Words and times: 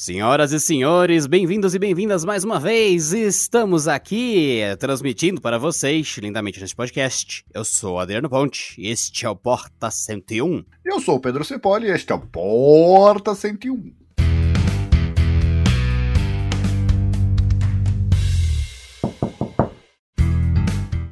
Senhoras 0.00 0.52
e 0.52 0.60
senhores, 0.60 1.26
bem-vindos 1.26 1.74
e 1.74 1.78
bem-vindas 1.78 2.24
mais 2.24 2.44
uma 2.44 2.60
vez. 2.60 3.12
Estamos 3.12 3.88
aqui 3.88 4.60
transmitindo 4.78 5.40
para 5.40 5.58
vocês 5.58 6.16
lindamente 6.18 6.60
neste 6.60 6.76
podcast. 6.76 7.44
Eu 7.52 7.64
sou 7.64 7.98
Adriano 7.98 8.30
Ponte 8.30 8.80
e 8.80 8.88
este 8.90 9.26
é 9.26 9.28
o 9.28 9.34
Porta 9.34 9.90
101. 9.90 10.64
Eu 10.84 11.00
sou 11.00 11.16
o 11.16 11.20
Pedro 11.20 11.44
Cepoli 11.44 11.88
e 11.88 11.90
este 11.90 12.12
é 12.12 12.14
o 12.14 12.20
Porta 12.20 13.34
101. 13.34 13.92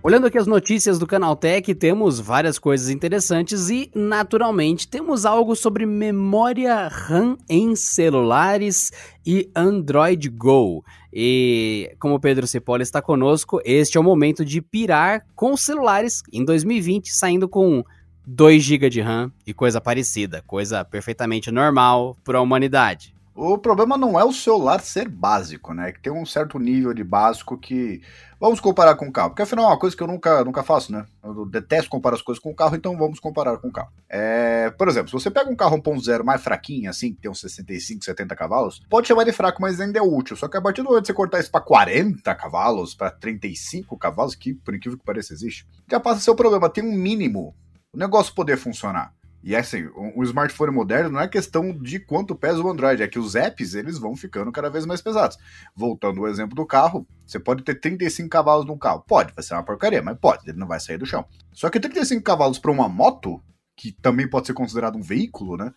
Olhando 0.06 0.28
aqui 0.28 0.38
as 0.38 0.46
notícias 0.46 1.00
do 1.00 1.06
Canaltech, 1.06 1.74
temos 1.74 2.20
várias 2.20 2.60
coisas 2.60 2.90
interessantes 2.90 3.68
e, 3.70 3.90
naturalmente, 3.92 4.86
temos 4.86 5.26
algo 5.26 5.56
sobre 5.56 5.84
memória 5.84 6.86
RAM 6.86 7.36
em 7.48 7.74
celulares 7.74 8.92
e 9.26 9.50
Android 9.52 10.28
Go. 10.28 10.84
E, 11.12 11.92
como 11.98 12.20
Pedro 12.20 12.46
Cipolla 12.46 12.84
está 12.84 13.02
conosco, 13.02 13.60
este 13.64 13.98
é 13.98 14.00
o 14.00 14.04
momento 14.04 14.44
de 14.44 14.62
pirar 14.62 15.26
com 15.34 15.56
celulares 15.56 16.22
em 16.32 16.44
2020, 16.44 17.12
saindo 17.12 17.48
com 17.48 17.82
2 18.24 18.62
GB 18.62 18.88
de 18.88 19.00
RAM 19.00 19.32
e 19.44 19.52
coisa 19.52 19.80
parecida, 19.80 20.40
coisa 20.46 20.84
perfeitamente 20.84 21.50
normal 21.50 22.16
para 22.22 22.38
a 22.38 22.42
humanidade. 22.42 23.15
O 23.38 23.58
problema 23.58 23.98
não 23.98 24.18
é 24.18 24.24
o 24.24 24.32
celular 24.32 24.80
ser 24.80 25.10
básico, 25.10 25.74
né? 25.74 25.92
Que 25.92 26.00
tem 26.00 26.10
um 26.10 26.24
certo 26.24 26.58
nível 26.58 26.94
de 26.94 27.04
básico 27.04 27.58
que. 27.58 28.00
Vamos 28.40 28.60
comparar 28.60 28.94
com 28.94 29.06
o 29.06 29.12
carro. 29.12 29.30
Porque 29.30 29.42
afinal 29.42 29.66
é 29.66 29.68
uma 29.68 29.78
coisa 29.78 29.94
que 29.94 30.02
eu 30.02 30.06
nunca, 30.06 30.42
nunca 30.42 30.62
faço, 30.62 30.90
né? 30.90 31.04
Eu 31.22 31.44
detesto 31.44 31.90
comparar 31.90 32.16
as 32.16 32.22
coisas 32.22 32.42
com 32.42 32.50
o 32.50 32.54
carro, 32.54 32.74
então 32.74 32.96
vamos 32.96 33.20
comparar 33.20 33.58
com 33.58 33.68
o 33.68 33.72
carro. 33.72 33.90
É, 34.08 34.70
por 34.70 34.88
exemplo, 34.88 35.08
se 35.08 35.12
você 35.12 35.30
pega 35.30 35.50
um 35.50 35.56
carro 35.56 35.76
1.0 35.76 36.24
mais 36.24 36.42
fraquinho, 36.42 36.88
assim, 36.88 37.12
que 37.12 37.20
tem 37.20 37.30
uns 37.30 37.40
65, 37.40 38.02
70 38.02 38.34
cavalos, 38.34 38.80
pode 38.88 39.06
chamar 39.06 39.24
de 39.24 39.32
fraco, 39.32 39.60
mas 39.60 39.80
ainda 39.80 39.98
é 39.98 40.02
útil. 40.02 40.34
Só 40.34 40.48
que 40.48 40.56
a 40.56 40.62
partir 40.62 40.80
do 40.80 40.88
momento 40.88 41.02
que 41.02 41.08
você 41.08 41.14
cortar 41.14 41.38
isso 41.38 41.50
para 41.50 41.60
40 41.60 42.34
cavalos, 42.34 42.94
para 42.94 43.10
35 43.10 43.98
cavalos, 43.98 44.34
que 44.34 44.54
por 44.54 44.74
incrível 44.74 44.98
que 44.98 45.04
pareça 45.04 45.34
existe, 45.34 45.66
já 45.90 46.00
passa 46.00 46.18
a 46.18 46.22
ser 46.22 46.30
o 46.30 46.36
problema. 46.36 46.70
Tem 46.70 46.82
um 46.82 46.92
mínimo. 46.92 47.54
O 47.92 47.98
negócio 47.98 48.34
poder 48.34 48.56
funcionar. 48.56 49.14
E 49.46 49.54
assim, 49.54 49.88
um, 49.96 50.24
smartphone 50.24 50.72
moderno 50.72 51.08
não 51.08 51.20
é 51.20 51.28
questão 51.28 51.72
de 51.72 52.00
quanto 52.00 52.34
pesa 52.34 52.60
o 52.60 52.68
Android, 52.68 53.00
é 53.00 53.06
que 53.06 53.16
os 53.16 53.36
apps 53.36 53.76
eles 53.76 53.96
vão 53.96 54.16
ficando 54.16 54.50
cada 54.50 54.68
vez 54.68 54.84
mais 54.84 55.00
pesados. 55.00 55.38
Voltando 55.72 56.20
ao 56.20 56.26
exemplo 56.26 56.56
do 56.56 56.66
carro, 56.66 57.06
você 57.24 57.38
pode 57.38 57.62
ter 57.62 57.76
35 57.76 58.28
cavalos 58.28 58.66
num 58.66 58.76
carro. 58.76 59.04
Pode, 59.06 59.32
vai 59.32 59.44
ser 59.44 59.54
uma 59.54 59.62
porcaria, 59.62 60.02
mas 60.02 60.18
pode, 60.18 60.50
ele 60.50 60.58
não 60.58 60.66
vai 60.66 60.80
sair 60.80 60.98
do 60.98 61.06
chão. 61.06 61.24
Só 61.52 61.70
que 61.70 61.78
35 61.78 62.24
cavalos 62.24 62.58
para 62.58 62.72
uma 62.72 62.88
moto, 62.88 63.40
que 63.76 63.92
também 63.92 64.28
pode 64.28 64.48
ser 64.48 64.52
considerado 64.52 64.96
um 64.96 65.00
veículo, 65.00 65.56
né? 65.56 65.72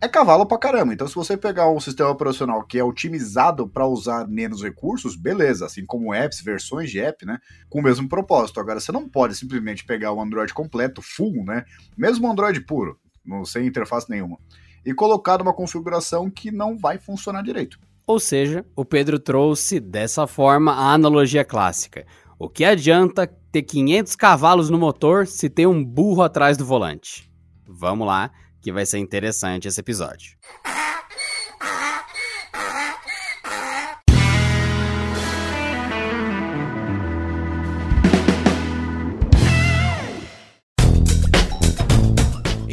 É 0.00 0.08
cavalo 0.08 0.44
pra 0.44 0.58
caramba. 0.58 0.92
Então, 0.92 1.06
se 1.06 1.14
você 1.14 1.36
pegar 1.36 1.70
um 1.70 1.78
sistema 1.78 2.10
operacional 2.10 2.66
que 2.66 2.80
é 2.80 2.82
otimizado 2.82 3.68
para 3.68 3.86
usar 3.86 4.26
menos 4.26 4.60
recursos, 4.60 5.14
beleza. 5.14 5.66
Assim 5.66 5.86
como 5.86 6.12
apps, 6.12 6.40
versões 6.40 6.90
de 6.90 6.98
app, 6.98 7.24
né? 7.24 7.38
Com 7.70 7.78
o 7.78 7.82
mesmo 7.82 8.08
propósito. 8.08 8.58
Agora, 8.58 8.80
você 8.80 8.90
não 8.90 9.08
pode 9.08 9.36
simplesmente 9.36 9.86
pegar 9.86 10.12
o 10.12 10.20
Android 10.20 10.52
completo, 10.52 11.00
full, 11.00 11.44
né? 11.44 11.64
Mesmo 11.96 12.26
o 12.26 12.30
Android 12.32 12.60
puro 12.62 12.98
não 13.24 13.44
sem 13.44 13.66
interface 13.66 14.08
nenhuma, 14.10 14.38
e 14.84 14.92
colocar 14.92 15.38
numa 15.38 15.54
configuração 15.54 16.30
que 16.30 16.50
não 16.50 16.76
vai 16.76 16.98
funcionar 16.98 17.42
direito. 17.42 17.78
Ou 18.06 18.20
seja, 18.20 18.64
o 18.76 18.84
Pedro 18.84 19.18
trouxe 19.18 19.80
dessa 19.80 20.26
forma 20.26 20.72
a 20.72 20.92
analogia 20.92 21.44
clássica. 21.44 22.06
O 22.38 22.48
que 22.48 22.64
adianta 22.64 23.26
ter 23.50 23.62
500 23.62 24.14
cavalos 24.16 24.68
no 24.68 24.78
motor 24.78 25.26
se 25.26 25.48
tem 25.48 25.66
um 25.66 25.82
burro 25.82 26.22
atrás 26.22 26.56
do 26.56 26.66
volante? 26.66 27.30
Vamos 27.66 28.06
lá, 28.06 28.30
que 28.60 28.72
vai 28.72 28.84
ser 28.84 28.98
interessante 28.98 29.68
esse 29.68 29.80
episódio. 29.80 30.36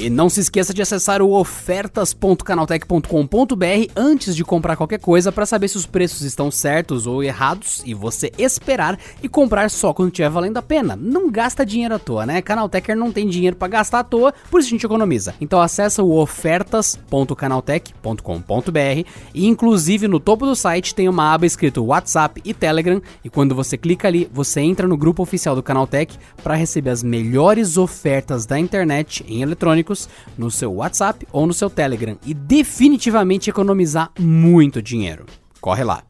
E 0.02 0.10
não 0.10 0.28
se 0.30 0.40
esqueça 0.40 0.74
de 0.74 0.82
acessar 0.82 1.22
o 1.22 1.32
ofertas.canaltech.com.br 1.32 3.92
antes 3.96 4.36
de 4.36 4.44
comprar 4.44 4.76
qualquer 4.76 5.00
coisa 5.00 5.32
para 5.32 5.46
saber 5.46 5.68
se 5.68 5.78
os 5.78 5.86
preços 5.86 6.24
estão 6.24 6.50
certos 6.50 7.06
ou 7.06 7.22
errados 7.22 7.84
e 7.86 7.94
você 7.94 8.32
esperar 8.36 8.98
e 9.22 9.30
comprar 9.30 9.70
só 9.70 9.94
quando 9.94 10.10
estiver 10.10 10.32
valendo 10.32 10.58
a 10.58 10.62
pena. 10.64 10.96
Não 10.96 11.30
gasta 11.30 11.64
dinheiro 11.64 11.94
à 11.94 12.00
toa, 12.00 12.26
né? 12.26 12.42
Canaltecher 12.42 12.98
não 12.98 13.12
tem 13.12 13.30
dinheiro 13.30 13.56
para 13.56 13.68
gastar 13.68 14.00
à 14.00 14.04
toa, 14.04 14.34
por 14.50 14.60
isso 14.60 14.70
a 14.70 14.72
gente 14.72 14.88
economiza. 14.88 15.36
Então 15.40 15.62
acessa 15.62 16.02
o 16.02 16.18
ofertas.canaltech.com.br 16.18 19.08
e 19.36 19.46
inclusive 19.46 20.08
no 20.08 20.20
topo 20.20 20.48
do 20.48 20.56
site 20.56 20.96
tem 20.96 21.08
uma 21.08 21.32
aba 21.32 21.46
escrito 21.46 21.86
WhatsApp 21.86 22.42
e 22.44 22.56
Telegram 22.56 23.00
e 23.24 23.30
quando 23.30 23.54
você 23.54 23.78
clica 23.78 24.08
ali, 24.08 24.28
você 24.34 24.62
entra 24.62 24.88
no 24.88 24.98
grupo 24.98 25.22
oficial 25.22 25.56
do 25.56 25.62
Canaltech 25.62 26.18
para 26.42 26.56
receber 26.56 26.90
as 26.90 27.04
melhores 27.04 27.78
ofertas 27.78 28.48
da 28.48 28.58
internet 28.58 29.24
em 29.28 29.44
eletrônicos 29.44 29.91
no 30.38 30.52
seu 30.52 30.74
WhatsApp 30.74 31.28
ou 31.32 31.48
no 31.48 31.54
seu 31.54 31.70
Telegram 31.70 32.18
e 32.26 32.34
definitivamente 32.34 33.50
economizar 33.50 34.12
muito 34.20 34.82
dinheiro. 34.82 35.26
Corre 35.60 35.84
lá! 35.84 36.04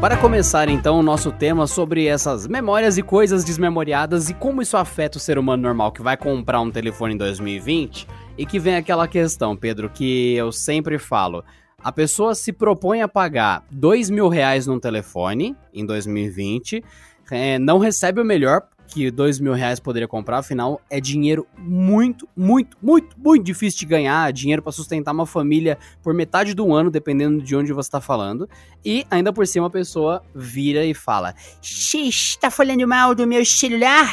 Para 0.00 0.16
começar 0.16 0.68
então 0.68 1.00
o 1.00 1.02
nosso 1.02 1.32
tema 1.32 1.66
sobre 1.66 2.06
essas 2.06 2.46
memórias 2.46 2.96
e 2.96 3.02
coisas 3.02 3.44
desmemoriadas 3.44 4.30
e 4.30 4.34
como 4.34 4.62
isso 4.62 4.76
afeta 4.76 5.18
o 5.18 5.20
ser 5.20 5.38
humano 5.38 5.64
normal 5.64 5.90
que 5.90 6.00
vai 6.00 6.16
comprar 6.16 6.60
um 6.60 6.70
telefone 6.70 7.14
em 7.14 7.18
2020 7.18 8.06
e 8.38 8.46
que 8.46 8.60
vem 8.60 8.76
aquela 8.76 9.08
questão, 9.08 9.56
Pedro, 9.56 9.90
que 9.90 10.34
eu 10.34 10.52
sempre 10.52 10.98
falo. 11.00 11.44
A 11.82 11.90
pessoa 11.90 12.34
se 12.36 12.52
propõe 12.52 13.02
a 13.02 13.08
pagar 13.08 13.64
dois 13.70 14.08
mil 14.08 14.28
reais 14.28 14.68
num 14.68 14.78
telefone 14.78 15.56
em 15.74 15.84
2020 15.84 16.82
é, 17.30 17.58
não 17.58 17.78
recebe 17.78 18.20
o 18.20 18.24
melhor 18.24 18.62
que 18.88 19.10
dois 19.10 19.38
mil 19.38 19.52
reais 19.52 19.78
poderia 19.78 20.08
comprar, 20.08 20.38
afinal 20.38 20.80
é 20.90 20.98
dinheiro 20.98 21.46
muito, 21.58 22.26
muito, 22.34 22.76
muito, 22.82 23.14
muito 23.18 23.44
difícil 23.44 23.80
de 23.80 23.86
ganhar, 23.86 24.32
dinheiro 24.32 24.62
para 24.62 24.72
sustentar 24.72 25.12
uma 25.12 25.26
família 25.26 25.78
por 26.02 26.14
metade 26.14 26.54
do 26.54 26.74
ano, 26.74 26.90
dependendo 26.90 27.42
de 27.42 27.54
onde 27.54 27.72
você 27.72 27.88
está 27.88 28.00
falando. 28.00 28.48
E 28.84 29.04
ainda 29.10 29.32
por 29.32 29.46
cima 29.46 29.66
a 29.66 29.70
pessoa 29.70 30.22
vira 30.34 30.84
e 30.84 30.94
fala: 30.94 31.34
X, 31.60 32.36
tá 32.36 32.50
falando 32.50 32.88
mal 32.88 33.14
do 33.14 33.26
meu 33.26 33.44
celular? 33.44 34.08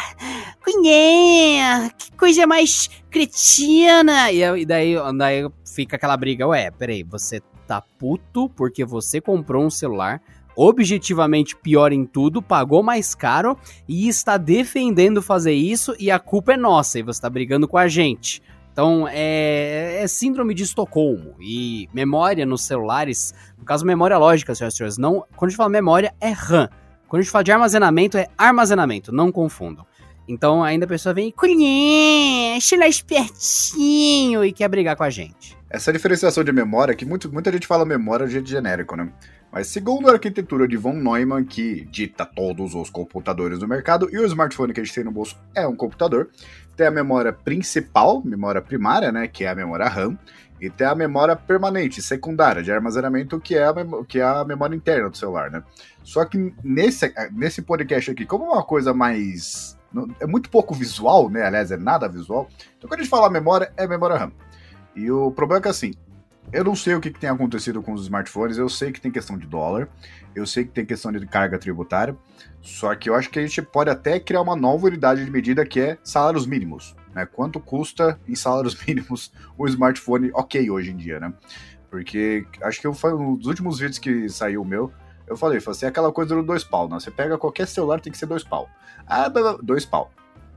Cunhê, 0.64 1.90
que 1.98 2.12
coisa 2.18 2.46
mais 2.46 2.90
cretina! 3.10 4.32
E 4.32 4.66
daí, 4.66 4.96
daí 5.18 5.50
fica 5.74 5.96
aquela 5.96 6.18
briga: 6.18 6.46
Ué, 6.48 6.70
peraí, 6.70 7.02
você 7.04 7.42
tá 7.66 7.82
puto 7.82 8.50
porque 8.50 8.86
você 8.86 9.20
comprou 9.20 9.66
um 9.66 9.70
celular 9.70 10.22
objetivamente 10.56 11.56
pior 11.56 11.92
em 11.92 12.06
tudo, 12.06 12.42
pagou 12.42 12.82
mais 12.82 13.14
caro 13.14 13.58
e 13.88 14.08
está 14.08 14.38
defendendo 14.38 15.22
fazer 15.22 15.54
isso 15.54 15.96
e 16.00 16.10
a 16.10 16.20
culpa 16.20 16.54
é 16.54 16.58
nossa 16.58 17.00
e 17.00 17.04
você 17.04 17.18
está 17.18 17.30
brigando 17.30 17.68
com 17.68 17.78
a 17.78 17.88
gente. 17.88 18.42
Então 18.72 19.08
é, 19.10 20.02
é, 20.02 20.08
síndrome 20.08 20.54
de 20.54 20.64
Estocolmo 20.64 21.36
e 21.40 21.88
memória 21.94 22.46
nos 22.46 22.64
celulares, 22.64 23.34
no 23.58 23.64
caso 23.64 23.86
memória 23.86 24.18
lógica, 24.18 24.54
senhoras 24.54 24.74
e 24.74 24.78
senhores, 24.78 24.98
não, 24.98 25.26
quando 25.36 25.48
a 25.48 25.50
gente 25.50 25.58
fala 25.58 25.70
memória 25.70 26.14
é 26.20 26.32
RAM. 26.32 26.70
Quando 27.08 27.20
a 27.20 27.24
gente 27.24 27.32
fala 27.32 27.44
de 27.44 27.52
armazenamento 27.52 28.18
é 28.18 28.28
armazenamento, 28.38 29.14
não 29.14 29.32
confundam. 29.32 29.86
Então 30.28 30.64
ainda 30.64 30.86
a 30.86 30.90
pessoa 30.90 31.14
vem, 31.14 31.32
conhece, 31.32 32.76
lá 32.76 32.88
espertinho 32.88 34.44
e 34.44 34.52
quer 34.52 34.68
brigar 34.68 34.96
com 34.96 35.04
a 35.04 35.10
gente. 35.10 35.56
Essa 35.70 35.94
diferenciação 35.94 36.44
de 36.44 36.52
memória, 36.52 36.94
que 36.94 37.06
muito, 37.06 37.32
muita 37.32 37.52
gente 37.52 37.68
fala 37.68 37.86
memória 37.86 38.26
de 38.26 38.34
jeito 38.34 38.50
genérico, 38.50 38.96
né? 38.96 39.10
Mas 39.56 39.68
segundo 39.68 40.10
a 40.10 40.12
arquitetura 40.12 40.68
de 40.68 40.76
von 40.76 40.92
Neumann, 40.92 41.46
que 41.46 41.86
dita 41.86 42.26
todos 42.26 42.76
os 42.76 42.90
computadores 42.90 43.58
do 43.58 43.66
mercado, 43.66 44.10
e 44.12 44.18
o 44.20 44.26
smartphone 44.26 44.74
que 44.74 44.82
a 44.82 44.84
gente 44.84 44.94
tem 44.94 45.06
no 45.06 45.14
bolso 45.14 45.40
é 45.56 45.66
um 45.66 45.74
computador, 45.74 46.30
tem 46.76 46.86
a 46.86 46.92
memória 46.92 47.32
principal, 47.32 48.22
memória 48.22 48.62
primária, 48.62 49.14
né, 49.14 49.30
que 49.30 49.46
é 49.46 49.48
a 49.48 49.56
memória 49.56 49.88
RAM, 49.88 50.20
e 50.60 50.70
tem 50.70 50.86
a 50.86 50.94
memória 50.94 51.38
permanente, 51.38 52.02
secundária, 52.02 52.62
de 52.62 52.70
armazenamento, 52.70 53.40
que 53.40 53.56
é 53.56 53.64
a, 53.64 53.74
que 54.06 54.20
é 54.20 54.24
a 54.24 54.44
memória 54.44 54.76
interna 54.76 55.10
do 55.10 55.16
celular, 55.16 55.50
né? 55.50 55.64
Só 56.04 56.26
que 56.26 56.54
nesse, 56.62 57.14
nesse 57.32 57.62
podcast 57.62 58.12
aqui, 58.12 58.26
como 58.26 58.44
é 58.44 58.50
uma 58.50 58.64
coisa 58.64 58.94
mais... 58.94 59.80
é 60.20 60.28
muito 60.28 60.50
pouco 60.50 60.74
visual, 60.74 61.30
né? 61.30 61.44
Aliás, 61.44 61.72
é 61.72 61.78
nada 61.78 62.10
visual. 62.10 62.50
Então 62.78 62.90
quando 62.90 63.00
a 63.00 63.04
gente 63.04 63.10
fala 63.10 63.30
memória, 63.30 63.72
é 63.78 63.88
memória 63.88 64.18
RAM. 64.18 64.34
E 64.94 65.10
o 65.10 65.32
problema 65.32 65.60
é 65.60 65.62
que 65.62 65.70
assim, 65.70 65.94
eu 66.52 66.64
não 66.64 66.76
sei 66.76 66.96
o 66.96 67.02
que, 67.02 67.12
que, 67.12 67.20
tem 67.20 67.30
acontecido 67.30 67.82
com 67.82 67.94
os 67.94 68.04
smartphones, 68.04 68.58
eu 68.58 68.70
sei 68.70 68.92
que 68.92 69.02
tem 69.02 69.12
questão 69.12 69.38
de 69.38 69.46
dólar, 69.46 69.90
eu 70.36 70.46
sei 70.46 70.64
que 70.64 70.72
tem 70.72 70.86
questão 70.86 71.12
de 71.12 71.26
carga 71.26 71.58
tributária, 71.58 72.16
só 72.62 72.94
que 72.96 73.10
eu 73.10 73.16
acho 73.16 73.30
que 73.30 73.40
a 73.40 73.42
gente 73.42 73.62
pode 73.62 73.90
até 73.90 74.20
criar 74.20 74.42
uma 74.42 74.56
nova 74.56 74.88
unidade 74.88 75.24
de 75.24 75.32
medida 75.32 75.66
que 75.66 75.80
é 75.80 75.98
salários 76.04 76.46
mínimos. 76.46 76.96
Né? 77.14 77.26
Quanto 77.26 77.60
custa 77.60 78.20
em 78.28 78.36
salários 78.36 78.76
mínimos 78.86 79.32
o 79.58 79.68
smartphone 79.68 80.32
ok 80.34 80.70
hoje 80.70 80.92
em 80.92 80.98
dia, 80.98 81.20
né? 81.20 81.34
Porque 81.90 82.46
acho 82.62 82.82
que 82.82 82.88
eu 82.88 82.94
foi 82.94 83.14
um 83.14 83.36
dos 83.36 83.48
últimos 83.48 83.80
vídeos 83.80 84.00
que 84.00 84.28
saiu 84.28 84.62
o 84.62 84.66
meu, 84.66 84.92
eu 85.28 85.36
falei, 85.36 85.60
falei 85.60 85.78
assim, 85.78 85.86
aquela 85.86 86.12
coisa 86.12 86.36
do 86.36 86.44
dois 86.44 86.64
pau, 86.64 86.88
né? 86.88 87.00
Você 87.00 87.10
pega 87.10 87.38
qualquer 87.38 87.68
celular, 87.68 88.00
tem 88.00 88.12
que 88.12 88.18
ser 88.18 88.26
dois 88.26 88.44
pau. 88.44 88.70
Ah, 89.08 89.30
dois 89.62 89.86
pau. 89.86 90.12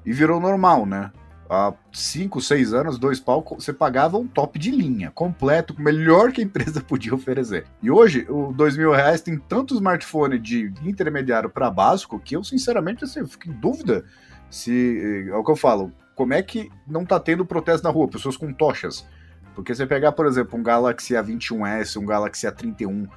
E 0.04 0.12
virou 0.12 0.40
normal, 0.40 0.84
né? 0.84 1.10
Há 1.48 1.72
5, 1.92 2.40
6 2.40 2.74
anos, 2.74 2.98
dois 2.98 3.18
pau, 3.18 3.44
você 3.58 3.72
pagava 3.72 4.18
um 4.18 4.26
top 4.26 4.58
de 4.58 4.70
linha, 4.70 5.10
completo, 5.10 5.74
melhor 5.80 6.30
que 6.32 6.40
a 6.40 6.44
empresa 6.44 6.80
podia 6.86 7.14
oferecer. 7.14 7.64
E 7.82 7.90
hoje, 7.90 8.26
o 8.28 8.52
dois 8.52 8.76
mil 8.76 8.92
reais 8.92 9.20
tem 9.20 9.38
tanto 9.38 9.74
smartphone 9.74 10.38
de 10.38 10.72
intermediário 10.82 11.48
para 11.48 11.70
básico 11.70 12.20
que 12.20 12.36
eu, 12.36 12.44
sinceramente, 12.44 13.04
assim, 13.04 13.20
eu 13.20 13.28
fico 13.28 13.48
em 13.48 13.52
dúvida 13.52 14.04
se. 14.50 15.28
É 15.28 15.34
o 15.34 15.44
que 15.44 15.50
eu 15.50 15.56
falo, 15.56 15.92
como 16.14 16.34
é 16.34 16.42
que 16.42 16.70
não 16.86 17.04
tá 17.04 17.18
tendo 17.18 17.46
protesto 17.46 17.86
na 17.86 17.92
rua, 17.92 18.08
pessoas 18.08 18.36
com 18.36 18.52
tochas. 18.52 19.06
Porque 19.54 19.74
você 19.74 19.86
pegar, 19.86 20.12
por 20.12 20.26
exemplo, 20.26 20.58
um 20.58 20.62
Galaxy 20.62 21.14
A21S, 21.14 22.00
um 22.00 22.06
Galaxy 22.06 22.46
A31 22.46 23.08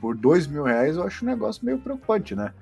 por 0.00 0.14
dois 0.14 0.46
mil 0.46 0.62
reais, 0.62 0.96
eu 0.96 1.02
acho 1.02 1.24
um 1.24 1.28
negócio 1.28 1.64
meio 1.64 1.78
preocupante, 1.78 2.34
né? 2.34 2.52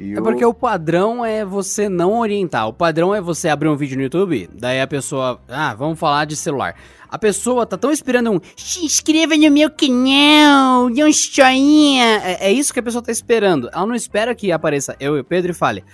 E 0.00 0.14
é 0.14 0.20
porque 0.20 0.42
o 0.42 0.54
padrão 0.54 1.22
é 1.22 1.44
você 1.44 1.86
não 1.86 2.18
orientar. 2.18 2.66
O 2.66 2.72
padrão 2.72 3.14
é 3.14 3.20
você 3.20 3.50
abrir 3.50 3.68
um 3.68 3.76
vídeo 3.76 3.98
no 3.98 4.02
YouTube, 4.02 4.48
daí 4.58 4.80
a 4.80 4.86
pessoa. 4.86 5.38
Ah, 5.46 5.74
vamos 5.74 5.98
falar 5.98 6.24
de 6.24 6.34
celular. 6.36 6.74
A 7.06 7.18
pessoa 7.18 7.66
tá 7.66 7.76
tão 7.76 7.92
esperando 7.92 8.30
um 8.30 8.40
se 8.56 8.82
inscreva 8.82 9.36
no 9.36 9.50
meu 9.50 9.68
canal, 9.68 10.88
dê 10.88 11.04
um 11.04 11.12
joinha. 11.12 12.22
É, 12.24 12.48
é, 12.48 12.50
isso 12.52 12.72
que 12.72 12.80
a 12.80 12.82
pessoa 12.82 13.02
tá 13.02 13.12
esperando. 13.12 13.68
Ela 13.74 13.84
não 13.84 13.94
espera 13.94 14.34
que 14.34 14.50
apareça 14.50 14.96
eu 14.98 15.18
e 15.18 15.20
o 15.20 15.24
Pedro 15.24 15.50
e 15.50 15.54
fale: 15.54 15.84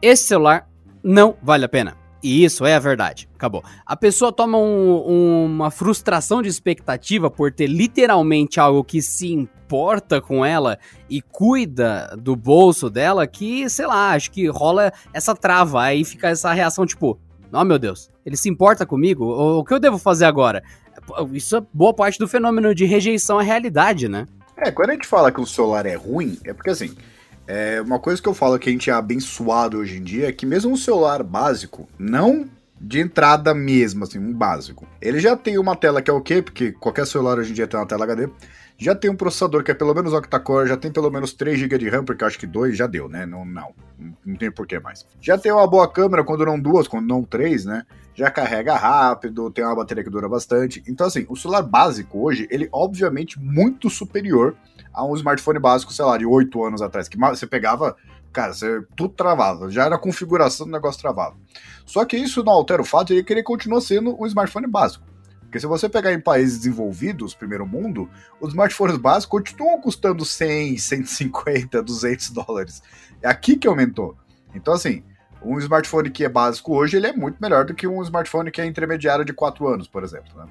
esse 0.00 0.22
celular 0.22 0.68
não 1.02 1.36
vale 1.42 1.64
a 1.64 1.68
pena. 1.68 1.96
Isso 2.22 2.66
é 2.66 2.74
a 2.74 2.78
verdade. 2.78 3.28
Acabou. 3.34 3.62
A 3.86 3.96
pessoa 3.96 4.32
toma 4.32 4.58
um, 4.58 5.44
uma 5.44 5.70
frustração 5.70 6.42
de 6.42 6.48
expectativa 6.48 7.30
por 7.30 7.52
ter 7.52 7.66
literalmente 7.66 8.58
algo 8.58 8.82
que 8.82 9.00
se 9.00 9.32
importa 9.32 10.20
com 10.20 10.44
ela 10.44 10.78
e 11.08 11.22
cuida 11.22 12.16
do 12.18 12.34
bolso 12.34 12.90
dela, 12.90 13.26
que, 13.26 13.68
sei 13.70 13.86
lá, 13.86 14.12
acho 14.12 14.30
que 14.30 14.46
rola 14.48 14.92
essa 15.12 15.34
trava. 15.34 15.82
Aí 15.82 16.04
fica 16.04 16.28
essa 16.28 16.52
reação 16.52 16.84
tipo: 16.84 17.18
Oh 17.52 17.64
meu 17.64 17.78
Deus, 17.78 18.10
ele 18.26 18.36
se 18.36 18.48
importa 18.48 18.84
comigo? 18.84 19.24
O 19.24 19.64
que 19.64 19.72
eu 19.72 19.78
devo 19.78 19.98
fazer 19.98 20.24
agora? 20.24 20.62
Isso 21.32 21.56
é 21.56 21.62
boa 21.72 21.94
parte 21.94 22.18
do 22.18 22.28
fenômeno 22.28 22.74
de 22.74 22.84
rejeição 22.84 23.38
à 23.38 23.42
realidade, 23.42 24.08
né? 24.08 24.26
É, 24.56 24.70
quando 24.72 24.90
a 24.90 24.92
gente 24.94 25.06
fala 25.06 25.30
que 25.30 25.40
o 25.40 25.46
celular 25.46 25.86
é 25.86 25.94
ruim, 25.94 26.36
é 26.44 26.52
porque 26.52 26.70
assim. 26.70 26.94
É, 27.48 27.80
uma 27.80 27.98
coisa 27.98 28.20
que 28.20 28.28
eu 28.28 28.34
falo 28.34 28.58
que 28.58 28.68
a 28.68 28.72
gente 28.72 28.90
é 28.90 28.92
abençoado 28.92 29.78
hoje 29.78 29.96
em 29.96 30.02
dia 30.02 30.28
é 30.28 30.32
que 30.32 30.44
mesmo 30.44 30.70
um 30.70 30.76
celular 30.76 31.22
básico, 31.22 31.88
não 31.98 32.46
de 32.78 33.00
entrada 33.00 33.54
mesmo, 33.54 34.04
assim, 34.04 34.18
um 34.18 34.34
básico. 34.34 34.86
Ele 35.00 35.18
já 35.18 35.34
tem 35.34 35.58
uma 35.58 35.74
tela 35.74 36.02
que 36.02 36.10
é 36.10 36.12
o 36.12 36.20
quê? 36.20 36.42
Porque 36.42 36.72
qualquer 36.72 37.06
celular 37.06 37.38
hoje 37.38 37.50
em 37.50 37.54
dia 37.54 37.66
tem 37.66 37.80
uma 37.80 37.86
tela 37.86 38.04
HD. 38.04 38.28
Já 38.76 38.94
tem 38.94 39.10
um 39.10 39.16
processador 39.16 39.64
que 39.64 39.70
é 39.70 39.74
pelo 39.74 39.94
menos 39.94 40.12
octa-core, 40.12 40.68
já 40.68 40.76
tem 40.76 40.92
pelo 40.92 41.10
menos 41.10 41.32
3 41.32 41.58
GB 41.58 41.78
de 41.78 41.88
RAM, 41.88 42.04
porque 42.04 42.22
eu 42.22 42.28
acho 42.28 42.38
que 42.38 42.46
2 42.46 42.76
já 42.76 42.86
deu, 42.86 43.08
né? 43.08 43.24
Não, 43.24 43.46
não, 43.46 43.72
não 44.24 44.36
tem 44.36 44.50
porquê 44.52 44.78
mais. 44.78 45.06
Já 45.18 45.38
tem 45.38 45.50
uma 45.50 45.66
boa 45.66 45.90
câmera, 45.90 46.22
quando 46.22 46.44
não 46.44 46.60
duas, 46.60 46.86
quando 46.86 47.08
não 47.08 47.24
três, 47.24 47.64
né? 47.64 47.84
Já 48.14 48.30
carrega 48.30 48.76
rápido, 48.76 49.50
tem 49.50 49.64
uma 49.64 49.74
bateria 49.74 50.04
que 50.04 50.10
dura 50.10 50.28
bastante. 50.28 50.82
Então, 50.86 51.06
assim, 51.06 51.24
o 51.30 51.34
celular 51.34 51.62
básico 51.62 52.22
hoje, 52.22 52.46
ele 52.50 52.68
obviamente 52.70 53.40
muito 53.40 53.88
superior 53.88 54.54
a 54.92 55.04
um 55.04 55.14
smartphone 55.14 55.58
básico, 55.58 55.92
sei 55.92 56.04
lá, 56.04 56.16
de 56.18 56.26
8 56.26 56.64
anos 56.64 56.82
atrás, 56.82 57.08
que 57.08 57.18
você 57.18 57.46
pegava, 57.46 57.96
cara, 58.32 58.52
você, 58.52 58.82
tudo 58.96 59.14
travava, 59.14 59.70
já 59.70 59.84
era 59.84 59.98
configuração 59.98 60.66
do 60.66 60.72
negócio 60.72 61.00
travava. 61.00 61.36
Só 61.86 62.04
que 62.04 62.16
isso 62.16 62.44
não 62.44 62.52
altera 62.52 62.82
o 62.82 62.84
fato 62.84 63.14
de 63.14 63.22
que 63.22 63.32
ele 63.32 63.42
continua 63.42 63.80
sendo 63.80 64.20
um 64.20 64.26
smartphone 64.26 64.66
básico. 64.66 65.04
Porque 65.40 65.60
se 65.60 65.66
você 65.66 65.88
pegar 65.88 66.12
em 66.12 66.20
países 66.20 66.58
desenvolvidos, 66.58 67.34
primeiro 67.34 67.66
mundo, 67.66 68.10
os 68.38 68.50
smartphones 68.50 68.98
básicos 68.98 69.40
continuam 69.40 69.80
custando 69.80 70.22
100, 70.22 70.76
150, 70.76 71.82
200 71.82 72.30
dólares. 72.30 72.82
É 73.22 73.28
aqui 73.28 73.56
que 73.56 73.66
aumentou. 73.66 74.14
Então, 74.54 74.74
assim, 74.74 75.02
um 75.42 75.58
smartphone 75.58 76.10
que 76.10 76.22
é 76.22 76.28
básico 76.28 76.74
hoje, 76.74 76.98
ele 76.98 77.06
é 77.06 77.12
muito 77.14 77.38
melhor 77.40 77.64
do 77.64 77.74
que 77.74 77.86
um 77.86 78.02
smartphone 78.02 78.50
que 78.50 78.60
é 78.60 78.66
intermediário 78.66 79.24
de 79.24 79.32
4 79.32 79.66
anos, 79.66 79.88
por 79.88 80.04
exemplo. 80.04 80.30
Né? 80.36 80.46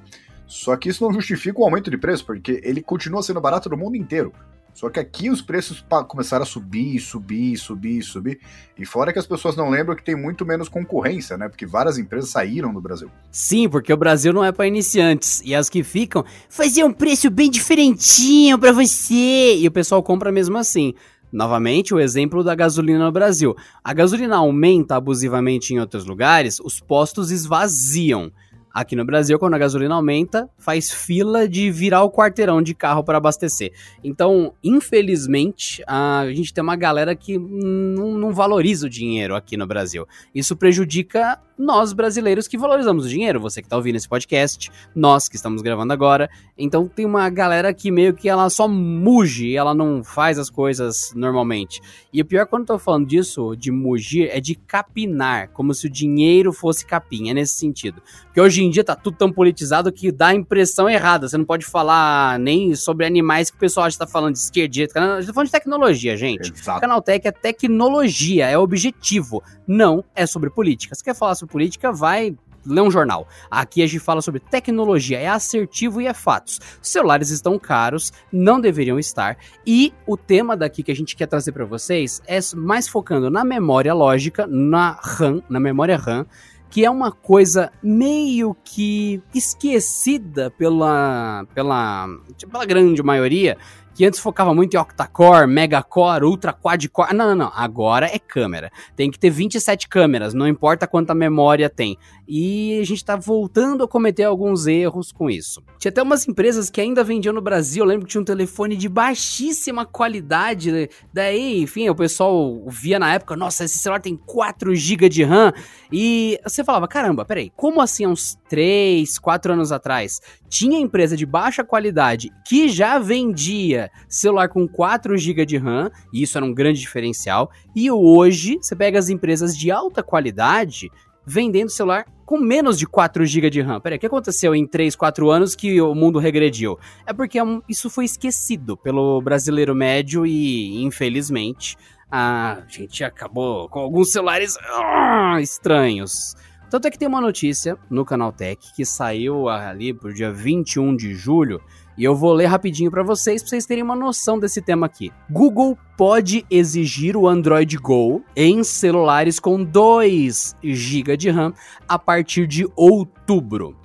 Só 0.47 0.75
que 0.77 0.89
isso 0.89 1.03
não 1.03 1.13
justifica 1.13 1.59
o 1.59 1.65
aumento 1.65 1.91
de 1.91 1.97
preço, 1.97 2.25
porque 2.25 2.61
ele 2.63 2.81
continua 2.81 3.21
sendo 3.21 3.41
barato 3.41 3.69
no 3.69 3.77
mundo 3.77 3.95
inteiro. 3.95 4.31
Só 4.77 4.91
que 4.91 4.99
aqui 4.99 5.27
os 5.27 5.41
preços 5.41 5.83
começaram 6.07 6.43
a 6.43 6.45
subir, 6.45 6.99
subir, 6.99 7.57
subir, 7.57 8.03
subir. 8.03 8.39
E 8.77 8.85
fora 8.85 9.11
que 9.11 9.17
as 9.17 9.25
pessoas 9.25 9.55
não 9.55 9.71
lembram 9.71 9.95
que 9.95 10.03
tem 10.03 10.15
muito 10.15 10.45
menos 10.45 10.69
concorrência, 10.69 11.35
né? 11.35 11.49
Porque 11.49 11.65
várias 11.65 11.97
empresas 11.97 12.29
saíram 12.29 12.71
do 12.71 12.79
Brasil. 12.79 13.09
Sim, 13.31 13.67
porque 13.67 13.91
o 13.91 13.97
Brasil 13.97 14.31
não 14.31 14.45
é 14.45 14.51
para 14.51 14.67
iniciantes. 14.67 15.41
E 15.43 15.55
as 15.55 15.67
que 15.67 15.83
ficam, 15.83 16.23
fazer 16.47 16.83
um 16.83 16.93
preço 16.93 17.27
bem 17.31 17.49
diferentinho 17.49 18.59
para 18.59 18.71
você. 18.71 19.55
E 19.57 19.67
o 19.67 19.71
pessoal 19.71 20.03
compra 20.03 20.31
mesmo 20.31 20.59
assim. 20.59 20.93
Novamente, 21.31 21.95
o 21.95 21.99
exemplo 21.99 22.43
da 22.43 22.53
gasolina 22.53 23.03
no 23.03 23.11
Brasil. 23.11 23.55
A 23.83 23.93
gasolina 23.95 24.37
aumenta 24.37 24.95
abusivamente 24.95 25.73
em 25.73 25.79
outros 25.79 26.05
lugares, 26.05 26.59
os 26.59 26.79
postos 26.79 27.31
esvaziam. 27.31 28.31
Aqui 28.73 28.95
no 28.95 29.05
Brasil, 29.05 29.39
quando 29.39 29.55
a 29.55 29.57
gasolina 29.57 29.95
aumenta, 29.95 30.49
faz 30.57 30.91
fila 30.91 31.47
de 31.47 31.71
virar 31.71 32.03
o 32.03 32.11
quarteirão 32.11 32.61
de 32.61 32.75
carro 32.75 33.03
para 33.03 33.17
abastecer. 33.17 33.71
Então, 34.03 34.53
infelizmente, 34.63 35.83
a 35.87 36.25
gente 36.29 36.53
tem 36.53 36.63
uma 36.63 36.75
galera 36.75 37.15
que 37.15 37.37
não, 37.37 38.31
valoriza 38.31 38.85
o 38.85 38.89
dinheiro 38.89 39.35
aqui 39.35 39.57
no 39.57 39.65
Brasil. 39.65 40.05
Isso 40.33 40.55
prejudica 40.55 41.39
nós 41.57 41.91
brasileiros 41.91 42.47
que 42.47 42.57
valorizamos 42.57 43.05
o 43.05 43.09
dinheiro, 43.09 43.39
você 43.39 43.61
que 43.61 43.65
está 43.65 43.75
ouvindo 43.75 43.95
esse 43.95 44.07
podcast, 44.07 44.69
nós 44.95 45.27
que 45.27 45.35
estamos 45.35 45.63
gravando 45.63 45.91
agora. 45.91 46.29
Então 46.55 46.87
tem 46.87 47.03
uma 47.05 47.27
galera 47.29 47.73
que 47.73 47.89
meio 47.89 48.13
que 48.13 48.29
ela 48.29 48.47
só 48.49 48.67
muge, 48.67 49.55
ela 49.55 49.73
não 49.73 50.03
faz 50.03 50.37
as 50.37 50.51
coisas 50.51 51.11
normalmente. 51.15 51.81
E 52.13 52.21
o 52.21 52.25
pior 52.25 52.45
quando 52.45 52.61
eu 52.61 52.67
tô 52.67 52.79
falando 52.79 53.07
disso, 53.07 53.55
de 53.55 53.71
mugir, 53.71 54.29
é 54.31 54.39
de 54.39 54.53
capinar, 54.53 55.49
como 55.49 55.73
se 55.73 55.87
o 55.87 55.89
dinheiro 55.89 56.53
fosse 56.53 56.85
capim, 56.85 57.29
é 57.29 57.33
nesse 57.33 57.55
sentido. 57.55 58.01
Porque 58.25 58.39
hoje 58.39 58.63
em 58.63 58.66
dia 58.69 58.83
tá 58.83 58.95
tudo 58.95 59.17
tão 59.17 59.31
politizado 59.31 59.91
que 59.91 60.11
dá 60.11 60.27
a 60.27 60.33
impressão 60.33 60.89
errada. 60.89 61.27
Você 61.27 61.37
não 61.37 61.45
pode 61.45 61.65
falar 61.65 62.39
nem 62.39 62.75
sobre 62.75 63.05
animais 63.05 63.49
que 63.49 63.57
o 63.57 63.59
pessoal 63.59 63.87
está 63.87 64.07
falando 64.07 64.33
de 64.33 64.39
esquerda, 64.39 64.71
A 64.71 65.21
gente 65.21 65.27
tá 65.27 65.33
falando 65.33 65.47
de 65.47 65.51
tecnologia, 65.51 66.15
gente. 66.17 66.51
Exato. 66.51 66.81
Canaltech 66.81 67.27
é 67.27 67.31
tecnologia, 67.31 68.47
é 68.47 68.57
objetivo. 68.57 69.43
Não 69.67 70.03
é 70.15 70.25
sobre 70.25 70.49
política. 70.49 70.95
Você 70.95 71.03
quer 71.03 71.15
falar 71.15 71.35
sobre 71.35 71.51
política, 71.51 71.91
vai 71.91 72.35
ler 72.67 72.81
um 72.81 72.91
jornal. 72.91 73.27
Aqui 73.49 73.81
a 73.81 73.87
gente 73.87 73.99
fala 73.99 74.21
sobre 74.21 74.39
tecnologia, 74.39 75.17
é 75.17 75.27
assertivo 75.27 76.01
e 76.01 76.07
é 76.07 76.13
fatos. 76.13 76.59
Os 76.81 76.89
celulares 76.89 77.29
estão 77.29 77.57
caros, 77.57 78.11
não 78.31 78.59
deveriam 78.59 78.99
estar, 78.99 79.37
e 79.65 79.93
o 80.05 80.17
tema 80.17 80.57
daqui 80.57 80.83
que 80.83 80.91
a 80.91 80.95
gente 80.95 81.15
quer 81.15 81.27
trazer 81.27 81.51
para 81.53 81.65
vocês 81.65 82.21
é 82.27 82.39
mais 82.55 82.87
focando 82.87 83.29
na 83.29 83.43
memória 83.43 83.93
lógica, 83.93 84.45
na 84.45 84.99
RAM, 85.01 85.41
na 85.49 85.59
memória 85.59 85.97
RAM, 85.97 86.25
que 86.69 86.85
é 86.85 86.89
uma 86.89 87.11
coisa 87.11 87.71
meio 87.81 88.55
que 88.63 89.21
esquecida 89.33 90.51
pela, 90.51 91.45
pela, 91.53 92.07
pela 92.51 92.65
grande 92.65 93.01
maioria, 93.01 93.57
que 93.97 94.05
antes 94.05 94.19
focava 94.19 94.53
muito 94.53 94.75
em 94.75 94.77
octa-core, 94.77 95.47
mega-core, 95.47 96.23
ultra-quad-core. 96.23 97.15
Não, 97.15 97.29
não, 97.29 97.35
não. 97.35 97.51
Agora 97.55 98.05
é 98.05 98.19
câmera. 98.19 98.71
Tem 98.95 99.09
que 99.09 99.17
ter 99.17 99.31
27 99.31 99.89
câmeras, 99.89 100.35
não 100.35 100.47
importa 100.47 100.85
quanta 100.85 101.15
memória 101.15 101.67
tem. 101.67 101.97
E 102.27 102.77
a 102.79 102.85
gente 102.85 103.03
tá 103.03 103.15
voltando 103.15 103.83
a 103.83 103.87
cometer 103.87 104.25
alguns 104.25 104.67
erros 104.67 105.11
com 105.11 105.31
isso. 105.31 105.63
Tinha 105.79 105.89
até 105.89 106.03
umas 106.03 106.27
empresas 106.27 106.69
que 106.69 106.79
ainda 106.79 107.03
vendiam 107.03 107.33
no 107.33 107.41
Brasil. 107.41 107.83
Eu 107.83 107.87
lembro 107.87 108.05
que 108.05 108.11
tinha 108.11 108.21
um 108.21 108.25
telefone 108.25 108.75
de 108.75 108.87
baixíssima 108.87 109.83
qualidade. 109.83 110.91
Daí, 111.11 111.63
enfim, 111.63 111.89
o 111.89 111.95
pessoal 111.95 112.65
via 112.67 112.99
na 112.99 113.11
época: 113.15 113.35
nossa, 113.35 113.63
esse 113.63 113.79
celular 113.79 113.99
tem 113.99 114.15
4 114.15 114.75
GB 114.75 115.09
de 115.09 115.23
RAM. 115.23 115.51
E 115.91 116.39
você 116.43 116.63
falava: 116.63 116.87
caramba, 116.87 117.25
peraí, 117.25 117.51
como 117.55 117.81
assim 117.81 118.05
há 118.05 118.09
uns 118.09 118.37
3, 118.47 119.17
4 119.17 119.53
anos 119.53 119.71
atrás? 119.71 120.21
Tinha 120.47 120.79
empresa 120.79 121.17
de 121.17 121.25
baixa 121.25 121.63
qualidade 121.63 122.29
que 122.45 122.69
já 122.69 122.99
vendia 122.99 123.86
celular 124.07 124.49
com 124.49 124.67
4 124.67 125.17
GB 125.17 125.45
de 125.45 125.57
RAM, 125.57 125.91
e 126.13 126.23
isso 126.23 126.37
era 126.37 126.45
um 126.45 126.53
grande 126.53 126.79
diferencial. 126.79 127.51
E 127.75 127.89
hoje, 127.91 128.57
você 128.61 128.75
pega 128.75 128.99
as 128.99 129.09
empresas 129.09 129.57
de 129.57 129.71
alta 129.71 130.01
qualidade 130.03 130.89
vendendo 131.25 131.69
celular 131.69 132.05
com 132.25 132.37
menos 132.37 132.79
de 132.79 132.85
4 132.87 133.25
GB 133.25 133.49
de 133.49 133.61
RAM. 133.61 133.81
Peraí, 133.81 133.97
o 133.97 133.99
que 133.99 134.05
aconteceu 134.05 134.55
em 134.55 134.65
3, 134.65 134.95
4 134.95 135.29
anos 135.29 135.55
que 135.55 135.81
o 135.81 135.93
mundo 135.93 136.19
regrediu? 136.19 136.79
É 137.05 137.13
porque 137.13 137.37
isso 137.67 137.89
foi 137.89 138.05
esquecido 138.05 138.77
pelo 138.77 139.21
brasileiro 139.21 139.75
médio 139.75 140.25
e, 140.25 140.83
infelizmente, 140.83 141.77
a 142.09 142.63
gente 142.67 143.03
acabou 143.03 143.67
com 143.69 143.79
alguns 143.79 144.11
celulares 144.11 144.55
uh, 144.55 145.39
estranhos. 145.39 146.35
Tanto 146.69 146.87
é 146.87 146.91
que 146.91 146.99
tem 146.99 147.07
uma 147.07 147.21
notícia 147.21 147.77
no 147.89 148.03
Canal 148.03 148.31
Tech 148.31 148.59
que 148.75 148.83
saiu 148.83 149.47
ali 149.47 149.93
por 149.93 150.13
dia 150.13 150.31
21 150.31 150.97
de 150.97 151.13
julho 151.13 151.61
e 151.97 152.03
eu 152.03 152.13
vou 152.13 152.33
ler 152.33 152.45
rapidinho 152.45 152.91
para 152.91 153.01
vocês, 153.03 153.41
para 153.41 153.49
vocês 153.49 153.65
terem 153.65 153.83
uma 153.83 153.95
noção 153.95 154.37
desse 154.37 154.61
tema 154.61 154.85
aqui. 154.85 155.11
Google 155.29 155.77
pode 155.95 156.45
exigir 156.51 157.15
o 157.15 157.25
Android 157.25 157.77
Go 157.77 158.21
em 158.35 158.63
celulares 158.65 159.39
com 159.39 159.63
2 159.63 160.57
GB 160.61 161.15
de 161.15 161.29
RAM 161.29 161.53
a 161.87 161.97
partir 161.97 162.45
de 162.45 162.67
outubro. 162.75 163.75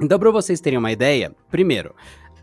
Então, 0.00 0.18
para 0.18 0.30
vocês 0.32 0.60
terem 0.60 0.78
uma 0.78 0.90
ideia, 0.90 1.32
primeiro, 1.50 1.94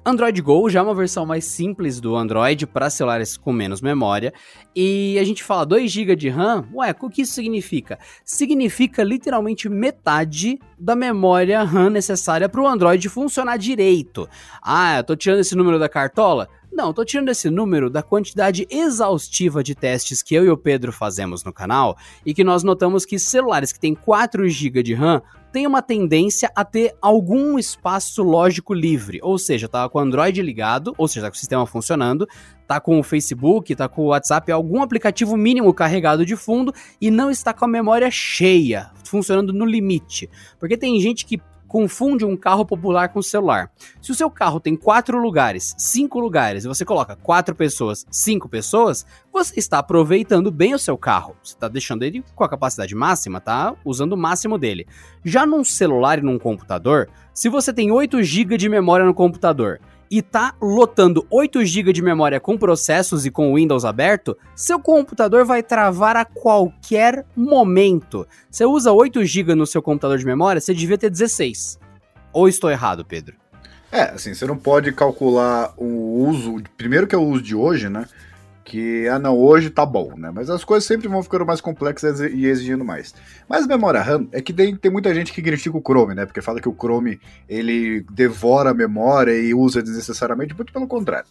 Android 0.05 0.41
Go 0.41 0.69
já 0.69 0.79
é 0.79 0.81
uma 0.81 0.95
versão 0.95 1.25
mais 1.25 1.45
simples 1.45 1.99
do 1.99 2.15
Android 2.15 2.65
para 2.65 2.89
celulares 2.89 3.35
com 3.35 3.51
menos 3.51 3.81
memória. 3.81 4.33
E 4.75 5.17
a 5.19 5.23
gente 5.23 5.43
fala 5.43 5.65
2 5.65 5.91
GB 5.91 6.15
de 6.15 6.29
RAM. 6.29 6.65
Ué, 6.73 6.95
o 6.99 7.09
que 7.09 7.23
isso 7.23 7.33
significa? 7.33 7.99
Significa 8.23 9.03
literalmente 9.03 9.67
metade 9.67 10.59
da 10.79 10.95
memória 10.95 11.63
RAM 11.63 11.89
necessária 11.89 12.47
para 12.47 12.61
o 12.61 12.67
Android 12.67 13.09
funcionar 13.09 13.57
direito. 13.57 14.27
Ah, 14.61 14.97
eu 14.97 15.03
tô 15.03 15.15
tirando 15.15 15.39
esse 15.39 15.55
número 15.55 15.77
da 15.77 15.89
cartola? 15.89 16.47
Não, 16.71 16.93
tô 16.93 17.03
tirando 17.03 17.29
esse 17.29 17.49
número 17.49 17.89
da 17.89 18.03
quantidade 18.03 18.67
exaustiva 18.69 19.63
de 19.63 19.75
testes 19.75 20.21
que 20.21 20.35
eu 20.35 20.45
e 20.45 20.49
o 20.49 20.57
Pedro 20.57 20.91
fazemos 20.91 21.43
no 21.43 21.51
canal 21.51 21.97
e 22.25 22.33
que 22.33 22.43
nós 22.43 22.63
notamos 22.63 23.05
que 23.05 23.17
celulares 23.17 23.73
que 23.73 23.79
têm 23.79 23.95
4 23.95 24.47
GB 24.47 24.83
de 24.83 24.93
RAM 24.93 25.21
tem 25.51 25.65
uma 25.65 25.81
tendência 25.81 26.51
a 26.55 26.63
ter 26.63 26.95
algum 27.01 27.57
espaço 27.57 28.21
lógico 28.21 28.73
livre, 28.73 29.19
ou 29.23 29.37
seja, 29.37 29.67
tá 29.67 29.89
com 29.89 29.97
o 29.97 30.01
Android 30.01 30.41
ligado, 30.41 30.93
ou 30.97 31.07
seja, 31.07 31.25
tá 31.25 31.31
com 31.31 31.35
o 31.35 31.39
sistema 31.39 31.65
funcionando, 31.65 32.27
tá 32.67 32.79
com 32.79 32.99
o 32.99 33.03
Facebook, 33.03 33.75
tá 33.75 33.89
com 33.89 34.03
o 34.03 34.07
WhatsApp, 34.07 34.51
algum 34.51 34.81
aplicativo 34.83 35.35
mínimo 35.35 35.73
carregado 35.73 36.25
de 36.25 36.35
fundo 36.35 36.73
e 37.01 37.09
não 37.09 37.31
está 37.31 37.51
com 37.51 37.65
a 37.65 37.67
memória 37.67 38.11
cheia, 38.11 38.91
funcionando 39.03 39.51
no 39.51 39.65
limite. 39.65 40.29
Porque 40.59 40.77
tem 40.77 40.99
gente 40.99 41.25
que 41.25 41.41
confunde 41.69 42.25
um 42.25 42.35
carro 42.35 42.65
popular 42.65 43.09
com 43.09 43.21
celular. 43.21 43.71
Se 44.01 44.11
o 44.11 44.15
seu 44.15 44.29
carro 44.29 44.59
tem 44.59 44.75
quatro 44.75 45.21
lugares, 45.21 45.75
cinco 45.77 46.19
lugares, 46.19 46.65
e 46.65 46.67
você 46.67 46.83
coloca 46.83 47.15
quatro 47.15 47.55
pessoas, 47.55 48.05
cinco 48.09 48.49
pessoas, 48.49 49.05
você 49.31 49.57
está 49.59 49.77
aproveitando 49.77 50.51
bem 50.51 50.73
o 50.73 50.79
seu 50.79 50.97
carro. 50.97 51.37
Você 51.43 51.53
está 51.53 51.67
deixando 51.67 52.03
ele 52.03 52.25
com 52.35 52.43
a 52.43 52.49
capacidade 52.49 52.95
máxima, 52.95 53.39
tá 53.39 53.75
usando 53.85 54.13
o 54.13 54.17
máximo 54.17 54.57
dele. 54.57 54.87
Já 55.23 55.45
num 55.45 55.63
celular 55.63 56.17
e 56.17 56.23
num 56.23 56.39
computador, 56.39 57.07
se 57.33 57.47
você 57.47 57.71
tem 57.71 57.91
8 57.91 58.23
GB 58.23 58.57
de 58.57 58.67
memória 58.67 59.05
no 59.05 59.13
computador 59.13 59.79
e 60.09 60.21
tá 60.21 60.55
lotando 60.61 61.25
8 61.29 61.63
GB 61.63 61.93
de 61.93 62.01
memória 62.01 62.39
com 62.39 62.57
processos 62.57 63.25
e 63.25 63.31
com 63.31 63.53
Windows 63.53 63.85
aberto, 63.85 64.37
seu 64.55 64.79
computador 64.79 65.45
vai 65.45 65.61
travar 65.61 66.15
a 66.15 66.25
qualquer 66.25 67.25
momento. 67.35 68.27
Você 68.49 68.65
usa 68.65 68.91
8 68.91 69.23
GB 69.23 69.55
no 69.55 69.67
seu 69.67 69.81
computador 69.81 70.17
de 70.17 70.25
memória, 70.25 70.59
você 70.59 70.73
devia 70.73 70.97
ter 70.97 71.09
16. 71.09 71.79
Ou 72.33 72.47
estou 72.47 72.69
errado, 72.69 73.05
Pedro? 73.05 73.35
É, 73.91 74.03
assim, 74.11 74.33
você 74.33 74.45
não 74.45 74.57
pode 74.57 74.91
calcular 74.91 75.73
o 75.75 76.27
uso, 76.27 76.61
primeiro 76.77 77.07
que 77.07 77.15
é 77.15 77.17
o 77.17 77.23
uso 77.23 77.41
de 77.41 77.55
hoje, 77.55 77.89
né? 77.89 78.05
Que, 78.69 79.07
ah 79.07 79.17
não, 79.17 79.35
hoje 79.35 79.71
tá 79.71 79.83
bom, 79.83 80.13
né? 80.15 80.31
Mas 80.31 80.47
as 80.49 80.63
coisas 80.63 80.87
sempre 80.87 81.07
vão 81.07 81.23
ficando 81.23 81.43
mais 81.43 81.59
complexas 81.59 82.19
e 82.19 82.45
exigindo 82.45 82.85
mais. 82.85 83.15
Mas 83.49 83.65
memória 83.65 83.99
RAM 83.99 84.27
é 84.31 84.41
que 84.41 84.53
tem, 84.53 84.75
tem 84.75 84.91
muita 84.91 85.13
gente 85.13 85.33
que 85.33 85.41
critica 85.41 85.75
o 85.75 85.81
Chrome, 85.81 86.13
né? 86.13 86.25
Porque 86.25 86.39
fala 86.39 86.61
que 86.61 86.69
o 86.69 86.75
Chrome, 86.75 87.19
ele 87.49 88.05
devora 88.11 88.69
a 88.69 88.73
memória 88.73 89.33
e 89.33 89.55
usa 89.55 89.81
desnecessariamente, 89.81 90.55
muito 90.55 90.71
pelo 90.71 90.87
contrário. 90.87 91.27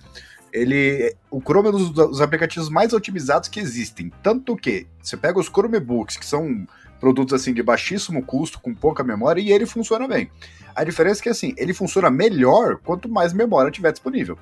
Ele, 0.52 1.14
o 1.30 1.40
Chrome 1.40 1.68
é 1.68 1.70
um 1.70 1.90
dos, 1.92 2.20
aplicativos 2.20 2.68
mais 2.68 2.92
otimizados 2.92 3.48
que 3.48 3.60
existem. 3.60 4.10
Tanto 4.20 4.56
que, 4.56 4.88
você 5.00 5.16
pega 5.16 5.38
os 5.38 5.46
Chromebooks, 5.46 6.16
que 6.16 6.26
são 6.26 6.66
produtos 6.98 7.40
assim 7.40 7.54
de 7.54 7.62
baixíssimo 7.62 8.20
custo, 8.24 8.58
com 8.60 8.74
pouca 8.74 9.04
memória, 9.04 9.40
e 9.40 9.52
ele 9.52 9.64
funciona 9.64 10.08
bem. 10.08 10.28
A 10.74 10.82
diferença 10.82 11.20
é 11.20 11.22
que 11.22 11.28
assim, 11.28 11.54
ele 11.56 11.72
funciona 11.72 12.10
melhor 12.10 12.78
quanto 12.78 13.08
mais 13.08 13.32
memória 13.32 13.70
tiver 13.70 13.92
disponível. 13.92 14.36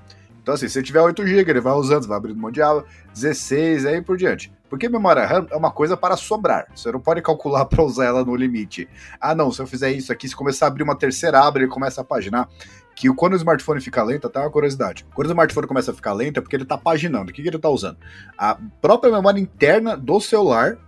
Então, 0.47 0.55
assim, 0.55 0.69
se 0.69 0.81
tiver 0.81 1.01
8 1.01 1.27
GB, 1.27 1.51
ele 1.51 1.61
vai 1.61 1.73
usando, 1.73 2.07
vai 2.07 2.17
abrindo 2.17 2.37
um 2.37 2.41
monte 2.43 2.55
de 2.55 2.63
aba, 2.63 2.85
16, 3.13 3.85
aí 3.85 4.01
por 4.01 4.17
diante. 4.17 4.53
Porque 4.71 4.89
memória 4.89 5.27
RAM 5.27 5.45
é 5.51 5.57
uma 5.57 5.73
coisa 5.73 5.97
para 5.97 6.17
sobrar. 6.17 6.69
Você 6.73 6.93
não 6.93 7.01
pode 7.01 7.21
calcular 7.21 7.65
para 7.67 7.83
usar 7.83 8.05
ela 8.05 8.25
no 8.25 8.37
limite. 8.37 8.89
Ah, 9.21 9.35
não, 9.35 9.51
se 9.51 9.61
eu 9.61 9.67
fizer 9.67 9.91
isso 9.91 10.13
aqui, 10.13 10.29
se 10.29 10.37
começar 10.37 10.67
a 10.67 10.69
abrir 10.69 10.85
uma 10.85 10.95
terceira 10.95 11.41
aba, 11.41 11.59
ele 11.59 11.67
começa 11.67 12.01
a 12.01 12.05
paginar. 12.05 12.49
Que 12.95 13.13
quando 13.13 13.33
o 13.33 13.37
smartphone 13.37 13.81
fica 13.81 14.05
lento, 14.05 14.29
até 14.29 14.39
uma 14.39 14.49
curiosidade. 14.49 15.05
Quando 15.17 15.27
o 15.27 15.31
smartphone 15.33 15.67
começa 15.67 15.91
a 15.91 15.95
ficar 15.95 16.13
lento, 16.13 16.39
é 16.39 16.41
porque 16.41 16.55
ele 16.55 16.63
está 16.63 16.79
paginando. 16.79 17.33
O 17.33 17.35
que, 17.35 17.43
que 17.43 17.49
ele 17.49 17.57
está 17.57 17.69
usando? 17.69 17.97
A 18.39 18.57
própria 18.81 19.13
memória 19.13 19.41
interna 19.41 19.97
do 19.97 20.21
celular 20.21 20.79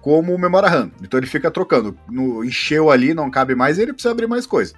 como 0.00 0.38
memória 0.38 0.68
RAM. 0.68 0.92
Então 1.02 1.18
ele 1.18 1.26
fica 1.26 1.50
trocando. 1.50 1.98
No, 2.08 2.44
encheu 2.44 2.92
ali, 2.92 3.12
não 3.12 3.28
cabe 3.28 3.56
mais, 3.56 3.76
ele 3.76 3.92
precisa 3.92 4.12
abrir 4.12 4.28
mais 4.28 4.46
coisa. 4.46 4.72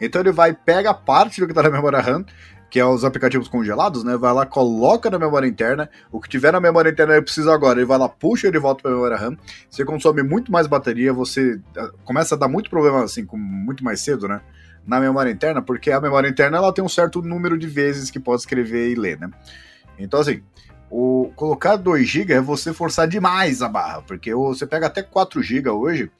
Então 0.00 0.20
ele 0.20 0.30
vai, 0.30 0.52
pega 0.52 0.94
parte 0.94 1.40
do 1.40 1.46
que 1.46 1.52
está 1.52 1.64
na 1.64 1.70
memória 1.70 2.00
RAM, 2.00 2.24
que 2.72 2.80
é 2.80 2.86
os 2.86 3.04
aplicativos 3.04 3.48
congelados, 3.48 4.02
né? 4.02 4.16
Vai 4.16 4.32
lá, 4.32 4.46
coloca 4.46 5.10
na 5.10 5.18
memória 5.18 5.46
interna, 5.46 5.90
o 6.10 6.18
que 6.18 6.26
tiver 6.26 6.50
na 6.54 6.58
memória 6.58 6.88
interna 6.88 7.12
ele 7.12 7.20
precisa 7.20 7.52
agora, 7.52 7.78
ele 7.78 7.84
vai 7.84 7.98
lá, 7.98 8.08
puxa 8.08 8.48
ele 8.48 8.58
volta 8.58 8.80
para 8.80 8.92
memória 8.92 9.14
RAM. 9.14 9.36
Você 9.68 9.84
consome 9.84 10.22
muito 10.22 10.50
mais 10.50 10.66
bateria, 10.66 11.12
você 11.12 11.60
eh, 11.76 11.90
começa 12.02 12.34
a 12.34 12.38
dar 12.38 12.48
muito 12.48 12.70
problema 12.70 13.04
assim, 13.04 13.26
com 13.26 13.36
muito 13.36 13.84
mais 13.84 14.00
cedo, 14.00 14.26
né? 14.26 14.40
Na 14.86 14.98
memória 14.98 15.30
interna, 15.30 15.60
porque 15.60 15.92
a 15.92 16.00
memória 16.00 16.26
interna 16.26 16.56
ela 16.56 16.72
tem 16.72 16.82
um 16.82 16.88
certo 16.88 17.20
número 17.20 17.58
de 17.58 17.66
vezes 17.66 18.10
que 18.10 18.18
pode 18.18 18.40
escrever 18.40 18.90
e 18.90 18.94
ler, 18.94 19.20
né? 19.20 19.28
Então 19.98 20.20
assim, 20.20 20.42
o 20.90 21.30
colocar 21.36 21.76
2 21.76 22.08
GB 22.08 22.32
é 22.32 22.40
você 22.40 22.72
forçar 22.72 23.06
demais 23.06 23.60
a 23.60 23.68
barra, 23.68 24.00
porque 24.00 24.34
você 24.34 24.66
pega 24.66 24.86
até 24.86 25.02
4 25.02 25.42
GB 25.42 25.68
hoje, 25.68 26.10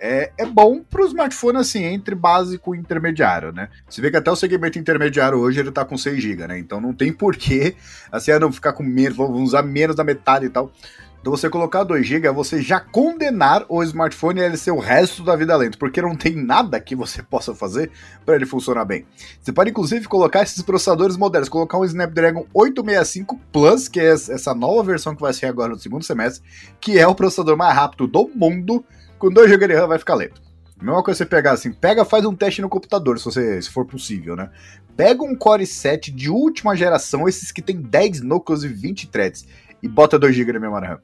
é, 0.00 0.32
é 0.38 0.46
bom 0.46 0.80
para 0.82 1.02
o 1.02 1.06
smartphone, 1.06 1.58
assim, 1.58 1.84
entre 1.84 2.14
básico 2.14 2.74
e 2.74 2.78
intermediário, 2.78 3.52
né? 3.52 3.68
Você 3.88 4.00
vê 4.00 4.10
que 4.10 4.16
até 4.16 4.30
o 4.30 4.36
segmento 4.36 4.78
intermediário 4.78 5.38
hoje 5.38 5.60
ele 5.60 5.72
tá 5.72 5.84
com 5.84 5.96
6 5.96 6.22
GB, 6.22 6.46
né? 6.46 6.58
Então 6.58 6.80
não 6.80 6.92
tem 6.92 7.12
porquê, 7.12 7.74
assim, 8.10 8.32
não 8.38 8.52
ficar 8.52 8.72
com 8.72 8.82
menos, 8.82 9.16
vamos 9.16 9.40
usar 9.40 9.62
menos 9.62 9.96
da 9.96 10.04
metade 10.04 10.46
e 10.46 10.50
tal. 10.50 10.72
Então 11.20 11.36
você 11.36 11.50
colocar 11.50 11.82
2 11.82 12.06
GB 12.06 12.28
é 12.28 12.32
você 12.32 12.62
já 12.62 12.78
condenar 12.78 13.66
o 13.68 13.82
smartphone 13.82 14.40
a 14.40 14.46
ele 14.46 14.56
ser 14.56 14.70
o 14.70 14.78
resto 14.78 15.24
da 15.24 15.34
vida 15.34 15.56
lento, 15.56 15.76
porque 15.76 16.00
não 16.00 16.14
tem 16.14 16.34
nada 16.36 16.80
que 16.80 16.94
você 16.94 17.22
possa 17.22 17.54
fazer 17.54 17.90
para 18.24 18.36
ele 18.36 18.46
funcionar 18.46 18.84
bem. 18.84 19.04
Você 19.42 19.52
pode 19.52 19.70
inclusive 19.70 20.06
colocar 20.06 20.42
esses 20.42 20.62
processadores 20.62 21.16
modernos, 21.16 21.48
colocar 21.48 21.76
um 21.76 21.84
Snapdragon 21.84 22.46
865 22.54 23.40
Plus, 23.52 23.88
que 23.88 23.98
é 23.98 24.12
essa 24.12 24.54
nova 24.54 24.82
versão 24.84 25.14
que 25.14 25.20
vai 25.20 25.32
ser 25.32 25.46
agora 25.46 25.70
no 25.70 25.78
segundo 25.78 26.04
semestre, 26.04 26.48
que 26.80 26.98
é 26.98 27.06
o 27.06 27.14
processador 27.14 27.56
mais 27.56 27.74
rápido 27.74 28.06
do 28.06 28.30
mundo, 28.32 28.84
com 29.18 29.30
2 29.30 29.50
GB 29.50 29.68
de 29.68 29.74
RAM 29.74 29.88
vai 29.88 29.98
ficar 29.98 30.14
lento. 30.14 30.40
Mesma 30.80 31.02
coisa 31.02 31.18
você 31.18 31.26
pegar 31.26 31.52
assim, 31.52 31.72
pega, 31.72 32.04
faz 32.04 32.24
um 32.24 32.34
teste 32.34 32.62
no 32.62 32.68
computador, 32.68 33.18
se, 33.18 33.24
você, 33.24 33.60
se 33.60 33.68
for 33.68 33.84
possível, 33.84 34.36
né? 34.36 34.48
Pega 34.96 35.24
um 35.24 35.34
Core 35.34 35.66
7 35.66 36.12
de 36.12 36.30
última 36.30 36.76
geração, 36.76 37.28
esses 37.28 37.50
que 37.50 37.60
tem 37.60 37.80
10 37.80 38.20
núcleos 38.20 38.62
e 38.62 38.68
20 38.68 39.08
threads, 39.08 39.46
e 39.82 39.88
bota 39.88 40.18
2 40.18 40.34
GB 40.34 40.52
de 40.52 40.58
memória 40.60 40.88
RAM. 40.88 41.00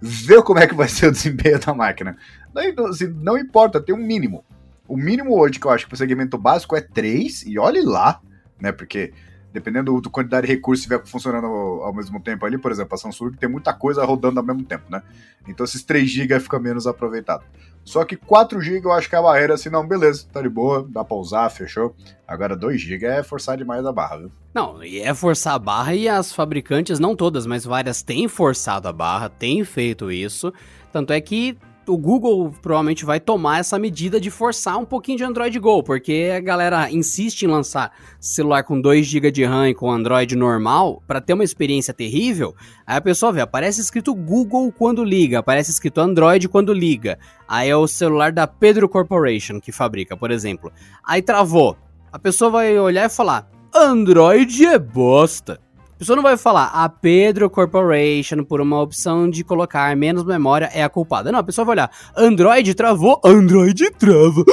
Vê 0.00 0.42
como 0.42 0.58
é 0.58 0.66
que 0.66 0.74
vai 0.74 0.88
ser 0.88 1.06
o 1.06 1.12
desempenho 1.12 1.60
da 1.60 1.72
máquina. 1.72 2.16
Não, 2.52 2.86
assim, 2.86 3.06
não 3.06 3.38
importa, 3.38 3.80
tem 3.80 3.94
um 3.94 3.98
mínimo. 3.98 4.44
O 4.86 4.96
mínimo 4.96 5.38
hoje 5.38 5.60
que 5.60 5.66
eu 5.66 5.70
acho 5.70 5.86
que 5.86 5.94
o 5.94 5.96
segmento 5.96 6.36
básico 6.36 6.76
é 6.76 6.80
3, 6.80 7.44
e 7.46 7.58
olhe 7.58 7.82
lá, 7.82 8.20
né? 8.60 8.72
Porque 8.72 9.12
dependendo 9.54 10.00
da 10.00 10.10
quantidade 10.10 10.48
de 10.48 10.52
recursos 10.52 10.84
que 10.84 10.92
estiver 10.92 11.08
funcionando 11.08 11.46
ao, 11.46 11.94
mesmo 11.94 12.20
tempo 12.20 12.44
ali, 12.44 12.58
por 12.58 12.72
exemplo, 12.72 12.92
a 12.92 12.98
Samsung 12.98 13.30
tem 13.38 13.48
muita 13.48 13.72
coisa 13.72 14.04
rodando 14.04 14.40
ao 14.40 14.44
mesmo 14.44 14.64
tempo, 14.64 14.84
né? 14.90 15.00
Então 15.46 15.62
esses 15.62 15.84
3 15.84 16.10
GB 16.10 16.40
fica 16.40 16.58
menos 16.58 16.88
aproveitado. 16.88 17.44
Só 17.84 18.04
que 18.04 18.16
4 18.16 18.60
GB 18.60 18.84
eu 18.84 18.90
acho 18.90 19.08
que 19.08 19.14
é 19.14 19.18
a 19.18 19.22
barreira 19.22 19.54
assim, 19.54 19.70
não, 19.70 19.86
beleza, 19.86 20.26
tá 20.32 20.42
de 20.42 20.48
boa, 20.48 20.84
dá 20.90 21.04
pra 21.04 21.16
usar, 21.16 21.48
fechou. 21.50 21.94
Agora 22.26 22.56
2 22.56 22.80
GB 22.80 23.06
é 23.06 23.22
forçar 23.22 23.56
demais 23.56 23.86
a 23.86 23.92
barra, 23.92 24.16
viu? 24.16 24.32
Não, 24.52 24.82
e 24.82 24.98
é 24.98 25.14
forçar 25.14 25.54
a 25.54 25.58
barra 25.58 25.94
e 25.94 26.08
as 26.08 26.32
fabricantes, 26.32 26.98
não 26.98 27.14
todas, 27.14 27.46
mas 27.46 27.64
várias 27.64 28.02
têm 28.02 28.26
forçado 28.26 28.88
a 28.88 28.92
barra, 28.92 29.28
têm 29.28 29.64
feito 29.64 30.10
isso. 30.10 30.52
Tanto 30.92 31.12
é 31.12 31.20
que 31.20 31.56
o 31.86 31.96
Google 31.96 32.52
provavelmente 32.62 33.04
vai 33.04 33.20
tomar 33.20 33.60
essa 33.60 33.78
medida 33.78 34.20
de 34.20 34.30
forçar 34.30 34.78
um 34.78 34.84
pouquinho 34.84 35.18
de 35.18 35.24
Android 35.24 35.58
Go, 35.58 35.82
porque 35.82 36.32
a 36.34 36.40
galera 36.40 36.90
insiste 36.90 37.42
em 37.42 37.46
lançar 37.46 37.92
celular 38.20 38.62
com 38.64 38.80
2 38.80 39.06
GB 39.06 39.30
de 39.30 39.44
RAM 39.44 39.68
e 39.68 39.74
com 39.74 39.90
Android 39.90 40.36
normal 40.36 41.02
para 41.06 41.20
ter 41.20 41.34
uma 41.34 41.44
experiência 41.44 41.94
terrível. 41.94 42.54
Aí 42.86 42.96
a 42.96 43.00
pessoa 43.00 43.32
vê, 43.32 43.40
aparece 43.40 43.80
escrito 43.80 44.14
Google 44.14 44.72
quando 44.72 45.04
liga, 45.04 45.38
aparece 45.38 45.70
escrito 45.70 46.00
Android 46.00 46.48
quando 46.48 46.72
liga. 46.72 47.18
Aí 47.48 47.68
é 47.68 47.76
o 47.76 47.86
celular 47.86 48.32
da 48.32 48.46
Pedro 48.46 48.88
Corporation 48.88 49.60
que 49.60 49.72
fabrica, 49.72 50.16
por 50.16 50.30
exemplo. 50.30 50.72
Aí 51.04 51.22
travou. 51.22 51.76
A 52.12 52.18
pessoa 52.18 52.50
vai 52.50 52.78
olhar 52.78 53.06
e 53.06 53.12
falar: 53.12 53.48
Android 53.74 54.64
é 54.66 54.78
bosta. 54.78 55.63
A 55.94 55.96
pessoa 55.96 56.16
não 56.16 56.24
vai 56.24 56.36
falar, 56.36 56.72
a 56.74 56.88
Pedro 56.88 57.48
Corporation, 57.48 58.42
por 58.42 58.60
uma 58.60 58.82
opção 58.82 59.30
de 59.30 59.44
colocar 59.44 59.96
menos 59.96 60.24
memória, 60.24 60.68
é 60.74 60.82
a 60.82 60.88
culpada. 60.88 61.30
Não, 61.30 61.38
a 61.38 61.44
pessoa 61.44 61.64
vai 61.64 61.74
olhar, 61.74 61.90
Android 62.16 62.74
travou, 62.74 63.20
Android 63.24 63.92
trava. 63.92 64.44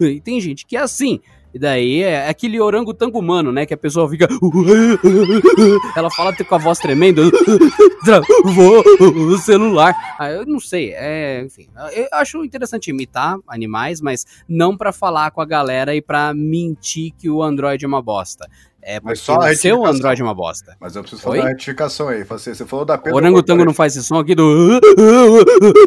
e 0.00 0.18
tem 0.24 0.40
gente 0.40 0.64
que 0.64 0.74
é 0.74 0.80
assim. 0.80 1.20
E 1.52 1.58
daí 1.58 2.02
é 2.02 2.28
aquele 2.28 2.60
orangotango 2.60 3.18
humano, 3.18 3.50
né? 3.50 3.64
Que 3.64 3.72
a 3.72 3.78
pessoa 3.78 4.08
fica. 4.10 4.28
Ela 5.96 6.10
fala 6.10 6.34
com 6.36 6.54
a 6.54 6.58
voz 6.58 6.78
tremenda. 6.78 7.22
Travou 8.04 8.84
o 9.00 9.38
celular. 9.38 9.94
Ah, 10.18 10.30
eu 10.30 10.44
não 10.44 10.60
sei. 10.60 10.92
É, 10.94 11.42
enfim. 11.42 11.66
Eu 11.94 12.08
acho 12.12 12.44
interessante 12.44 12.90
imitar 12.90 13.38
animais, 13.48 14.02
mas 14.02 14.26
não 14.46 14.76
para 14.76 14.92
falar 14.92 15.30
com 15.30 15.40
a 15.40 15.46
galera 15.46 15.94
e 15.94 16.02
para 16.02 16.34
mentir 16.34 17.12
que 17.16 17.30
o 17.30 17.42
Android 17.42 17.82
é 17.82 17.88
uma 17.88 18.02
bosta. 18.02 18.46
É 18.88 19.00
mas 19.02 19.18
só 19.18 19.36
o 19.36 19.54
seu 19.56 19.84
Android 19.84 20.20
é 20.20 20.24
uma 20.24 20.32
bosta. 20.32 20.76
Mas 20.80 20.94
eu 20.94 21.02
preciso 21.02 21.20
falar 21.20 21.46
a 21.46 21.48
retificação 21.48 22.06
aí. 22.06 22.22
Você, 22.22 22.54
você 22.54 22.64
falou 22.64 22.84
da 22.84 22.96
Pedro. 22.96 23.14
O 23.14 23.16
orangotango 23.16 23.64
não 23.64 23.74
faz 23.74 23.96
esse 23.96 24.06
som 24.06 24.20
aqui 24.20 24.32
do 24.32 24.80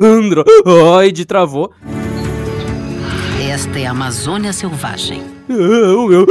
Android 0.03 1.23
travou. 1.23 1.73
Esta 3.49 3.79
é 3.79 3.85
a 3.85 3.91
Amazônia 3.91 4.51
Selvagem. 4.51 5.23
O 5.47 6.07
meu. 6.09 6.25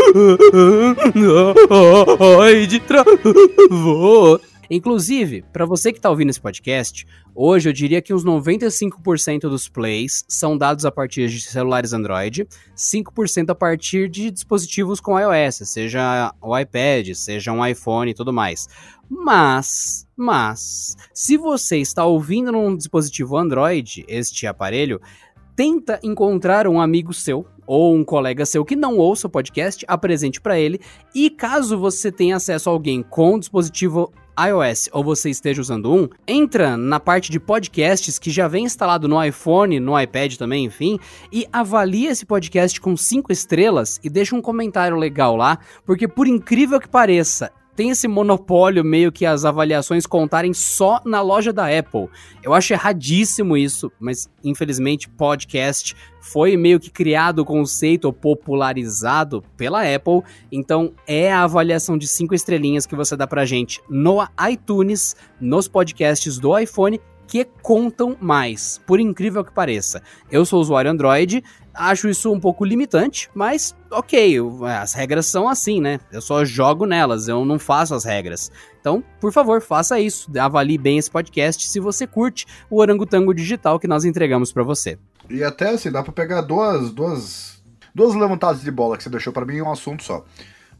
De 2.68 2.80
travou. 2.80 4.38
Inclusive, 4.70 5.44
para 5.52 5.64
você 5.64 5.92
que 5.92 6.00
tá 6.00 6.10
ouvindo 6.10 6.28
esse 6.28 6.40
podcast, 6.40 7.06
hoje 7.34 7.68
eu 7.68 7.72
diria 7.72 8.02
que 8.02 8.12
uns 8.12 8.24
95% 8.24 9.40
dos 9.42 9.68
plays 9.68 10.24
são 10.28 10.58
dados 10.58 10.84
a 10.84 10.90
partir 10.90 11.28
de 11.28 11.40
celulares 11.40 11.92
Android, 11.92 12.46
5% 12.76 13.50
a 13.50 13.54
partir 13.54 14.10
de 14.10 14.30
dispositivos 14.30 15.00
com 15.00 15.18
iOS, 15.18 15.68
seja 15.68 16.34
o 16.42 16.58
iPad, 16.58 17.14
seja 17.14 17.50
um 17.50 17.64
iPhone 17.64 18.10
e 18.10 18.14
tudo 18.14 18.32
mais. 18.32 18.68
Mas, 19.08 20.06
mas, 20.14 20.96
se 21.14 21.38
você 21.38 21.78
está 21.78 22.04
ouvindo 22.04 22.52
num 22.52 22.76
dispositivo 22.76 23.38
Android, 23.38 24.04
este 24.06 24.46
aparelho, 24.46 25.00
tenta 25.56 25.98
encontrar 26.02 26.68
um 26.68 26.78
amigo 26.78 27.12
seu 27.14 27.46
ou 27.66 27.94
um 27.94 28.04
colega 28.04 28.46
seu 28.46 28.64
que 28.64 28.76
não 28.76 28.96
ouça 28.96 29.26
o 29.26 29.30
podcast, 29.30 29.84
apresente 29.88 30.40
para 30.40 30.58
ele. 30.58 30.80
E 31.14 31.28
caso 31.28 31.78
você 31.78 32.12
tenha 32.12 32.36
acesso 32.36 32.68
a 32.68 32.72
alguém 32.72 33.02
com 33.02 33.38
dispositivo 33.38 34.12
iOS 34.46 34.88
ou 34.92 35.02
você 35.02 35.30
esteja 35.30 35.60
usando 35.60 35.92
um, 35.92 36.08
entra 36.26 36.76
na 36.76 37.00
parte 37.00 37.30
de 37.30 37.40
podcasts 37.40 38.18
que 38.18 38.30
já 38.30 38.46
vem 38.46 38.64
instalado 38.64 39.08
no 39.08 39.22
iPhone, 39.22 39.80
no 39.80 39.98
iPad 39.98 40.36
também, 40.36 40.64
enfim, 40.64 40.98
e 41.32 41.46
avalia 41.52 42.10
esse 42.10 42.24
podcast 42.24 42.80
com 42.80 42.96
cinco 42.96 43.32
estrelas 43.32 43.98
e 44.02 44.08
deixa 44.08 44.36
um 44.36 44.40
comentário 44.40 44.96
legal 44.96 45.34
lá, 45.34 45.58
porque 45.84 46.06
por 46.06 46.26
incrível 46.26 46.78
que 46.78 46.88
pareça, 46.88 47.50
tem 47.78 47.90
esse 47.90 48.08
monopólio 48.08 48.84
meio 48.84 49.12
que 49.12 49.24
as 49.24 49.44
avaliações 49.44 50.04
contarem 50.04 50.52
só 50.52 51.00
na 51.04 51.22
loja 51.22 51.52
da 51.52 51.66
Apple. 51.66 52.08
Eu 52.42 52.52
acho 52.52 52.72
erradíssimo 52.72 53.56
isso, 53.56 53.92
mas 54.00 54.28
infelizmente 54.42 55.08
podcast 55.08 55.94
foi 56.20 56.56
meio 56.56 56.80
que 56.80 56.90
criado 56.90 57.38
o 57.38 57.44
conceito 57.44 58.12
popularizado 58.12 59.44
pela 59.56 59.82
Apple, 59.94 60.22
então 60.50 60.92
é 61.06 61.32
a 61.32 61.44
avaliação 61.44 61.96
de 61.96 62.08
cinco 62.08 62.34
estrelinhas 62.34 62.84
que 62.84 62.96
você 62.96 63.16
dá 63.16 63.28
pra 63.28 63.46
gente 63.46 63.80
no 63.88 64.26
iTunes, 64.50 65.14
nos 65.40 65.68
podcasts 65.68 66.36
do 66.36 66.58
iPhone 66.58 67.00
que 67.28 67.44
contam 67.62 68.16
mais, 68.18 68.80
por 68.86 68.98
incrível 68.98 69.44
que 69.44 69.52
pareça. 69.52 70.02
Eu 70.30 70.46
sou 70.46 70.60
usuário 70.60 70.90
Android, 70.90 71.44
acho 71.74 72.08
isso 72.08 72.32
um 72.32 72.40
pouco 72.40 72.64
limitante, 72.64 73.30
mas 73.34 73.76
ok, 73.90 74.38
as 74.80 74.94
regras 74.94 75.26
são 75.26 75.46
assim, 75.46 75.80
né? 75.80 76.00
Eu 76.10 76.22
só 76.22 76.42
jogo 76.44 76.86
nelas, 76.86 77.28
eu 77.28 77.44
não 77.44 77.58
faço 77.58 77.94
as 77.94 78.04
regras. 78.04 78.50
Então, 78.80 79.04
por 79.20 79.30
favor, 79.30 79.60
faça 79.60 80.00
isso, 80.00 80.30
avalie 80.38 80.78
bem 80.78 80.96
esse 80.96 81.10
podcast 81.10 81.68
se 81.68 81.78
você 81.78 82.06
curte 82.06 82.46
o 82.70 82.80
orangotango 82.80 83.34
digital 83.34 83.78
que 83.78 83.86
nós 83.86 84.06
entregamos 84.06 84.50
para 84.50 84.64
você. 84.64 84.98
E 85.28 85.44
até 85.44 85.70
assim, 85.70 85.92
dá 85.92 86.02
pra 86.02 86.12
pegar 86.12 86.40
duas, 86.40 86.90
duas, 86.90 87.62
duas 87.94 88.14
levantadas 88.14 88.62
de 88.62 88.70
bola 88.70 88.96
que 88.96 89.02
você 89.02 89.10
deixou 89.10 89.32
para 89.32 89.44
mim 89.44 89.56
em 89.56 89.62
um 89.62 89.70
assunto 89.70 90.02
só. 90.02 90.24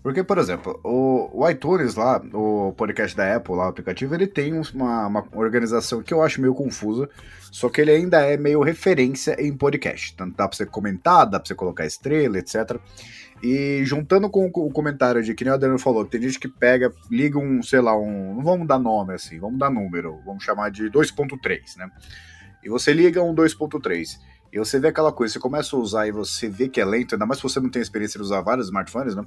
Porque, 0.08 0.24
por 0.24 0.38
exemplo, 0.38 0.80
o, 0.82 1.28
o, 1.34 1.50
iTunes 1.50 1.94
lá, 1.94 2.18
o 2.32 2.72
podcast 2.72 3.14
da 3.14 3.36
Apple, 3.36 3.54
lá, 3.54 3.66
o 3.66 3.68
aplicativo, 3.68 4.14
ele 4.14 4.26
tem 4.26 4.54
uma, 4.54 5.06
uma, 5.06 5.28
organização 5.34 6.02
que 6.02 6.14
eu 6.14 6.22
acho 6.22 6.40
meio 6.40 6.54
confusa, 6.54 7.10
só 7.52 7.68
que 7.68 7.82
ele 7.82 7.90
ainda 7.90 8.22
é 8.22 8.38
meio 8.38 8.62
referência 8.62 9.36
em 9.38 9.54
podcast. 9.54 10.16
Tanto 10.16 10.34
dá 10.34 10.48
pra 10.48 10.56
você 10.56 10.64
comentar, 10.64 11.26
dá 11.26 11.38
pra 11.38 11.46
você 11.46 11.54
colocar 11.54 11.84
estrela, 11.84 12.38
etc. 12.38 12.80
E 13.42 13.82
juntando 13.84 14.30
com 14.30 14.46
o 14.46 14.70
comentário 14.70 15.22
de 15.22 15.34
que 15.34 15.44
nem 15.44 15.52
o 15.52 15.56
Adriano 15.56 15.78
falou, 15.78 16.06
tem 16.06 16.22
gente 16.22 16.40
que 16.40 16.48
pega, 16.48 16.90
liga 17.10 17.38
um, 17.38 17.62
sei 17.62 17.82
lá, 17.82 17.94
um. 17.94 18.36
Não 18.36 18.42
vamos 18.42 18.66
dar 18.66 18.78
nome 18.78 19.12
assim, 19.12 19.38
vamos 19.38 19.58
dar 19.58 19.68
número, 19.68 20.22
vamos 20.24 20.42
chamar 20.42 20.70
de 20.70 20.84
2.3, 20.84 21.76
né? 21.76 21.90
E 22.64 22.70
você 22.70 22.94
liga 22.94 23.22
um 23.22 23.34
2.3. 23.34 24.18
E 24.50 24.58
você 24.58 24.80
vê 24.80 24.88
aquela 24.88 25.12
coisa, 25.12 25.34
você 25.34 25.38
começa 25.38 25.76
a 25.76 25.78
usar 25.78 26.06
e 26.06 26.12
você 26.12 26.48
vê 26.48 26.66
que 26.66 26.80
é 26.80 26.84
lento, 26.86 27.14
ainda 27.14 27.26
mais 27.26 27.36
se 27.36 27.42
você 27.42 27.60
não 27.60 27.68
tem 27.68 27.82
experiência 27.82 28.18
de 28.18 28.24
usar 28.24 28.40
vários 28.40 28.68
smartphones, 28.68 29.14
né? 29.14 29.22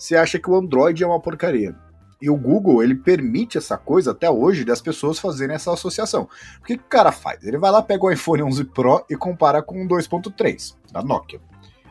Você 0.00 0.16
acha 0.16 0.38
que 0.38 0.50
o 0.50 0.56
Android 0.56 1.04
é 1.04 1.06
uma 1.06 1.20
porcaria. 1.20 1.76
E 2.22 2.30
o 2.30 2.36
Google, 2.36 2.82
ele 2.82 2.94
permite 2.94 3.58
essa 3.58 3.76
coisa 3.76 4.12
até 4.12 4.30
hoje 4.30 4.64
das 4.64 4.80
pessoas 4.80 5.18
fazerem 5.18 5.54
essa 5.54 5.72
associação. 5.72 6.26
O 6.58 6.64
que, 6.64 6.78
que 6.78 6.84
o 6.84 6.88
cara 6.88 7.12
faz? 7.12 7.44
Ele 7.44 7.58
vai 7.58 7.70
lá, 7.70 7.82
pega 7.82 8.04
o 8.04 8.10
iPhone 8.10 8.42
11 8.42 8.64
Pro 8.64 9.04
e 9.10 9.16
compara 9.16 9.62
com 9.62 9.84
o 9.84 9.88
2.3 9.88 10.74
da 10.90 11.02
Nokia. 11.02 11.40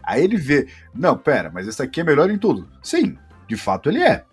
Aí 0.03 0.23
ele 0.23 0.37
vê, 0.37 0.67
não, 0.93 1.15
pera, 1.15 1.51
mas 1.53 1.67
esse 1.67 1.83
aqui 1.83 2.01
é 2.01 2.03
melhor 2.03 2.31
em 2.31 2.37
tudo. 2.37 2.67
Sim, 2.81 3.15
de 3.47 3.55
fato 3.55 3.89
ele 3.89 4.01
é. 4.01 4.23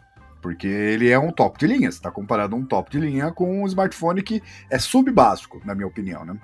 Porque 0.40 0.66
ele 0.66 1.10
é 1.10 1.18
um 1.18 1.30
top 1.30 1.58
de 1.58 1.66
linha. 1.66 1.90
Você 1.90 1.98
está 1.98 2.10
comparando 2.10 2.56
um 2.56 2.64
top 2.64 2.90
de 2.90 2.98
linha 2.98 3.30
com 3.30 3.62
um 3.62 3.66
smartphone 3.66 4.22
que 4.22 4.42
é 4.70 4.78
sub-básico, 4.78 5.60
na 5.66 5.74
minha 5.74 5.86
opinião, 5.86 6.24
né? 6.24 6.38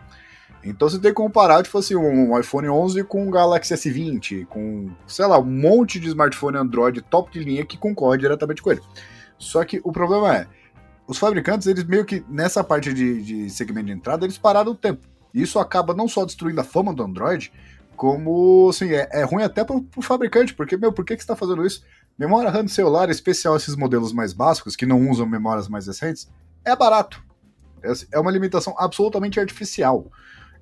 Então 0.65 0.89
você 0.89 0.99
tem 0.99 1.11
que 1.11 1.17
comparar, 1.17 1.63
tipo 1.63 1.77
assim, 1.77 1.97
um 1.97 2.39
iPhone 2.39 2.69
11 2.69 3.05
com 3.05 3.27
um 3.27 3.31
Galaxy 3.31 3.75
S20, 3.75 4.47
com, 4.47 4.91
sei 5.07 5.27
lá, 5.27 5.39
um 5.39 5.45
monte 5.45 5.99
de 5.99 6.09
smartphone 6.09 6.57
Android 6.57 7.01
top 7.03 7.33
de 7.33 7.45
linha 7.45 7.65
que 7.65 7.77
concorre 7.77 8.19
diretamente 8.19 8.63
com 8.63 8.71
ele. 8.71 8.81
Só 9.39 9.65
que 9.65 9.81
o 9.83 9.91
problema 9.91 10.37
é, 10.37 10.47
os 11.07 11.19
fabricantes, 11.19 11.67
eles 11.67 11.85
meio 11.85 12.05
que, 12.05 12.25
nessa 12.29 12.63
parte 12.63 12.93
de, 12.93 13.23
de 13.23 13.51
segmento 13.51 13.87
de 13.87 13.93
entrada, 13.93 14.25
eles 14.25 14.39
pararam 14.39 14.73
o 14.73 14.77
tempo. 14.77 15.07
Isso 15.35 15.59
acaba 15.59 15.95
não 15.95 16.07
só 16.07 16.25
destruindo 16.25 16.61
a 16.61 16.65
fama 16.65 16.95
do 16.95 17.03
Android, 17.03 17.53
como, 17.97 18.69
assim, 18.71 18.91
é, 18.93 19.09
é 19.11 19.25
ruim 19.25 19.43
até 19.43 19.65
pro, 19.65 19.83
pro 19.83 20.03
fabricante, 20.03 20.55
porque, 20.55 20.77
meu, 20.77 20.93
por 20.93 21.05
que, 21.05 21.17
que 21.17 21.23
você 21.23 21.29
tá 21.29 21.37
fazendo 21.37 21.67
isso? 21.67 21.85
Memória 22.19 22.51
RAM 22.51 22.69
celular, 22.69 23.11
especial 23.11 23.57
esses 23.57 23.75
modelos 23.75 24.13
mais 24.13 24.33
básicos, 24.33 24.77
que 24.77 24.87
não 24.87 25.09
usam 25.11 25.27
memórias 25.27 25.69
mais 25.69 25.87
recentes, 25.87 26.31
é 26.65 26.77
barato. 26.77 27.23
É, 27.83 27.93
é 28.13 28.21
uma 28.21 28.31
limitação 28.31 28.75
absolutamente 28.79 29.41
artificial. 29.41 30.11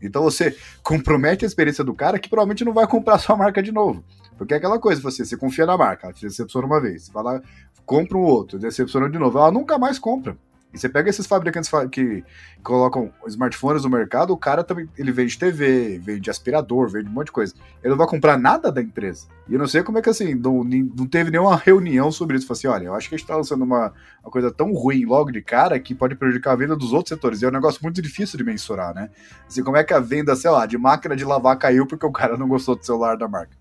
Então 0.02 0.22
você 0.22 0.56
compromete 0.82 1.44
a 1.44 1.48
experiência 1.48 1.84
do 1.84 1.94
cara 1.94 2.18
que 2.18 2.28
provavelmente 2.28 2.64
não 2.64 2.72
vai 2.72 2.86
comprar 2.86 3.18
sua 3.18 3.36
marca 3.36 3.62
de 3.62 3.72
novo. 3.72 4.04
Porque 4.36 4.54
é 4.54 4.56
aquela 4.56 4.78
coisa, 4.78 5.00
você, 5.02 5.24
você 5.24 5.36
confia 5.36 5.66
na 5.66 5.76
marca, 5.76 6.06
ela 6.06 6.14
te 6.14 6.26
decepciona 6.26 6.66
uma 6.66 6.80
vez, 6.80 7.08
você 7.08 7.22
lá, 7.22 7.42
compra 7.84 8.16
um 8.16 8.22
outro, 8.22 8.58
decepciona 8.58 9.08
de 9.10 9.18
novo, 9.18 9.38
ela 9.38 9.52
nunca 9.52 9.78
mais 9.78 9.98
compra. 9.98 10.36
E 10.72 10.78
você 10.78 10.88
pega 10.88 11.10
esses 11.10 11.26
fabricantes 11.26 11.68
que 11.90 12.22
colocam 12.62 13.12
smartphones 13.26 13.82
no 13.82 13.90
mercado, 13.90 14.32
o 14.32 14.36
cara 14.36 14.62
também 14.62 14.88
ele 14.96 15.10
vende 15.10 15.36
TV, 15.36 15.98
vende 15.98 16.30
aspirador, 16.30 16.88
vende 16.88 17.08
um 17.08 17.12
monte 17.12 17.26
de 17.26 17.32
coisa. 17.32 17.54
Ele 17.82 17.90
não 17.90 17.96
vai 17.96 18.06
comprar 18.06 18.38
nada 18.38 18.70
da 18.70 18.80
empresa. 18.80 19.26
E 19.48 19.54
eu 19.54 19.58
não 19.58 19.66
sei 19.66 19.82
como 19.82 19.98
é 19.98 20.02
que 20.02 20.08
assim, 20.08 20.32
não, 20.34 20.62
não 20.62 21.06
teve 21.06 21.30
nenhuma 21.30 21.56
reunião 21.56 22.12
sobre 22.12 22.36
isso. 22.36 22.46
Falei 22.46 22.58
assim: 22.58 22.68
olha, 22.68 22.84
eu 22.86 22.94
acho 22.94 23.08
que 23.08 23.16
a 23.16 23.18
gente 23.18 23.26
tá 23.26 23.36
lançando 23.36 23.64
uma, 23.64 23.92
uma 24.22 24.30
coisa 24.30 24.50
tão 24.52 24.72
ruim 24.72 25.04
logo 25.04 25.32
de 25.32 25.42
cara 25.42 25.78
que 25.80 25.92
pode 25.92 26.14
prejudicar 26.14 26.52
a 26.52 26.56
venda 26.56 26.76
dos 26.76 26.92
outros 26.92 27.08
setores. 27.08 27.42
E 27.42 27.44
é 27.44 27.48
um 27.48 27.52
negócio 27.52 27.80
muito 27.82 28.00
difícil 28.00 28.38
de 28.38 28.44
mensurar, 28.44 28.94
né? 28.94 29.10
Assim, 29.48 29.64
como 29.64 29.76
é 29.76 29.82
que 29.82 29.92
a 29.92 29.98
venda, 29.98 30.36
sei 30.36 30.50
lá, 30.50 30.66
de 30.66 30.78
máquina 30.78 31.16
de 31.16 31.24
lavar 31.24 31.58
caiu 31.58 31.84
porque 31.84 32.06
o 32.06 32.12
cara 32.12 32.36
não 32.36 32.46
gostou 32.46 32.76
do 32.76 32.86
celular 32.86 33.16
da 33.16 33.26
marca. 33.26 33.58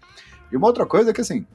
E 0.51 0.57
uma 0.57 0.67
outra 0.67 0.85
coisa 0.85 1.09
é 1.09 1.13
que 1.13 1.21
assim, 1.21 1.45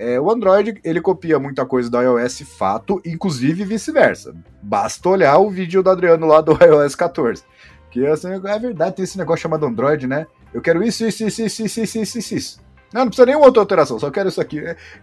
é, 0.00 0.18
o 0.18 0.30
Android 0.30 0.80
ele 0.82 0.98
copia 0.98 1.38
muita 1.38 1.66
coisa 1.66 1.90
do 1.90 2.00
iOS 2.00 2.40
fato, 2.40 3.02
inclusive 3.04 3.64
vice-versa. 3.64 4.34
Basta 4.62 5.06
olhar 5.06 5.36
o 5.36 5.50
vídeo 5.50 5.82
do 5.82 5.90
Adriano 5.90 6.26
lá 6.26 6.40
do 6.40 6.52
iOS 6.64 6.94
14. 6.94 7.44
Que 7.90 8.06
assim, 8.06 8.28
é 8.28 8.58
verdade, 8.58 8.96
tem 8.96 9.02
esse 9.02 9.18
negócio 9.18 9.42
chamado 9.42 9.66
Android, 9.66 10.06
né? 10.06 10.26
Eu 10.54 10.62
quero 10.62 10.82
isso, 10.82 11.04
isso, 11.04 11.24
isso, 11.24 11.42
isso, 11.42 11.62
isso, 11.64 11.80
isso, 11.80 12.18
isso, 12.18 12.34
isso. 12.34 12.60
Não, 12.94 13.02
não 13.02 13.08
precisa 13.08 13.26
nenhuma 13.26 13.44
outra 13.44 13.60
alteração, 13.60 13.98
só 13.98 14.10
quero 14.10 14.30
isso 14.30 14.40
aqui. 14.40 14.58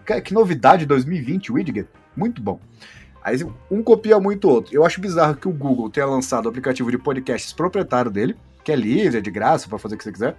É, 0.08 0.20
que 0.20 0.34
novidade 0.34 0.88
2020, 0.88 1.52
Widget. 1.52 1.88
Muito 2.16 2.42
bom. 2.42 2.60
Aí 3.22 3.38
um 3.70 3.84
copia 3.84 4.20
muito 4.20 4.48
o 4.48 4.52
outro. 4.52 4.76
Eu 4.76 4.84
acho 4.84 5.00
bizarro 5.00 5.36
que 5.36 5.48
o 5.48 5.54
Google 5.54 5.92
tenha 5.92 6.08
lançado 6.08 6.48
o 6.48 6.50
aplicativo 6.50 6.90
de 6.90 6.98
podcasts 6.98 7.54
proprietário 7.54 8.10
dele, 8.10 8.36
que 8.64 8.72
é 8.72 8.76
livre, 8.76 9.20
é 9.20 9.22
de 9.22 9.30
graça, 9.30 9.70
para 9.70 9.78
fazer 9.78 9.94
o 9.94 9.98
que 10.00 10.04
você 10.06 10.12
quiser, 10.12 10.36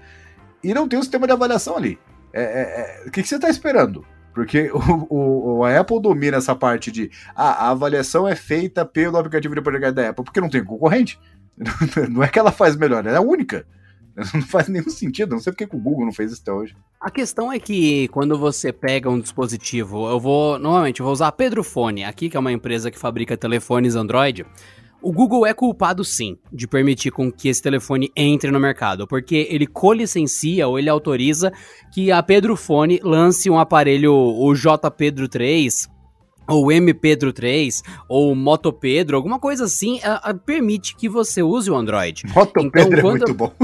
e 0.65 0.75
não 0.75 0.89
tem 0.89 0.99
o 0.99 1.03
sistema 1.03 1.29
de 1.29 1.33
avaliação 1.33 1.77
ali. 1.77 1.97
É, 2.33 2.43
é, 2.43 3.03
é, 3.05 3.09
o 3.09 3.11
que, 3.13 3.23
que 3.23 3.29
você 3.29 3.37
está 3.37 3.49
esperando? 3.49 4.05
Porque 4.39 4.71
o, 4.73 5.59
o, 5.59 5.65
a 5.65 5.81
Apple 5.81 6.01
domina 6.01 6.37
essa 6.37 6.55
parte 6.55 6.93
de 6.93 7.11
ah, 7.35 7.67
a 7.67 7.71
avaliação 7.71 8.29
é 8.29 8.37
feita 8.37 8.85
pelo 8.85 9.17
aplicativo 9.17 9.53
de 9.53 9.61
podcast 9.61 9.93
da 9.93 10.11
Apple, 10.11 10.25
porque 10.25 10.41
não 10.41 10.49
tem 10.49 10.63
concorrente. 10.65 11.19
Não 12.09 12.23
é 12.23 12.29
que 12.29 12.39
ela 12.39 12.53
faz 12.53 12.77
melhor, 12.77 13.05
ela 13.05 13.17
é 13.17 13.19
a 13.19 13.21
única. 13.21 13.67
Não 14.33 14.43
faz 14.43 14.69
nenhum 14.69 14.89
sentido, 14.91 15.33
não 15.33 15.41
sei 15.41 15.53
porque 15.53 15.77
o 15.77 15.81
Google 15.81 16.05
não 16.05 16.13
fez 16.13 16.33
isso 16.33 16.43
até 16.43 16.53
hoje. 16.53 16.77
A 17.01 17.11
questão 17.11 17.53
é 17.53 17.59
que 17.59 18.09
quando 18.09 18.39
você 18.39 18.73
pega 18.73 19.11
um 19.11 19.19
dispositivo, 19.19 20.09
eu 20.09 20.19
vou, 20.19 20.59
normalmente, 20.59 21.01
eu 21.01 21.05
vou 21.05 21.13
usar 21.13 21.29
a 21.29 21.33
Pedrofone, 21.33 22.05
aqui 22.05 22.29
que 22.29 22.37
é 22.37 22.41
uma 22.41 22.53
empresa 22.53 22.91
que 22.91 22.99
fabrica 22.99 23.37
telefones 23.37 23.97
Android. 23.97 24.47
O 25.01 25.13
Google 25.13 25.47
é 25.47 25.55
culpado 25.55 26.05
sim 26.05 26.37
de 26.53 26.67
permitir 26.67 27.13
com 27.13 27.31
que 27.31 27.49
esse 27.49 27.63
telefone 27.63 28.11
entre 28.17 28.51
no 28.51 28.59
mercado, 28.59 29.07
porque 29.07 29.47
ele 29.49 29.67
colicencia 29.67 30.67
ou 30.67 30.79
ele 30.79 30.89
autoriza 30.89 31.53
que 31.93 32.11
a 32.11 32.21
Pedrofone 32.23 33.01
lance 33.03 33.49
um 33.49 33.59
aparelho, 33.59 34.13
o 34.13 34.55
J 34.55 34.91
Pedro 34.91 35.29
3, 35.29 35.89
ou 36.49 36.73
M 36.73 36.93
Pedro 36.95 37.33
3, 37.33 37.83
ou 38.09 38.35
Moto 38.35 38.73
Pedro, 38.73 39.17
alguma 39.17 39.39
coisa 39.39 39.65
assim, 39.65 40.01
a, 40.03 40.31
a, 40.31 40.35
permite 40.35 40.97
que 40.97 41.09
você 41.09 41.43
use 41.43 41.71
o 41.71 41.77
Android. 41.77 42.25
Moto 42.35 42.53
então, 42.57 42.71
Pedro 42.71 42.99
é 42.99 43.03
muito 43.03 43.35
bom. 43.35 43.53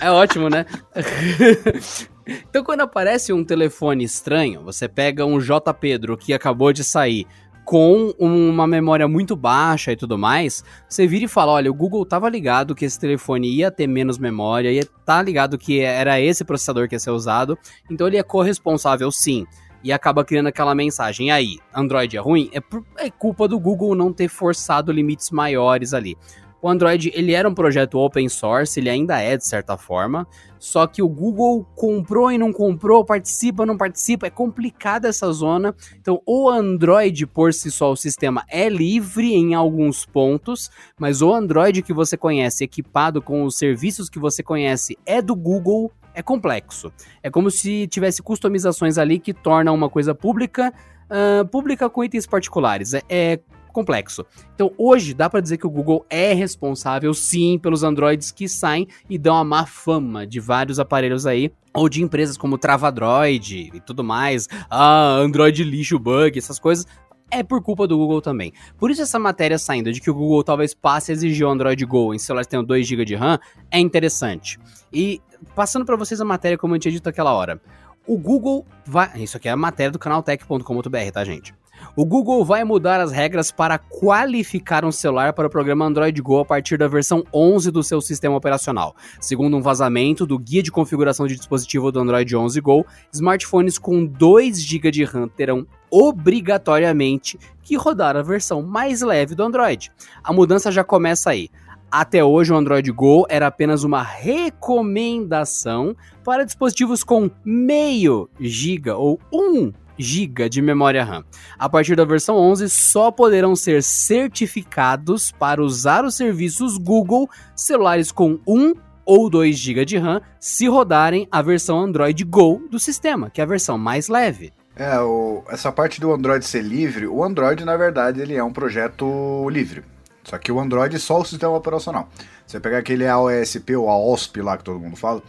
É 0.00 0.10
ótimo, 0.10 0.48
né? 0.48 0.66
então, 2.26 2.64
quando 2.64 2.80
aparece 2.80 3.32
um 3.32 3.44
telefone 3.44 4.02
estranho, 4.02 4.60
você 4.64 4.88
pega 4.88 5.24
um 5.24 5.38
J 5.38 5.72
Pedro 5.74 6.16
que 6.16 6.32
acabou 6.32 6.72
de 6.72 6.82
sair, 6.82 7.24
com 7.64 8.12
uma 8.18 8.66
memória 8.66 9.06
muito 9.06 9.36
baixa 9.36 9.92
e 9.92 9.96
tudo 9.96 10.18
mais, 10.18 10.64
você 10.88 11.06
vira 11.06 11.24
e 11.24 11.28
fala: 11.28 11.52
olha, 11.52 11.70
o 11.70 11.74
Google 11.74 12.04
tava 12.04 12.28
ligado 12.28 12.74
que 12.74 12.84
esse 12.84 12.98
telefone 12.98 13.48
ia 13.48 13.70
ter 13.70 13.86
menos 13.86 14.18
memória, 14.18 14.72
ia 14.72 14.86
tá 15.04 15.22
ligado 15.22 15.58
que 15.58 15.80
era 15.80 16.20
esse 16.20 16.44
processador 16.44 16.88
que 16.88 16.94
ia 16.94 17.00
ser 17.00 17.10
usado, 17.10 17.58
então 17.90 18.06
ele 18.06 18.16
é 18.16 18.22
corresponsável 18.22 19.10
sim. 19.10 19.46
E 19.84 19.92
acaba 19.92 20.24
criando 20.24 20.46
aquela 20.46 20.76
mensagem. 20.76 21.26
E 21.26 21.30
aí, 21.32 21.58
Android 21.74 22.16
é 22.16 22.20
ruim? 22.20 22.48
É, 22.52 22.60
por, 22.60 22.84
é 22.96 23.10
culpa 23.10 23.48
do 23.48 23.58
Google 23.58 23.96
não 23.96 24.12
ter 24.12 24.28
forçado 24.28 24.92
limites 24.92 25.32
maiores 25.32 25.92
ali. 25.92 26.16
O 26.62 26.68
Android, 26.68 27.10
ele 27.12 27.32
era 27.32 27.48
um 27.48 27.54
projeto 27.54 27.98
open 27.98 28.28
source, 28.28 28.78
ele 28.78 28.88
ainda 28.88 29.18
é 29.18 29.36
de 29.36 29.44
certa 29.44 29.76
forma, 29.76 30.24
só 30.60 30.86
que 30.86 31.02
o 31.02 31.08
Google 31.08 31.66
comprou 31.74 32.30
e 32.30 32.38
não 32.38 32.52
comprou, 32.52 33.04
participa, 33.04 33.66
não 33.66 33.76
participa, 33.76 34.28
é 34.28 34.30
complicada 34.30 35.08
essa 35.08 35.32
zona. 35.32 35.74
Então, 36.00 36.22
o 36.24 36.48
Android 36.48 37.26
por 37.26 37.52
si 37.52 37.68
só, 37.68 37.90
o 37.90 37.96
sistema 37.96 38.44
é 38.48 38.68
livre 38.68 39.34
em 39.34 39.54
alguns 39.54 40.06
pontos, 40.06 40.70
mas 40.96 41.20
o 41.20 41.34
Android 41.34 41.82
que 41.82 41.92
você 41.92 42.16
conhece, 42.16 42.62
equipado 42.62 43.20
com 43.20 43.42
os 43.42 43.56
serviços 43.56 44.08
que 44.08 44.20
você 44.20 44.40
conhece, 44.40 44.96
é 45.04 45.20
do 45.20 45.34
Google, 45.34 45.90
é 46.14 46.22
complexo. 46.22 46.92
É 47.24 47.28
como 47.28 47.50
se 47.50 47.88
tivesse 47.88 48.22
customizações 48.22 48.98
ali 48.98 49.18
que 49.18 49.34
tornam 49.34 49.74
uma 49.74 49.90
coisa 49.90 50.14
pública, 50.14 50.72
uh, 51.10 51.44
pública 51.48 51.90
com 51.90 52.04
itens 52.04 52.24
particulares. 52.24 52.94
É, 52.94 53.02
é 53.08 53.40
complexo. 53.72 54.24
Então, 54.54 54.72
hoje 54.76 55.14
dá 55.14 55.28
para 55.28 55.40
dizer 55.40 55.56
que 55.56 55.66
o 55.66 55.70
Google 55.70 56.04
é 56.08 56.32
responsável 56.32 57.12
sim 57.14 57.58
pelos 57.58 57.82
Androids 57.82 58.30
que 58.30 58.48
saem 58.48 58.86
e 59.08 59.18
dão 59.18 59.36
a 59.36 59.44
má 59.44 59.66
fama 59.66 60.26
de 60.26 60.40
vários 60.40 60.78
aparelhos 60.78 61.26
aí, 61.26 61.52
ou 61.74 61.88
de 61.88 62.02
empresas 62.02 62.36
como 62.36 62.58
Travadroid 62.58 63.70
e 63.72 63.80
tudo 63.80 64.04
mais. 64.04 64.48
Ah, 64.70 65.16
Android 65.16 65.64
lixo 65.64 65.98
bug, 65.98 66.38
essas 66.38 66.58
coisas 66.58 66.86
é 67.32 67.42
por 67.42 67.62
culpa 67.62 67.86
do 67.86 67.96
Google 67.96 68.20
também. 68.20 68.52
Por 68.78 68.90
isso 68.90 69.00
essa 69.00 69.18
matéria 69.18 69.58
saindo 69.58 69.90
de 69.90 70.00
que 70.00 70.10
o 70.10 70.14
Google 70.14 70.44
talvez 70.44 70.74
passe 70.74 71.10
a 71.10 71.14
exigir 71.14 71.46
o 71.46 71.50
Android 71.50 71.82
Go 71.86 72.12
em 72.12 72.18
celulares 72.18 72.46
que 72.46 72.50
tenham 72.50 72.62
2 72.62 72.86
GB 72.86 73.06
de 73.06 73.14
RAM 73.14 73.38
é 73.70 73.80
interessante. 73.80 74.60
E 74.92 75.20
passando 75.54 75.86
para 75.86 75.96
vocês 75.96 76.20
a 76.20 76.24
matéria 76.24 76.58
como 76.58 76.74
eu 76.74 76.78
tinha 76.78 76.92
dito 76.92 77.08
aquela 77.08 77.32
hora. 77.32 77.60
O 78.06 78.18
Google 78.18 78.66
vai, 78.84 79.22
isso 79.22 79.36
aqui 79.36 79.48
é 79.48 79.52
a 79.52 79.56
matéria 79.56 79.90
do 79.90 79.98
canaltech.com.br, 79.98 81.10
tá, 81.12 81.24
gente? 81.24 81.54
O 81.94 82.04
Google 82.04 82.44
vai 82.44 82.64
mudar 82.64 83.00
as 83.00 83.12
regras 83.12 83.50
para 83.50 83.78
qualificar 83.78 84.84
um 84.84 84.92
celular 84.92 85.32
para 85.32 85.46
o 85.46 85.50
programa 85.50 85.84
Android 85.84 86.20
Go 86.22 86.40
a 86.40 86.44
partir 86.44 86.78
da 86.78 86.88
versão 86.88 87.22
11 87.32 87.70
do 87.70 87.82
seu 87.82 88.00
sistema 88.00 88.36
operacional. 88.36 88.96
Segundo 89.20 89.56
um 89.56 89.62
vazamento 89.62 90.26
do 90.26 90.38
Guia 90.38 90.62
de 90.62 90.70
Configuração 90.72 91.26
de 91.26 91.36
Dispositivo 91.36 91.92
do 91.92 92.00
Android 92.00 92.34
11 92.34 92.60
Go, 92.60 92.86
smartphones 93.12 93.78
com 93.78 94.06
2 94.06 94.62
GB 94.62 94.90
de 94.90 95.04
RAM 95.04 95.28
terão 95.28 95.66
obrigatoriamente 95.90 97.38
que 97.62 97.76
rodar 97.76 98.16
a 98.16 98.22
versão 98.22 98.62
mais 98.62 99.02
leve 99.02 99.34
do 99.34 99.42
Android. 99.42 99.92
A 100.24 100.32
mudança 100.32 100.72
já 100.72 100.82
começa 100.82 101.30
aí. 101.30 101.50
Até 101.90 102.24
hoje, 102.24 102.50
o 102.50 102.56
Android 102.56 102.90
Go 102.90 103.26
era 103.28 103.48
apenas 103.48 103.84
uma 103.84 104.02
recomendação 104.02 105.94
para 106.24 106.42
dispositivos 106.42 107.04
com 107.04 107.30
meio 107.44 108.30
giga 108.40 108.96
ou 108.96 109.20
1 109.30 109.72
GB 109.98 110.48
de 110.48 110.62
memória 110.62 111.04
RAM. 111.04 111.24
A 111.58 111.68
partir 111.68 111.96
da 111.96 112.04
versão 112.04 112.36
11, 112.36 112.68
só 112.68 113.10
poderão 113.10 113.54
ser 113.54 113.82
certificados 113.82 115.32
para 115.32 115.62
usar 115.62 116.04
os 116.04 116.14
serviços 116.14 116.76
Google 116.76 117.28
celulares 117.54 118.12
com 118.12 118.38
1 118.46 118.74
ou 119.04 119.28
2 119.28 119.56
GB 119.56 119.84
de 119.84 119.98
RAM 119.98 120.20
se 120.38 120.66
rodarem 120.66 121.26
a 121.30 121.42
versão 121.42 121.80
Android 121.80 122.24
Go 122.24 122.62
do 122.70 122.78
sistema, 122.78 123.30
que 123.30 123.40
é 123.40 123.44
a 123.44 123.46
versão 123.46 123.76
mais 123.76 124.08
leve. 124.08 124.52
É, 124.74 124.98
o, 125.00 125.44
essa 125.48 125.70
parte 125.70 126.00
do 126.00 126.12
Android 126.12 126.44
ser 126.44 126.62
livre, 126.62 127.06
o 127.06 127.22
Android, 127.22 127.64
na 127.64 127.76
verdade, 127.76 128.20
ele 128.20 128.34
é 128.34 128.42
um 128.42 128.52
projeto 128.52 129.48
livre. 129.50 129.84
Só 130.24 130.38
que 130.38 130.52
o 130.52 130.60
Android 130.60 130.96
é 130.96 130.98
só 130.98 131.20
o 131.20 131.24
sistema 131.24 131.54
operacional. 131.54 132.08
Você 132.46 132.60
pegar 132.60 132.78
aquele 132.78 133.06
AOSP 133.06 133.76
ou 133.76 133.88
AOSP 133.88 134.40
lá 134.40 134.56
que 134.56 134.64
todo 134.64 134.78
mundo 134.78 134.96
fala, 134.96 135.22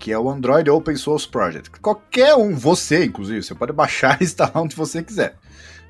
que 0.00 0.10
é 0.10 0.18
o 0.18 0.30
Android 0.30 0.68
Open 0.70 0.96
Source 0.96 1.28
Project. 1.28 1.78
Qualquer 1.78 2.34
um, 2.34 2.56
você 2.56 3.04
inclusive, 3.04 3.42
você 3.42 3.54
pode 3.54 3.72
baixar 3.72 4.16
e 4.20 4.24
instalar 4.24 4.56
onde 4.56 4.74
você 4.74 5.02
quiser. 5.02 5.36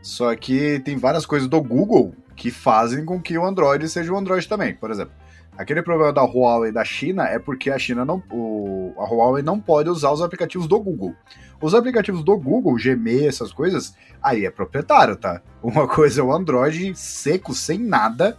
Só 0.03 0.35
que 0.35 0.81
tem 0.81 0.99
várias 0.99 1.25
coisas 1.25 1.49
do 1.49 1.63
Google 1.63 2.13
que 2.35 2.51
fazem 2.51 3.05
com 3.05 3.23
que 3.23 3.39
o 3.39 3.47
Android 3.47 3.89
seja 3.89 4.13
o 4.13 4.17
Android 4.19 4.47
também. 4.49 4.75
Por 4.75 4.91
exemplo, 4.91 5.13
aquele 5.57 5.81
problema 5.83 6.13
da 6.13 6.23
Huawei 6.23 6.73
da 6.73 6.85
China 6.85 7.25
é 7.25 7.39
porque 7.39 7.71
a 7.71 7.79
China 7.79 8.05
não, 8.05 8.21
o, 8.33 8.95
a 8.99 9.05
Huawei 9.05 9.43
não 9.43 9.61
pode 9.61 9.89
usar 9.89 10.11
os 10.11 10.23
aplicativos 10.23 10.67
do 10.67 10.81
Google. 10.81 11.15
Os 11.63 11.75
aplicativos 11.75 12.25
do 12.25 12.37
Google, 12.37 12.77
Gmail, 12.83 13.29
essas 13.29 13.53
coisas, 13.53 13.95
aí 14.21 14.45
é 14.45 14.51
proprietário, 14.51 15.15
tá? 15.17 15.41
Uma 15.63 15.87
coisa 15.89 16.21
é 16.21 16.25
o 16.25 16.33
Android 16.33 16.97
seco, 16.97 17.55
sem 17.55 17.79
nada, 17.79 18.37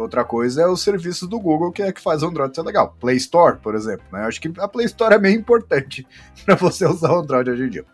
Outra 0.00 0.24
coisa 0.24 0.62
é 0.62 0.66
os 0.66 0.80
serviços 0.80 1.28
do 1.28 1.38
Google 1.38 1.70
que 1.70 1.82
é 1.82 1.92
que 1.92 2.00
faz 2.00 2.22
o 2.22 2.26
Android 2.26 2.54
ser 2.54 2.62
legal. 2.62 2.96
Play 2.98 3.16
Store, 3.16 3.58
por 3.58 3.74
exemplo. 3.74 4.06
Né? 4.10 4.22
Eu 4.22 4.28
acho 4.28 4.40
que 4.40 4.50
a 4.58 4.66
Play 4.66 4.86
Store 4.86 5.14
é 5.14 5.18
meio 5.18 5.38
importante 5.38 6.06
para 6.44 6.54
você 6.54 6.86
usar 6.86 7.12
o 7.12 7.18
Android 7.18 7.50
hoje 7.50 7.64
em 7.64 7.68
dia. 7.68 7.84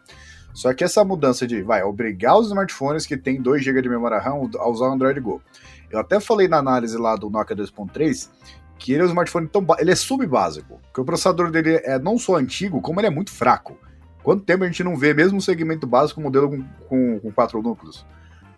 Só 0.55 0.73
que 0.73 0.85
essa 0.85 1.05
mudança 1.05 1.47
de, 1.47 1.63
vai, 1.63 1.83
obrigar 1.83 2.39
os 2.39 2.47
smartphones 2.47 3.05
que 3.05 3.17
têm 3.17 3.43
2 3.43 3.63
GB 3.63 3.83
de 3.83 3.89
memória 3.89 4.19
RAM 4.19 4.49
a 4.59 4.69
usar 4.69 4.87
o 4.87 4.93
Android 4.93 5.19
Go. 5.21 5.43
Eu 5.91 5.99
até 5.99 6.21
falei 6.21 6.47
na 6.47 6.59
análise 6.59 6.97
lá 6.97 7.17
do 7.17 7.29
Nokia 7.29 7.57
2.3 7.57 8.31
que 8.79 8.93
ele 8.93 9.03
é 9.03 9.05
um 9.05 9.09
smartphone 9.09 9.49
tão 9.49 9.67
ele 9.79 9.91
é 9.91 9.97
subbásico, 9.97 10.81
que 10.95 11.01
o 11.01 11.05
processador 11.05 11.51
dele 11.51 11.81
é 11.83 11.99
não 11.99 12.19
só 12.19 12.37
antigo, 12.37 12.81
como 12.81 13.01
ele 13.01 13.09
é 13.09 13.11
muito 13.11 13.33
fraco. 13.33 13.77
Quanto 14.23 14.45
tempo 14.45 14.65
a 14.65 14.67
gente 14.67 14.85
não 14.85 14.97
vê 14.97 15.13
mesmo 15.13 15.39
um 15.39 15.41
segmento 15.41 15.87
básico 15.87 16.21
modelo 16.21 16.51
com, 16.51 16.63
com, 16.89 17.21
com 17.21 17.33
quatro 17.33 17.61
núcleos? 17.63 18.07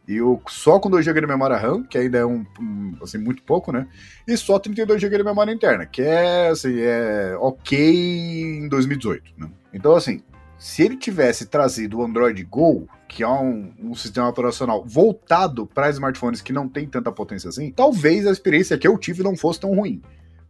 E 0.09 0.23
o, 0.23 0.41
só 0.49 0.81
com 0.81 0.89
2 0.89 1.05
GB 1.05 1.21
de 1.21 1.27
memória 1.27 1.59
RAM, 1.59 1.83
que 1.83 1.99
ainda 1.99 2.17
é 2.17 2.25
um, 2.25 2.43
um, 2.59 2.95
assim, 3.03 3.19
muito 3.19 3.43
pouco, 3.43 3.71
né? 3.71 3.87
E 4.27 4.35
só 4.39 4.59
32 4.59 4.99
GB 4.99 5.19
de 5.19 5.23
memória 5.23 5.53
interna, 5.53 5.85
que 5.85 6.01
é, 6.01 6.49
assim, 6.49 6.81
é 6.81 7.37
ok 7.39 7.79
em 7.79 8.69
2018, 8.71 9.35
né? 9.37 9.51
Então, 9.71 9.95
assim, 9.95 10.23
se 10.59 10.83
ele 10.83 10.97
tivesse 10.97 11.45
trazido 11.45 11.99
o 11.99 12.03
Android 12.03 12.43
Go, 12.45 12.89
que 13.07 13.23
é 13.23 13.29
um, 13.29 13.71
um 13.79 13.95
sistema 13.95 14.31
operacional 14.31 14.83
voltado 14.83 15.67
para 15.67 15.91
smartphones 15.91 16.41
que 16.41 16.55
não 16.55 16.71
tem 16.71 16.87
tanta 16.87 17.13
potência 17.13 17.51
assim, 17.51 17.71
talvez 17.71 18.27
a 18.27 18.33
experiência 18.33 18.79
que 18.79 18.89
eu 18.89 18.97
tive 18.97 19.23
não 19.23 19.37
fosse 19.37 19.61
tão 19.61 19.75
ruim. 19.75 20.01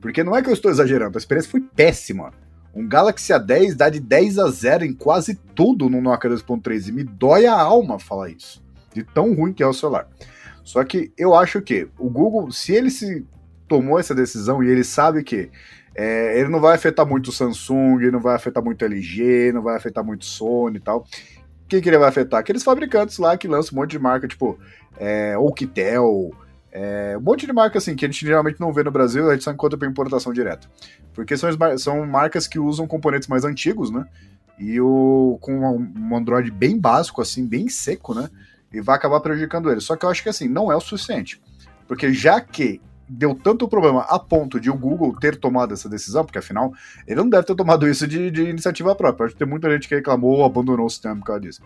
Porque 0.01 0.23
não 0.23 0.37
é 0.37 0.41
que 0.43 0.49
eu 0.49 0.55
estou 0.55 0.71
exagerando, 0.71 1.19
a 1.19 1.21
experiência 1.21 1.51
foi 1.51 1.63
péssima. 1.63 2.33
Um 2.73 2.87
Galaxy 2.87 3.33
A10 3.33 3.75
dá 3.75 3.91
de 3.91 3.99
10 3.99 4.39
a 4.39 4.49
0 4.49 4.85
em 4.85 4.93
quase 4.93 5.35
tudo 5.35 5.91
no 5.91 6.01
Nokia 6.01 6.31
2.3 6.31 6.87
e 6.87 6.93
me 6.93 7.03
dói 7.03 7.47
a 7.47 7.61
alma 7.61 7.99
falar 7.99 8.31
isso 8.31 8.68
de 8.95 9.03
tão 9.03 9.35
ruim 9.35 9.53
que 9.53 9.63
é 9.63 9.67
o 9.67 9.73
celular. 9.73 10.09
Só 10.65 10.85
que 10.85 11.13
eu 11.17 11.35
acho 11.35 11.63
que 11.63 11.89
o 11.99 12.11
Google, 12.11 12.51
se 12.51 12.75
ele 12.75 12.91
se 12.91 13.27
tomou 13.67 13.99
essa 13.99 14.15
decisão 14.15 14.63
e 14.63 14.69
ele 14.69 14.85
sabe 14.85 15.23
que 15.23 15.51
é, 15.95 16.39
ele 16.39 16.49
não 16.49 16.61
vai 16.61 16.75
afetar 16.75 17.07
muito 17.07 17.29
o 17.29 17.33
Samsung, 17.33 18.11
não 18.11 18.21
vai 18.21 18.37
afetar 18.37 18.63
muito 18.63 18.83
o 18.83 18.85
LG, 18.85 19.53
não 19.53 19.63
vai 19.63 19.77
afetar 19.77 20.05
muito 20.05 20.23
o 20.23 20.27
Sony 20.27 20.77
e 20.77 20.81
tal. 20.81 21.01
O 21.01 21.69
que, 21.69 21.77
ele 21.77 21.99
vai 21.99 22.09
afetar? 22.09 22.41
Aqueles 22.41 22.63
fabricantes 22.63 23.19
lá 23.19 23.37
que 23.37 23.49
lançam 23.49 23.77
um 23.77 23.81
monte 23.81 23.91
de 23.91 23.99
marca, 23.99 24.29
tipo 24.29 24.59
é, 24.99 25.35
é, 26.71 27.17
um 27.17 27.21
monte 27.21 27.47
de 27.47 27.53
marca 27.53 27.79
assim 27.79 27.97
que 27.97 28.05
a 28.05 28.09
gente 28.09 28.25
geralmente 28.25 28.61
não 28.61 28.73
vê 28.73 28.83
no 28.83 28.91
Brasil, 28.91 29.29
a 29.29 29.33
gente 29.33 29.45
só 29.45 29.51
encontra 29.51 29.77
para 29.79 29.89
importação 29.89 30.33
direta. 30.33 30.69
Porque 31.15 31.37
são, 31.37 31.51
são 31.79 32.07
marcas 32.07 32.47
que 32.47 32.59
usam 32.59 32.87
componentes 32.87 33.29
mais 33.29 33.45
antigos, 33.45 33.91
né? 33.91 34.07
E 34.59 34.81
o, 34.81 35.39
com 35.41 35.79
um 35.79 36.17
Android 36.17 36.51
bem 36.51 36.79
básico, 36.79 37.21
assim, 37.23 37.47
bem 37.47 37.69
seco, 37.69 38.15
né? 38.15 38.29
E 38.73 38.81
vai 38.81 38.97
acabar 38.97 39.21
prejudicando 39.21 39.71
ele. 39.71 39.81
Só 39.81 39.97
que 39.97 40.05
eu 40.05 40.11
acho 40.11 40.23
que 40.23 40.29
assim, 40.29 40.49
não 40.49 40.71
é 40.71 40.77
o 40.77 40.81
suficiente. 40.81 41.41
Porque 41.87 42.13
já 42.13 42.41
que 42.41 42.81
deu 43.09 43.35
tanto 43.35 43.67
problema 43.67 44.03
a 44.03 44.19
ponto 44.19 44.61
de 44.61 44.71
o 44.71 44.77
Google 44.77 45.17
ter 45.19 45.37
tomado 45.37 45.73
essa 45.73 45.89
decisão, 45.89 46.25
porque 46.25 46.39
afinal 46.39 46.73
ele 47.07 47.17
não 47.17 47.29
deve 47.29 47.47
ter 47.47 47.55
tomado 47.55 47.89
isso 47.89 48.07
de, 48.07 48.31
de 48.31 48.43
iniciativa 48.43 48.95
própria. 48.95 49.27
Acho 49.27 49.35
que 49.35 49.39
tem 49.39 49.49
muita 49.49 49.71
gente 49.71 49.89
que 49.89 49.95
reclamou 49.95 50.39
ou 50.39 50.45
abandonou 50.45 50.87
o 50.87 50.91
sistema 50.91 51.17
por 51.17 51.25
causa 51.25 51.41
disso. 51.41 51.63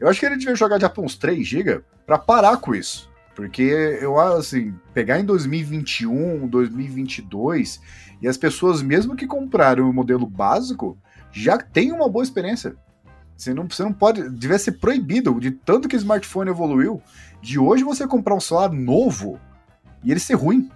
Eu 0.00 0.08
acho 0.08 0.18
que 0.20 0.26
ele 0.26 0.36
devia 0.36 0.54
jogar 0.54 0.80
já 0.80 0.88
para 0.88 1.02
uns 1.02 1.16
3 1.16 1.46
GB 1.46 1.82
para 2.06 2.18
parar 2.18 2.56
com 2.56 2.74
isso. 2.74 3.10
Porque 3.34 3.62
eu, 3.62 4.18
assim, 4.18 4.74
pegar 4.92 5.20
em 5.20 5.24
2021, 5.24 6.48
2022, 6.48 7.80
e 8.20 8.26
as 8.26 8.36
pessoas, 8.36 8.82
mesmo 8.82 9.14
que 9.14 9.28
compraram 9.28 9.88
o 9.88 9.92
modelo 9.92 10.26
básico, 10.26 10.98
já 11.30 11.56
tem 11.56 11.92
uma 11.92 12.08
boa 12.08 12.24
experiência. 12.24 12.74
Você 13.38 13.54
não, 13.54 13.68
você 13.70 13.84
não 13.84 13.92
pode. 13.92 14.28
Devia 14.30 14.58
ser 14.58 14.72
proibido, 14.72 15.38
de 15.38 15.52
tanto 15.52 15.88
que 15.88 15.94
o 15.94 15.96
smartphone 15.96 16.50
evoluiu, 16.50 17.00
de 17.40 17.56
hoje 17.56 17.84
você 17.84 18.04
comprar 18.04 18.34
um 18.34 18.40
celular 18.40 18.72
novo 18.72 19.38
e 20.02 20.10
ele 20.10 20.18
ser 20.18 20.34
ruim. 20.34 20.68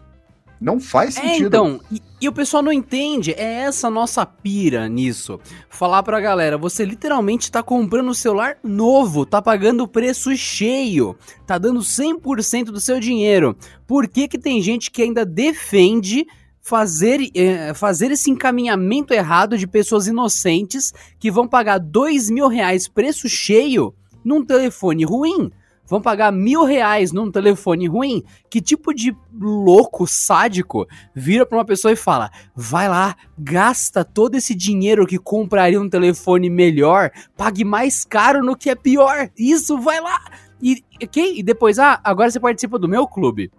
Não 0.61 0.79
faz 0.79 1.17
é, 1.17 1.23
sentido. 1.23 1.43
É, 1.43 1.49
então, 1.49 1.81
e, 1.91 2.01
e, 2.21 2.29
o 2.29 2.33
pessoal 2.33 2.63
não 2.63 2.73
entende, 2.73 3.33
é 3.33 3.63
essa 3.63 3.91
nossa 3.91 4.25
pira 4.25 4.89
nisso. 4.89 5.41
Falar 5.69 6.05
pra 6.05 6.21
galera, 6.21 6.57
você 6.57 6.85
literalmente 6.85 7.51
tá 7.51 7.65
comprando 7.65 8.11
um 8.11 8.15
celular 8.15 8.57
novo, 8.63 9.27
tá 9.27 9.43
pagando 9.43 9.83
o 9.83 9.89
preço 9.89 10.35
cheio, 10.37 11.17
tá 11.45 11.59
dando 11.59 11.81
100% 11.81 12.67
do 12.67 12.81
seu 12.81 13.01
dinheiro. 13.01 13.57
Por 13.89 14.07
que 14.07 14.29
que 14.29 14.39
tem 14.39 14.63
gente 14.63 14.89
que 14.89 15.03
ainda 15.03 15.27
defende 15.27 16.29
fazer, 16.63 17.29
é, 17.35 17.75
fazer 17.75 18.13
esse 18.13 18.31
encaminhamento 18.31 19.13
errado 19.13 19.59
de 19.59 19.67
pessoas 19.67 20.07
inocentes 20.07 20.95
que 21.19 21.31
vão 21.31 21.47
pagar 21.47 21.79
dois 21.79 22.31
mil 22.31 22.47
reais 22.47 22.89
preço 22.89 23.29
cheio 23.29 23.93
num 24.25 24.45
telefone 24.45 25.05
ruim. 25.05 25.51
vão 25.85 26.01
pagar 26.01 26.33
mil 26.33 26.65
reais 26.65 27.11
num 27.11 27.31
telefone 27.31 27.89
ruim? 27.89 28.23
Que 28.49 28.61
tipo 28.61 28.95
de 28.95 29.15
louco, 29.39 30.07
sádico, 30.07 30.87
vira 31.13 31.45
pra 31.45 31.59
uma 31.59 31.65
pessoa 31.65 31.93
e 31.93 31.97
fala: 31.97 32.31
vai 32.55 32.89
lá, 32.89 33.17
gasta 33.37 34.05
todo 34.05 34.37
esse 34.37 34.55
dinheiro 34.55 35.07
que 35.07 35.19
compraria 35.19 35.81
um 35.81 35.91
telefone 35.91 36.49
melhor, 36.49 37.11
pague 37.37 37.65
mais 37.65 38.05
caro 38.05 38.43
no 38.43 38.57
que 38.57 38.71
é 38.71 38.77
pior. 38.77 39.29
Isso, 39.37 39.79
vai 39.81 40.01
lá. 40.01 40.21
E, 40.63 40.81
okay? 41.03 41.41
e 41.41 41.43
depois, 41.43 41.81
ah, 41.81 42.01
agora 42.05 42.31
você 42.31 42.39
participa 42.39 42.79
do 42.79 42.89
meu 42.89 43.05
clube 43.09 43.51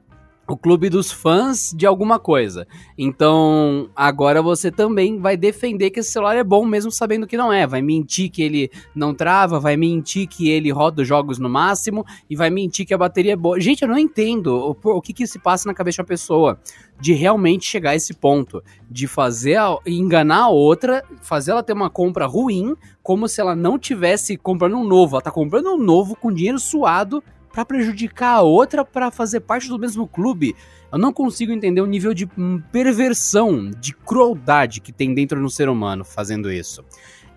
o 0.47 0.57
clube 0.57 0.89
dos 0.89 1.11
fãs 1.11 1.73
de 1.75 1.85
alguma 1.85 2.19
coisa. 2.19 2.67
Então, 2.97 3.89
agora 3.95 4.41
você 4.41 4.69
também 4.69 5.19
vai 5.19 5.37
defender 5.37 5.89
que 5.89 6.01
esse 6.01 6.11
celular 6.11 6.35
é 6.35 6.43
bom 6.43 6.65
mesmo 6.65 6.91
sabendo 6.91 7.25
que 7.25 7.37
não 7.37 7.51
é. 7.51 7.65
Vai 7.65 7.81
mentir 7.81 8.29
que 8.29 8.43
ele 8.43 8.69
não 8.93 9.13
trava, 9.13 9.59
vai 9.59 9.77
mentir 9.77 10.27
que 10.27 10.49
ele 10.49 10.69
roda 10.69 11.01
os 11.01 11.07
jogos 11.07 11.39
no 11.39 11.49
máximo 11.49 12.05
e 12.29 12.35
vai 12.35 12.49
mentir 12.49 12.85
que 12.85 12.93
a 12.93 12.97
bateria 12.97 13.33
é 13.33 13.37
boa. 13.37 13.59
Gente, 13.59 13.83
eu 13.83 13.87
não 13.87 13.97
entendo 13.97 14.77
o, 14.83 14.89
o 14.89 15.01
que 15.01 15.13
que 15.13 15.25
se 15.25 15.39
passa 15.39 15.67
na 15.67 15.73
cabeça 15.73 16.03
da 16.03 16.07
pessoa 16.07 16.59
de 16.99 17.13
realmente 17.13 17.65
chegar 17.65 17.91
a 17.91 17.95
esse 17.95 18.13
ponto, 18.13 18.63
de 18.89 19.07
fazer 19.07 19.55
a, 19.55 19.77
enganar 19.85 20.43
a 20.43 20.49
outra, 20.49 21.03
fazer 21.21 21.51
ela 21.51 21.63
ter 21.63 21.73
uma 21.73 21.89
compra 21.89 22.25
ruim, 22.25 22.75
como 23.01 23.27
se 23.27 23.39
ela 23.39 23.55
não 23.55 23.79
tivesse 23.79 24.37
comprando 24.37 24.77
um 24.77 24.83
novo. 24.83 25.15
Ela 25.15 25.21
tá 25.21 25.31
comprando 25.31 25.73
um 25.73 25.77
novo 25.77 26.15
com 26.15 26.31
dinheiro 26.31 26.59
suado 26.59 27.23
para 27.53 27.63
prejudicar 27.63 28.37
a 28.37 28.41
outra 28.41 28.83
para 28.83 29.11
fazer 29.11 29.41
parte 29.41 29.69
do 29.69 29.77
mesmo 29.77 30.07
clube. 30.07 30.55
Eu 30.91 30.97
não 30.97 31.13
consigo 31.13 31.51
entender 31.51 31.81
o 31.81 31.85
nível 31.85 32.13
de 32.13 32.27
hum, 32.37 32.59
perversão, 32.71 33.69
de 33.69 33.93
crueldade 33.93 34.81
que 34.81 34.91
tem 34.91 35.13
dentro 35.13 35.39
do 35.39 35.49
ser 35.49 35.69
humano 35.69 36.03
fazendo 36.03 36.51
isso. 36.51 36.83